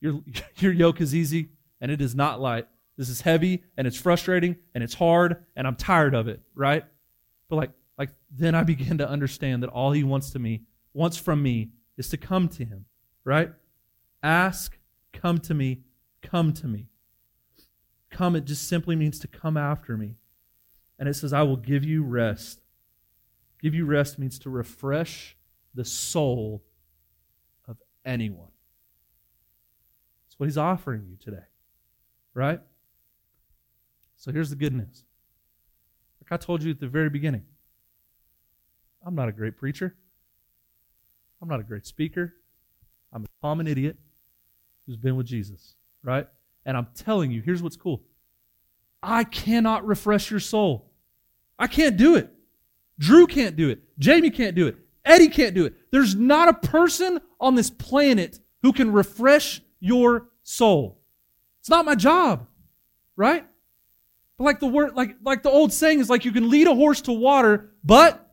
Your, 0.00 0.20
your 0.56 0.72
yoke 0.72 1.00
is 1.00 1.14
easy 1.14 1.50
and 1.80 1.90
it 1.90 2.00
is 2.00 2.14
not 2.14 2.40
light. 2.40 2.66
This 2.98 3.08
is 3.08 3.20
heavy 3.22 3.62
and 3.78 3.86
it's 3.86 3.98
frustrating 3.98 4.56
and 4.74 4.84
it's 4.84 4.92
hard 4.94 5.44
and 5.56 5.66
I'm 5.66 5.76
tired 5.76 6.14
of 6.14 6.28
it, 6.28 6.40
right? 6.54 6.84
But 7.48 7.56
like, 7.56 7.70
like 7.96 8.10
then 8.30 8.54
I 8.54 8.62
begin 8.62 8.98
to 8.98 9.08
understand 9.08 9.62
that 9.62 9.70
all 9.70 9.92
he 9.92 10.04
wants 10.04 10.30
to 10.30 10.38
me 10.38 10.62
wants 10.94 11.16
from 11.16 11.42
me 11.42 11.70
is 11.96 12.08
to 12.10 12.16
come 12.16 12.48
to 12.48 12.64
him, 12.64 12.86
right? 13.24 13.50
Ask, 14.22 14.78
come 15.12 15.38
to 15.40 15.54
me, 15.54 15.80
come 16.22 16.52
to 16.54 16.66
me. 16.66 16.88
Come, 18.10 18.34
it 18.34 18.44
just 18.44 18.66
simply 18.68 18.96
means 18.96 19.18
to 19.20 19.28
come 19.28 19.56
after 19.56 19.96
me. 19.96 20.16
And 20.98 21.08
it 21.08 21.14
says, 21.14 21.32
I 21.32 21.42
will 21.42 21.56
give 21.56 21.84
you 21.84 22.02
rest. 22.02 22.60
Give 23.60 23.74
you 23.74 23.86
rest 23.86 24.18
means 24.18 24.38
to 24.40 24.50
refresh 24.50 25.36
the 25.74 25.84
soul 25.84 26.64
of 27.68 27.76
anyone. 28.04 28.48
That's 30.28 30.38
what 30.40 30.46
he's 30.46 30.58
offering 30.58 31.06
you 31.08 31.16
today, 31.16 31.44
right? 32.34 32.60
So 34.16 34.32
here's 34.32 34.50
the 34.50 34.56
good 34.56 34.74
news. 34.74 35.04
Like 36.22 36.32
I 36.32 36.36
told 36.36 36.62
you 36.62 36.72
at 36.72 36.80
the 36.80 36.88
very 36.88 37.10
beginning, 37.10 37.44
I'm 39.06 39.14
not 39.14 39.28
a 39.28 39.32
great 39.32 39.56
preacher. 39.56 39.94
I'm 41.42 41.48
not 41.48 41.60
a 41.60 41.64
great 41.64 41.86
speaker. 41.86 42.34
I'm 43.12 43.24
a 43.24 43.26
common 43.42 43.66
idiot 43.66 43.96
who's 44.86 44.96
been 44.96 45.16
with 45.16 45.26
Jesus, 45.26 45.74
right? 46.02 46.26
And 46.66 46.76
I'm 46.76 46.88
telling 46.94 47.30
you, 47.30 47.40
here's 47.40 47.62
what's 47.62 47.76
cool 47.76 48.02
I 49.02 49.24
cannot 49.24 49.86
refresh 49.86 50.30
your 50.30 50.40
soul. 50.40 50.92
I 51.58 51.66
can't 51.66 51.96
do 51.96 52.16
it. 52.16 52.30
Drew 52.98 53.26
can't 53.26 53.56
do 53.56 53.70
it. 53.70 53.80
Jamie 53.98 54.30
can't 54.30 54.54
do 54.54 54.66
it. 54.66 54.76
Eddie 55.04 55.28
can't 55.28 55.54
do 55.54 55.64
it. 55.64 55.74
There's 55.90 56.14
not 56.14 56.48
a 56.48 56.52
person 56.54 57.20
on 57.40 57.54
this 57.54 57.70
planet 57.70 58.38
who 58.62 58.72
can 58.74 58.92
refresh 58.92 59.62
your 59.78 60.28
soul. 60.42 61.00
It's 61.60 61.70
not 61.70 61.84
my 61.86 61.94
job, 61.94 62.46
right? 63.16 63.46
But 64.36 64.44
like 64.44 64.60
the 64.60 64.66
word, 64.66 64.94
like, 64.94 65.16
like 65.24 65.42
the 65.42 65.50
old 65.50 65.72
saying 65.72 66.00
is 66.00 66.10
like 66.10 66.26
you 66.26 66.32
can 66.32 66.50
lead 66.50 66.66
a 66.66 66.74
horse 66.74 67.02
to 67.02 67.12
water, 67.12 67.72
but 67.82 68.26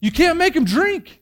you 0.00 0.12
can't 0.12 0.36
make 0.38 0.54
him 0.54 0.64
drink. 0.66 1.21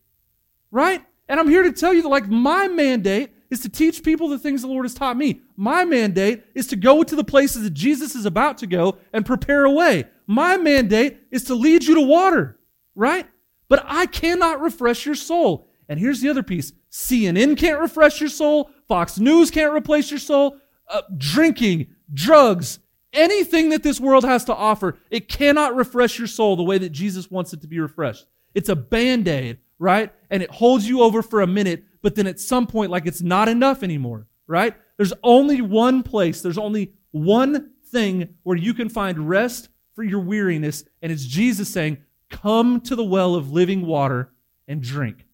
Right? 0.71 1.05
And 1.29 1.39
I'm 1.39 1.49
here 1.49 1.63
to 1.63 1.73
tell 1.73 1.93
you 1.95 2.03
that, 2.03 2.09
like, 2.09 2.29
my 2.29 2.69
mandate 2.69 3.33
is 3.51 3.61
to 3.61 3.69
teach 3.69 4.03
people 4.05 4.29
the 4.29 4.39
things 4.39 4.63
the 4.63 4.69
Lord 4.69 4.85
has 4.85 4.95
taught 4.95 5.17
me. 5.17 5.41
My 5.57 5.85
mandate 5.85 6.45
is 6.55 6.67
to 6.69 6.77
go 6.77 7.03
to 7.03 7.17
the 7.17 7.25
places 7.25 7.63
that 7.63 7.75
Jesus 7.75 8.15
is 8.15 8.27
about 8.27 8.59
to 8.59 8.67
go 8.67 8.99
and 9.13 9.27
prepare 9.27 9.65
a 9.65 9.71
way. 9.71 10.05
My 10.27 10.57
mandate 10.57 11.19
is 11.33 11.45
to 11.45 11.55
lead 11.55 11.85
you 11.85 11.97
to 11.97 12.01
water, 12.01 12.59
right? 12.95 13.27
But 13.69 13.85
I 13.87 14.07
cannot 14.07 14.61
refresh 14.61 15.05
your 15.07 15.17
soul. 15.17 15.67
And 15.89 15.99
here's 15.99 16.21
the 16.21 16.29
other 16.29 16.45
piece 16.45 16.73
CNN 16.93 17.57
can't 17.57 17.81
refresh 17.81 18.21
your 18.21 18.29
soul, 18.29 18.71
Fox 18.87 19.19
News 19.19 19.51
can't 19.51 19.75
replace 19.75 20.11
your 20.11 20.21
soul. 20.21 20.57
Uh, 20.89 21.03
drinking, 21.17 21.87
drugs, 22.13 22.81
anything 23.13 23.69
that 23.69 23.85
this 23.85 24.01
world 24.01 24.25
has 24.25 24.45
to 24.45 24.53
offer, 24.55 24.99
it 25.09 25.29
cannot 25.29 25.77
refresh 25.77 26.19
your 26.19 26.27
soul 26.27 26.57
the 26.57 26.65
way 26.65 26.79
that 26.79 26.91
Jesus 26.91 27.31
wants 27.31 27.53
it 27.53 27.61
to 27.61 27.69
be 27.69 27.79
refreshed. 27.79 28.27
It's 28.57 28.69
a 28.69 28.75
band 28.75 29.29
aid 29.29 29.59
right? 29.81 30.13
And 30.31 30.43
it 30.45 30.51
holds 30.53 30.89
you 30.89 31.01
over 31.03 31.23
for 31.23 31.41
a 31.41 31.47
minute, 31.49 31.83
but 32.03 32.15
then 32.15 32.29
at 32.29 32.39
some 32.39 32.69
point, 32.69 32.93
like 32.93 33.07
it's 33.07 33.23
not 33.23 33.49
enough 33.49 33.83
anymore, 33.83 34.27
right? 34.47 34.77
There's 34.99 35.15
only 35.25 35.61
one 35.61 36.05
place, 36.05 36.43
there's 36.43 36.59
only 36.59 36.93
one 37.11 37.73
thing 37.87 38.37
where 38.45 38.57
you 38.59 38.75
can 38.75 38.89
find 38.89 39.29
rest 39.29 39.69
for 39.97 40.05
your 40.05 40.21
weariness, 40.21 40.85
and 41.03 41.11
it's 41.11 41.25
Jesus 41.27 41.69
saying, 41.69 41.97
Come 42.31 42.81
to 42.83 42.95
the 42.95 43.03
well 43.03 43.35
of 43.35 43.51
living 43.51 43.85
water 43.85 44.33
and 44.69 44.81
drink. 44.81 45.25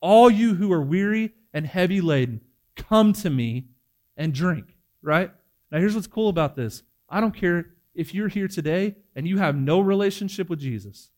All 0.00 0.30
you 0.30 0.54
who 0.54 0.70
are 0.72 0.80
weary 0.80 1.32
and 1.52 1.66
heavy 1.66 2.00
laden, 2.00 2.42
come 2.76 3.12
to 3.14 3.28
me 3.30 3.70
and 4.16 4.32
drink, 4.32 4.76
right? 5.02 5.32
Now, 5.72 5.78
here's 5.80 5.96
what's 5.96 6.06
cool 6.06 6.28
about 6.28 6.54
this 6.54 6.84
I 7.08 7.20
don't 7.20 7.34
care 7.36 7.70
if 7.94 8.14
you're 8.14 8.28
here 8.28 8.46
today 8.46 8.94
and 9.16 9.26
you 9.26 9.38
have 9.38 9.56
no 9.56 9.80
relationship 9.80 10.48
with 10.48 10.60
Jesus. 10.60 11.10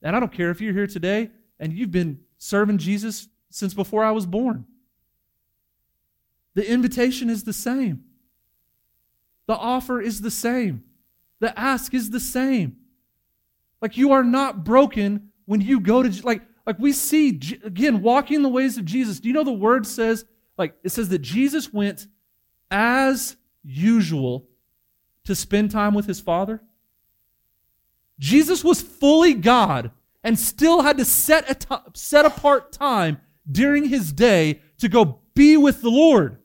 And 0.00 0.16
I 0.16 0.20
don't 0.20 0.32
care 0.32 0.50
if 0.50 0.62
you're 0.62 0.72
here 0.72 0.86
today 0.86 1.30
and 1.60 1.72
you've 1.72 1.90
been 1.90 2.20
serving 2.38 2.78
Jesus 2.78 3.28
since 3.50 3.74
before 3.74 4.04
I 4.04 4.10
was 4.10 4.26
born. 4.26 4.64
The 6.54 6.68
invitation 6.70 7.30
is 7.30 7.44
the 7.44 7.52
same. 7.52 8.04
The 9.46 9.56
offer 9.56 10.00
is 10.00 10.20
the 10.20 10.30
same. 10.30 10.84
The 11.40 11.58
ask 11.58 11.94
is 11.94 12.10
the 12.10 12.20
same. 12.20 12.76
Like 13.80 13.96
you 13.96 14.12
are 14.12 14.24
not 14.24 14.64
broken 14.64 15.30
when 15.46 15.60
you 15.60 15.80
go 15.80 16.02
to 16.02 16.26
like 16.26 16.42
like 16.66 16.78
we 16.78 16.92
see 16.92 17.28
again 17.64 18.02
walking 18.02 18.42
the 18.42 18.48
ways 18.48 18.76
of 18.76 18.84
Jesus. 18.84 19.20
Do 19.20 19.28
you 19.28 19.34
know 19.34 19.44
the 19.44 19.52
word 19.52 19.86
says 19.86 20.24
like 20.58 20.74
it 20.82 20.90
says 20.90 21.08
that 21.10 21.20
Jesus 21.20 21.72
went 21.72 22.06
as 22.70 23.36
usual 23.64 24.48
to 25.24 25.34
spend 25.36 25.70
time 25.70 25.94
with 25.94 26.06
his 26.06 26.20
father? 26.20 26.60
Jesus 28.18 28.64
was 28.64 28.82
fully 28.82 29.32
God 29.34 29.92
and 30.28 30.38
still 30.38 30.82
had 30.82 30.98
to 30.98 31.06
set, 31.06 31.50
a 31.50 31.54
t- 31.54 31.74
set 31.94 32.26
apart 32.26 32.70
time 32.70 33.16
during 33.50 33.86
his 33.86 34.12
day 34.12 34.60
to 34.76 34.86
go 34.86 35.20
be 35.34 35.56
with 35.56 35.80
the 35.80 35.88
Lord. 35.88 36.36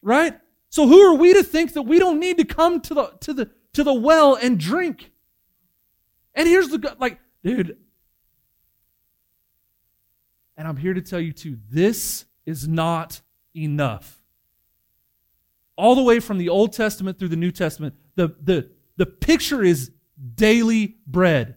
Right? 0.00 0.38
So 0.70 0.86
who 0.86 1.00
are 1.00 1.16
we 1.16 1.34
to 1.34 1.42
think 1.42 1.72
that 1.72 1.82
we 1.82 1.98
don't 1.98 2.20
need 2.20 2.38
to 2.38 2.44
come 2.44 2.80
to 2.82 2.94
the, 2.94 3.06
to 3.22 3.32
the, 3.34 3.50
to 3.72 3.82
the 3.82 3.92
well 3.92 4.36
and 4.36 4.60
drink? 4.60 5.10
And 6.36 6.46
here's 6.46 6.68
the, 6.68 6.94
like, 7.00 7.18
dude, 7.42 7.76
and 10.56 10.68
I'm 10.68 10.76
here 10.76 10.94
to 10.94 11.02
tell 11.02 11.18
you 11.20 11.32
too, 11.32 11.58
this 11.68 12.24
is 12.46 12.68
not 12.68 13.22
enough. 13.56 14.22
All 15.74 15.96
the 15.96 16.02
way 16.04 16.20
from 16.20 16.38
the 16.38 16.48
Old 16.48 16.72
Testament 16.72 17.18
through 17.18 17.30
the 17.30 17.34
New 17.34 17.50
Testament, 17.50 17.96
the, 18.14 18.36
the, 18.40 18.70
the 18.98 19.06
picture 19.06 19.64
is 19.64 19.90
daily 20.36 20.98
bread. 21.08 21.56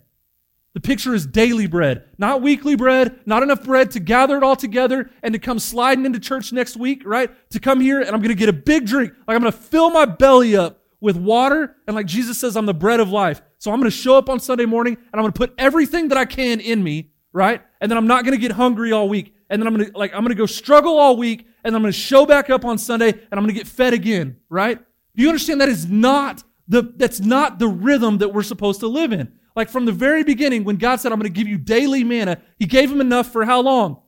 The 0.78 0.82
picture 0.82 1.16
is 1.16 1.26
daily 1.26 1.66
bread, 1.66 2.04
not 2.20 2.44
weekly 2.44 2.76
bread, 2.76 3.22
not 3.26 3.42
enough 3.42 3.64
bread 3.64 3.90
to 3.94 4.00
gather 4.00 4.38
it 4.38 4.44
all 4.44 4.56
together 4.56 5.10
and 5.24 5.34
to 5.34 5.40
come 5.40 5.58
sliding 5.58 6.06
into 6.06 6.20
church 6.20 6.54
next 6.54 6.78
week, 6.78 7.02
right? 7.04 7.32
To 7.54 7.60
come 7.60 7.82
here 7.82 8.00
and 8.00 8.10
I'm 8.12 8.22
going 8.22 8.30
to 8.30 8.36
get 8.38 8.48
a 8.48 8.54
big 8.54 8.86
drink. 8.86 9.12
Like 9.28 9.34
I'm 9.36 9.42
going 9.42 9.52
to 9.52 9.58
fill 9.58 9.90
my 9.90 10.06
belly 10.06 10.56
up 10.56 10.84
with 11.02 11.18
water. 11.18 11.76
And 11.88 11.96
like 11.96 12.06
Jesus 12.06 12.38
says, 12.38 12.56
I'm 12.56 12.68
the 12.68 12.76
bread 12.76 13.00
of 13.00 13.10
life. 13.10 13.42
So 13.58 13.72
I'm 13.72 13.80
going 13.80 13.90
to 13.90 13.98
show 13.98 14.20
up 14.20 14.30
on 14.30 14.40
Sunday 14.40 14.68
morning 14.68 14.94
and 14.98 15.10
I'm 15.16 15.22
going 15.22 15.34
to 15.34 15.38
put 15.40 15.52
everything 15.58 16.10
that 16.10 16.18
I 16.20 16.26
can 16.26 16.60
in 16.60 16.84
me, 16.84 17.10
right? 17.34 17.60
And 17.82 17.90
then 17.90 17.98
I'm 17.98 18.06
not 18.06 18.24
going 18.24 18.38
to 18.40 18.40
get 18.40 18.52
hungry 18.52 18.92
all 18.92 19.10
week. 19.10 19.34
And 19.50 19.60
then 19.60 19.66
I'm 19.66 19.76
going 19.76 19.92
to, 19.92 19.98
like, 19.98 20.14
I'm 20.14 20.20
going 20.22 20.30
to 20.30 20.36
go 20.36 20.46
struggle 20.46 21.00
all 21.00 21.18
week 21.18 21.48
and 21.64 21.76
I'm 21.76 21.82
going 21.82 21.92
to 21.92 22.00
show 22.00 22.24
back 22.28 22.52
up 22.52 22.66
on 22.66 22.78
Sunday 22.78 23.10
and 23.10 23.20
I'm 23.32 23.40
going 23.40 23.48
to 23.48 23.54
get 23.60 23.66
fed 23.66 23.96
again, 23.96 24.38
right? 24.48 24.78
You 25.16 25.28
understand 25.28 25.60
that 25.62 25.70
is 25.70 25.88
not 25.88 26.44
the, 26.68 26.84
that's 26.98 27.20
not 27.20 27.58
the 27.58 27.68
rhythm 27.68 28.20
that 28.20 28.30
we're 28.30 28.44
supposed 28.44 28.82
to 28.82 28.88
live 28.88 29.12
in. 29.12 29.34
Like 29.58 29.70
from 29.70 29.86
the 29.86 29.92
very 29.92 30.24
beginning, 30.24 30.66
when 30.66 30.76
God 30.76 30.98
said, 30.98 31.12
I'm 31.12 31.18
going 31.20 31.34
to 31.34 31.36
give 31.36 31.48
you 31.48 31.58
daily 31.58 32.04
manna, 32.04 32.38
He 32.60 32.68
gave 32.68 32.92
him 32.92 33.02
enough 33.02 33.32
for 33.32 33.44
how 33.44 33.60
long? 33.62 34.00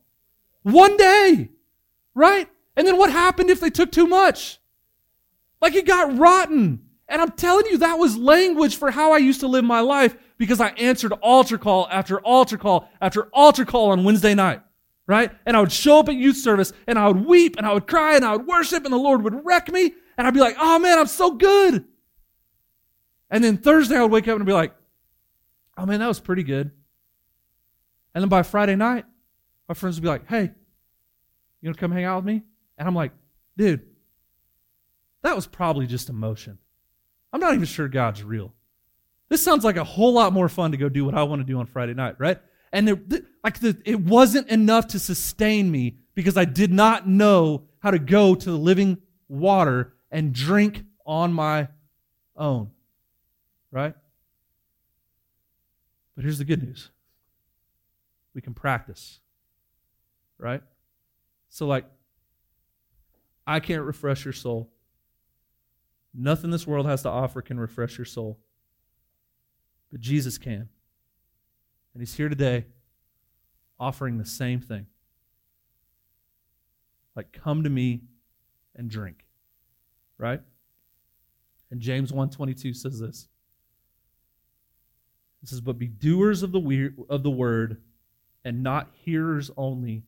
One 0.62 0.96
day, 0.96 1.48
right? 2.14 2.48
And 2.76 2.86
then 2.86 2.96
what 2.96 3.10
happened 3.10 3.50
if 3.50 3.58
they 3.58 3.68
took 3.68 3.90
too 3.90 4.06
much? 4.06 4.60
Like 5.60 5.74
it 5.74 5.86
got 5.86 6.16
rotten. 6.16 6.84
And 7.08 7.20
I'm 7.20 7.32
telling 7.32 7.66
you, 7.66 7.78
that 7.78 7.94
was 7.96 8.16
language 8.16 8.76
for 8.76 8.92
how 8.92 9.12
I 9.12 9.18
used 9.18 9.40
to 9.40 9.48
live 9.48 9.64
my 9.64 9.80
life 9.80 10.16
because 10.38 10.60
I 10.60 10.68
answered 10.68 11.12
altar 11.14 11.58
call 11.58 11.88
after 11.90 12.20
altar 12.20 12.56
call 12.56 12.88
after 13.00 13.24
altar 13.34 13.64
call 13.64 13.90
on 13.90 14.04
Wednesday 14.04 14.36
night, 14.36 14.62
right? 15.08 15.32
And 15.46 15.56
I 15.56 15.60
would 15.60 15.72
show 15.72 15.98
up 15.98 16.08
at 16.08 16.14
youth 16.14 16.36
service 16.36 16.72
and 16.86 16.96
I 16.96 17.08
would 17.08 17.26
weep 17.26 17.56
and 17.56 17.66
I 17.66 17.74
would 17.74 17.88
cry 17.88 18.14
and 18.14 18.24
I 18.24 18.36
would 18.36 18.46
worship 18.46 18.84
and 18.84 18.92
the 18.94 18.98
Lord 18.98 19.22
would 19.24 19.44
wreck 19.44 19.68
me. 19.68 19.94
And 20.16 20.28
I'd 20.28 20.34
be 20.34 20.38
like, 20.38 20.54
oh 20.60 20.78
man, 20.78 20.96
I'm 21.00 21.08
so 21.08 21.32
good. 21.32 21.84
And 23.32 23.42
then 23.42 23.56
Thursday 23.56 23.96
I 23.96 24.02
would 24.02 24.12
wake 24.12 24.28
up 24.28 24.34
and 24.36 24.42
I'd 24.44 24.46
be 24.46 24.52
like, 24.52 24.74
oh 25.80 25.86
man, 25.86 26.00
that 26.00 26.06
was 26.08 26.20
pretty 26.20 26.42
good. 26.42 26.70
And 28.14 28.22
then 28.22 28.28
by 28.28 28.42
Friday 28.42 28.76
night, 28.76 29.06
my 29.68 29.74
friends 29.74 29.96
would 29.96 30.02
be 30.02 30.08
like, 30.08 30.28
hey, 30.28 30.42
you 30.42 31.68
want 31.68 31.76
to 31.76 31.80
come 31.80 31.90
hang 31.92 32.04
out 32.04 32.16
with 32.16 32.26
me? 32.26 32.42
And 32.76 32.86
I'm 32.86 32.94
like, 32.94 33.12
dude, 33.56 33.82
that 35.22 35.34
was 35.34 35.46
probably 35.46 35.86
just 35.86 36.08
emotion. 36.08 36.58
I'm 37.32 37.40
not 37.40 37.54
even 37.54 37.64
sure 37.66 37.88
God's 37.88 38.22
real. 38.22 38.52
This 39.28 39.42
sounds 39.42 39.64
like 39.64 39.76
a 39.76 39.84
whole 39.84 40.12
lot 40.12 40.32
more 40.32 40.48
fun 40.48 40.72
to 40.72 40.76
go 40.76 40.88
do 40.88 41.04
what 41.04 41.14
I 41.14 41.22
want 41.22 41.40
to 41.40 41.46
do 41.46 41.58
on 41.58 41.66
Friday 41.66 41.94
night, 41.94 42.16
right? 42.18 42.38
And 42.72 42.88
it, 42.88 43.24
like 43.44 43.60
the, 43.60 43.80
it 43.84 44.00
wasn't 44.00 44.48
enough 44.48 44.88
to 44.88 44.98
sustain 44.98 45.70
me 45.70 45.96
because 46.14 46.36
I 46.36 46.44
did 46.44 46.72
not 46.72 47.08
know 47.08 47.64
how 47.78 47.90
to 47.92 47.98
go 47.98 48.34
to 48.34 48.50
the 48.50 48.56
living 48.58 48.98
water 49.28 49.94
and 50.10 50.32
drink 50.32 50.82
on 51.06 51.32
my 51.32 51.68
own, 52.36 52.70
right? 53.70 53.94
But 56.20 56.24
here's 56.24 56.36
the 56.36 56.44
good 56.44 56.62
news 56.62 56.90
we 58.34 58.42
can 58.42 58.52
practice, 58.52 59.20
right? 60.36 60.60
So, 61.48 61.66
like, 61.66 61.86
I 63.46 63.58
can't 63.58 63.84
refresh 63.84 64.26
your 64.26 64.34
soul. 64.34 64.70
Nothing 66.12 66.50
this 66.50 66.66
world 66.66 66.84
has 66.84 67.00
to 67.04 67.08
offer 67.08 67.40
can 67.40 67.58
refresh 67.58 67.96
your 67.96 68.04
soul. 68.04 68.38
But 69.90 70.00
Jesus 70.02 70.36
can. 70.36 70.68
And 71.94 72.00
he's 72.00 72.12
here 72.14 72.28
today 72.28 72.66
offering 73.78 74.18
the 74.18 74.26
same 74.26 74.60
thing. 74.60 74.84
Like, 77.16 77.32
come 77.32 77.64
to 77.64 77.70
me 77.70 78.02
and 78.76 78.90
drink, 78.90 79.24
right? 80.18 80.42
And 81.70 81.80
James 81.80 82.12
1.22 82.12 82.76
says 82.76 83.00
this. 83.00 83.26
It 85.42 85.48
says, 85.48 85.60
"But 85.60 85.78
be 85.78 85.86
doers 85.88 86.42
of 86.42 86.52
the 86.52 86.60
weir- 86.60 86.94
of 87.08 87.22
the 87.22 87.30
word, 87.30 87.82
and 88.44 88.62
not 88.62 88.90
hearers 89.02 89.50
only, 89.56 90.04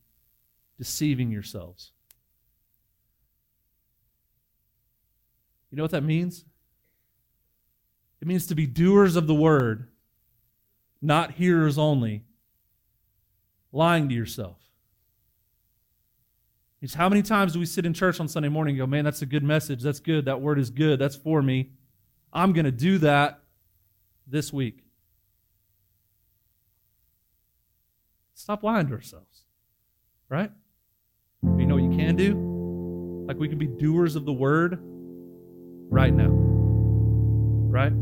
deceiving 0.78 1.30
yourselves." 1.30 1.92
You 5.70 5.76
know 5.76 5.84
what 5.84 5.92
that 5.92 6.02
means? 6.04 6.44
It 8.20 8.28
means 8.28 8.46
to 8.48 8.54
be 8.54 8.66
doers 8.66 9.16
of 9.16 9.26
the 9.26 9.34
word, 9.34 9.90
not 11.00 11.32
hearers 11.32 11.78
only, 11.78 12.24
lying 13.72 14.08
to 14.10 14.14
yourself. 14.14 14.68
It's 16.82 16.94
how 16.94 17.08
many 17.08 17.22
times 17.22 17.54
do 17.54 17.58
we 17.58 17.64
sit 17.66 17.86
in 17.86 17.94
church 17.94 18.20
on 18.20 18.28
Sunday 18.28 18.48
morning 18.48 18.72
and 18.74 18.78
go, 18.78 18.86
man, 18.86 19.04
that's 19.04 19.22
a 19.22 19.26
good 19.26 19.44
message. 19.44 19.82
That's 19.82 20.00
good. 20.00 20.24
That 20.26 20.40
word 20.40 20.58
is 20.58 20.68
good. 20.68 20.98
That's 20.98 21.16
for 21.16 21.40
me. 21.40 21.70
I'm 22.32 22.52
going 22.52 22.64
to 22.64 22.72
do 22.72 22.98
that 22.98 23.42
this 24.26 24.52
week. 24.52 24.81
Stop 28.42 28.64
lying 28.64 28.88
to 28.88 28.94
ourselves, 28.94 29.44
right? 30.28 30.50
But 31.44 31.60
you 31.60 31.64
know 31.68 31.76
what 31.76 31.84
you 31.84 31.96
can 31.96 32.16
do? 32.16 33.24
Like 33.28 33.38
we 33.38 33.48
can 33.48 33.56
be 33.56 33.68
doers 33.68 34.16
of 34.16 34.24
the 34.24 34.32
word 34.32 34.80
right 34.82 36.12
now, 36.12 36.26
right? 37.70 37.92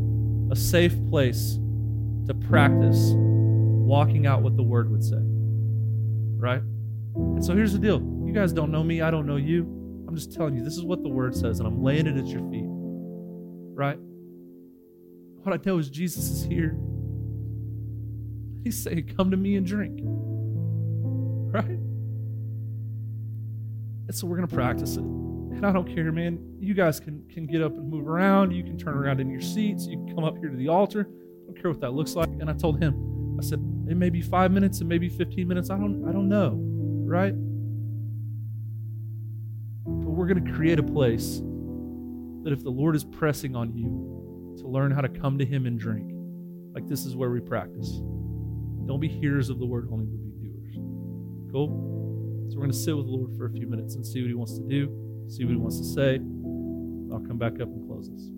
A 0.51 0.57
safe 0.57 0.95
place 1.11 1.59
to 2.27 2.33
practice 2.49 3.11
walking 3.13 4.25
out 4.27 4.41
what 4.41 4.57
the 4.57 4.63
word 4.63 4.91
would 4.91 5.05
say, 5.05 5.21
right? 6.39 6.63
And 7.15 7.45
so 7.45 7.55
here's 7.55 7.75
the 7.75 7.79
deal 7.79 8.01
you 8.25 8.33
guys 8.33 8.55
don't 8.55 8.71
know 8.71 8.83
me, 8.83 9.03
I 9.03 9.11
don't 9.11 9.27
know 9.27 9.37
you. 9.37 9.65
I'm 10.09 10.15
just 10.17 10.33
telling 10.33 10.57
you, 10.57 10.65
this 10.65 10.79
is 10.79 10.85
what 10.85 11.03
the 11.03 11.11
word 11.11 11.37
says, 11.37 11.59
and 11.59 11.69
I'm 11.69 11.83
laying 11.83 12.07
it 12.07 12.17
at 12.17 12.27
your 12.29 12.51
feet, 12.51 12.69
right? 13.77 13.99
What 15.43 15.53
I 15.53 15.59
tell 15.59 15.77
is 15.79 15.91
Jesus 15.91 16.31
is 16.31 16.43
here. 16.45 16.79
He's 18.65 18.83
saying, 18.83 19.13
Come 19.19 19.31
to 19.33 19.37
me 19.37 19.57
and 19.57 19.67
drink. 19.67 20.01
right? 21.53 21.65
And 21.67 24.15
so 24.15 24.27
we're 24.29 24.37
going 24.37 24.49
to 24.49 24.55
practice 24.55 24.95
it. 24.97 25.03
And 25.03 25.67
I 25.67 25.73
don't 25.73 25.93
care, 25.93 26.13
man. 26.13 26.55
You 26.61 26.75
guys 26.75 27.01
can, 27.01 27.27
can 27.29 27.47
get 27.47 27.61
up 27.61 27.73
and 27.73 27.91
move 27.91 28.07
around. 28.09 28.53
You 28.53 28.63
can 28.63 28.79
turn 28.79 28.95
around 28.95 29.21
in 29.21 29.29
your 29.31 29.41
seats. 29.41 29.85
You 29.87 29.97
can 30.05 30.15
come 30.15 30.23
up 30.25 30.37
here 30.39 30.49
to 30.49 30.55
the 30.57 30.69
altar. 30.69 31.09
I 31.09 31.47
don't 31.53 31.61
care 31.61 31.69
what 31.71 31.81
that 31.81 31.93
looks 31.93 32.15
like. 32.15 32.29
And 32.29 32.49
I 32.49 32.53
told 32.55 32.81
him, 32.83 33.37
I 33.39 33.43
said, 33.45 33.59
it 33.91 33.97
may 33.97 34.11
be 34.11 34.23
five 34.23 34.53
minutes, 34.53 34.81
it 34.81 34.85
may 34.87 34.99
be 34.99 35.09
15 35.09 35.47
minutes. 35.49 35.71
I 35.71 35.77
don't, 35.79 36.09
I 36.09 36.13
don't 36.13 36.29
know, 36.29 36.55
right? 37.09 37.35
But 39.85 40.11
we're 40.11 40.27
going 40.29 40.45
to 40.45 40.53
create 40.53 40.79
a 40.79 40.83
place 40.85 41.39
that 42.45 42.53
if 42.53 42.63
the 42.63 42.71
Lord 42.71 42.95
is 42.95 43.03
pressing 43.05 43.57
on 43.57 43.73
you 43.77 44.55
to 44.61 44.69
learn 44.69 44.93
how 44.93 45.01
to 45.01 45.09
come 45.09 45.37
to 45.39 45.45
Him 45.45 45.67
and 45.67 45.79
drink, 45.81 46.13
like 46.75 46.87
this 46.87 47.05
is 47.05 47.17
where 47.17 47.31
we 47.31 47.41
practice. 47.41 47.89
Don't 48.87 49.01
be 49.01 49.09
hearers 49.09 49.51
of 49.51 49.59
the 49.59 49.67
word 49.67 49.89
only, 49.91 50.05
but 50.07 50.23
be 50.23 50.30
Cool? 51.53 51.69
So 52.49 52.57
we're 52.57 52.63
going 52.63 52.71
to 52.71 52.77
sit 52.77 52.97
with 52.97 53.07
the 53.07 53.13
Lord 53.13 53.37
for 53.37 53.47
a 53.47 53.51
few 53.51 53.67
minutes 53.67 53.95
and 53.97 54.07
see 54.07 54.21
what 54.23 54.29
He 54.29 54.35
wants 54.35 54.57
to 54.59 54.63
do, 54.65 54.87
see 55.29 55.45
what 55.45 55.51
He 55.51 55.57
wants 55.57 55.79
to 55.81 55.85
say. 55.85 56.15
I'll 57.13 57.25
come 57.27 57.39
back 57.39 57.55
up 57.55 57.69
and 57.69 57.87
close 57.89 58.09
this. 58.09 58.31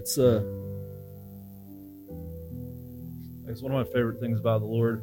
It's 0.00 0.16
uh, 0.16 0.40
it's 3.46 3.60
one 3.60 3.70
of 3.70 3.86
my 3.86 3.92
favorite 3.92 4.18
things 4.18 4.40
about 4.40 4.62
the 4.62 4.66
Lord. 4.66 5.02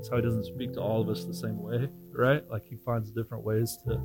It's 0.00 0.08
how 0.08 0.16
He 0.16 0.22
doesn't 0.22 0.46
speak 0.46 0.72
to 0.72 0.80
all 0.82 1.00
of 1.00 1.08
us 1.08 1.22
the 1.26 1.32
same 1.32 1.62
way, 1.62 1.88
right? 2.10 2.42
Like 2.50 2.64
He 2.64 2.74
finds 2.84 3.12
different 3.12 3.44
ways 3.44 3.78
to 3.86 4.00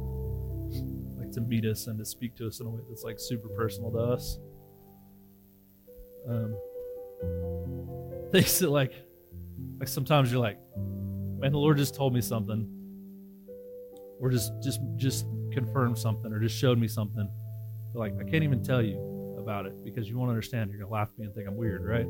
like 1.17 1.31
to 1.31 1.41
meet 1.41 1.65
us 1.65 1.87
and 1.87 1.97
to 1.97 2.05
speak 2.05 2.35
to 2.35 2.45
us 2.45 2.59
in 2.59 2.67
a 2.67 2.69
way 2.69 2.81
that's 2.87 3.01
like 3.01 3.15
super 3.17 3.47
personal 3.49 3.89
to 3.93 3.97
us. 3.97 4.37
Um, 6.29 6.55
things 8.31 8.59
that 8.59 8.69
like 8.69 8.93
like 9.79 9.87
sometimes 9.87 10.31
you're 10.31 10.39
like, 10.39 10.59
man, 10.77 11.51
the 11.51 11.57
Lord 11.57 11.77
just 11.77 11.95
told 11.95 12.13
me 12.13 12.21
something, 12.21 12.69
or 14.19 14.29
just 14.29 14.51
just 14.61 14.81
just 14.97 15.25
confirmed 15.51 15.97
something, 15.97 16.31
or 16.31 16.39
just 16.39 16.55
showed 16.55 16.77
me 16.77 16.87
something 16.87 17.27
like, 17.93 18.13
I 18.19 18.23
can't 18.23 18.43
even 18.43 18.63
tell 18.63 18.81
you 18.81 19.35
about 19.39 19.65
it 19.65 19.83
because 19.83 20.07
you 20.07 20.17
won't 20.17 20.29
understand. 20.29 20.69
You're 20.71 20.79
going 20.79 20.89
to 20.89 20.93
laugh 20.93 21.09
at 21.11 21.19
me 21.19 21.25
and 21.25 21.35
think 21.35 21.47
I'm 21.47 21.55
weird, 21.57 21.83
right? 21.83 22.07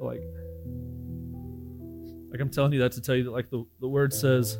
like, 0.00 0.20
like 2.30 2.40
I'm 2.40 2.50
telling 2.50 2.72
you 2.72 2.80
that 2.80 2.92
to 2.92 3.00
tell 3.00 3.14
you 3.14 3.24
that, 3.24 3.30
like, 3.30 3.48
the, 3.48 3.64
the 3.80 3.88
word 3.88 4.12
says, 4.12 4.58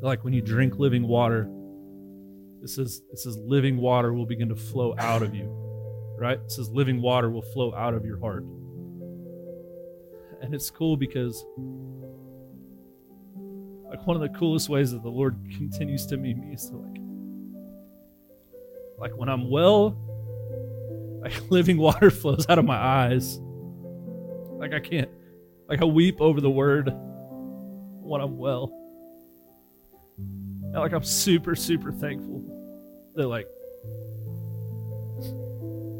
like, 0.00 0.24
when 0.24 0.32
you 0.32 0.40
drink 0.40 0.76
living 0.78 1.06
water, 1.06 1.50
it 2.62 2.70
says, 2.70 3.02
it 3.12 3.18
says 3.18 3.36
living 3.36 3.76
water 3.76 4.14
will 4.14 4.26
begin 4.26 4.48
to 4.50 4.56
flow 4.56 4.94
out 4.98 5.22
of 5.22 5.34
you, 5.34 5.48
right? 6.18 6.38
It 6.38 6.50
says 6.50 6.70
living 6.70 7.02
water 7.02 7.30
will 7.30 7.42
flow 7.42 7.74
out 7.74 7.94
of 7.94 8.06
your 8.06 8.20
heart. 8.20 8.44
And 10.40 10.54
it's 10.54 10.70
cool 10.70 10.96
because 10.96 11.44
like 13.96 14.06
one 14.06 14.16
of 14.22 14.32
the 14.32 14.38
coolest 14.38 14.68
ways 14.68 14.92
that 14.92 15.02
the 15.02 15.08
Lord 15.08 15.36
continues 15.56 16.04
to 16.06 16.16
meet 16.18 16.36
me 16.36 16.52
is 16.52 16.68
to 16.68 16.76
like 16.76 17.00
like 18.98 19.12
when 19.16 19.28
I'm 19.30 19.50
well, 19.50 19.94
like 21.22 21.50
living 21.50 21.76
water 21.78 22.10
flows 22.10 22.46
out 22.48 22.58
of 22.58 22.64
my 22.64 22.76
eyes. 22.76 23.38
Like 24.58 24.74
I 24.74 24.80
can't 24.80 25.08
like 25.68 25.80
I 25.80 25.84
weep 25.86 26.20
over 26.20 26.40
the 26.42 26.50
word 26.50 26.92
when 26.92 28.20
I'm 28.20 28.36
well. 28.38 28.70
And 30.18 30.74
like 30.74 30.92
I'm 30.92 31.04
super, 31.04 31.54
super 31.54 31.90
thankful 31.92 32.42
that 33.14 33.26
like 33.28 33.48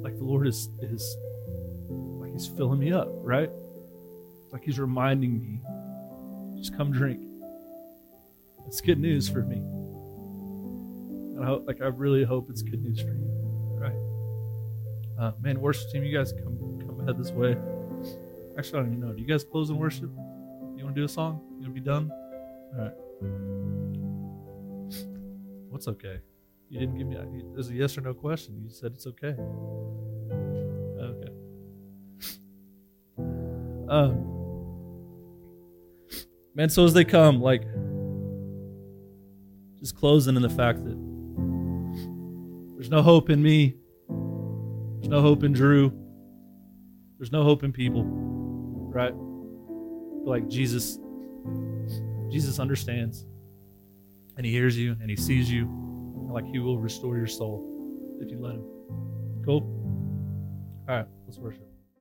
like 0.04 0.18
the 0.18 0.24
Lord 0.24 0.46
is 0.46 0.68
is 0.82 1.16
like 1.88 2.32
he's 2.32 2.46
filling 2.46 2.80
me 2.80 2.92
up, 2.92 3.08
right? 3.10 3.50
Like 4.52 4.62
he's 4.64 4.78
reminding 4.78 5.38
me, 5.40 6.58
just 6.60 6.76
come 6.76 6.92
drink. 6.92 7.25
It's 8.66 8.80
good 8.80 8.98
news 8.98 9.28
for 9.28 9.42
me. 9.42 9.56
And 9.56 11.42
I 11.44 11.46
hope, 11.46 11.66
like, 11.66 11.80
I 11.80 11.86
really 11.86 12.24
hope 12.24 12.50
it's 12.50 12.62
good 12.62 12.82
news 12.82 13.00
for 13.00 13.10
you. 13.14 13.30
All 13.70 13.78
right. 13.80 15.22
Uh, 15.24 15.32
man, 15.40 15.60
worship 15.60 15.90
team, 15.92 16.02
you 16.04 16.16
guys 16.16 16.32
come 16.32 16.78
come 16.84 17.00
ahead 17.00 17.16
this 17.16 17.30
way. 17.30 17.56
Actually, 18.58 18.80
I 18.80 18.82
don't 18.82 18.92
even 18.94 19.00
know. 19.00 19.12
Do 19.12 19.22
you 19.22 19.28
guys 19.28 19.44
close 19.44 19.70
in 19.70 19.76
worship? 19.76 20.10
You 20.76 20.82
want 20.82 20.94
to 20.96 21.00
do 21.00 21.04
a 21.04 21.08
song? 21.08 21.40
You 21.60 21.62
want 21.62 21.64
to 21.64 21.70
be 21.70 21.80
done? 21.80 22.10
All 22.72 22.90
right. 23.22 24.94
What's 25.70 25.86
okay? 25.88 26.18
You 26.68 26.80
didn't 26.80 26.98
give 26.98 27.06
me. 27.06 27.16
It 27.16 27.70
a 27.70 27.74
yes 27.74 27.96
or 27.96 28.00
no 28.00 28.14
question. 28.14 28.60
You 28.64 28.70
said 28.70 28.92
it's 28.96 29.06
okay. 29.06 29.36
Okay. 31.02 31.32
Um. 33.88 34.32
Man, 36.54 36.68
so 36.70 36.84
as 36.86 36.94
they 36.94 37.04
come, 37.04 37.40
like 37.42 37.62
just 39.80 39.96
closing 39.96 40.36
in 40.36 40.42
the 40.42 40.48
fact 40.50 40.84
that 40.84 40.96
there's 42.74 42.90
no 42.90 43.02
hope 43.02 43.28
in 43.30 43.42
me, 43.42 43.76
there's 44.08 45.08
no 45.08 45.20
hope 45.20 45.44
in 45.44 45.52
Drew, 45.52 45.92
there's 47.18 47.32
no 47.32 47.42
hope 47.42 47.62
in 47.62 47.72
people, 47.72 48.04
right? 48.06 49.14
Like 50.26 50.48
Jesus, 50.48 50.98
Jesus 52.30 52.58
understands, 52.58 53.26
and 54.36 54.46
He 54.46 54.52
hears 54.52 54.78
you, 54.78 54.96
and 55.00 55.10
He 55.10 55.16
sees 55.16 55.50
you, 55.50 55.64
and 55.66 56.32
like 56.32 56.46
He 56.46 56.58
will 56.58 56.78
restore 56.78 57.16
your 57.18 57.26
soul 57.26 58.18
if 58.20 58.30
you 58.30 58.38
let 58.38 58.54
Him. 58.54 58.64
Cool. 59.44 59.60
All 60.88 60.96
right, 60.96 61.06
let's 61.26 61.38
worship. 61.38 61.75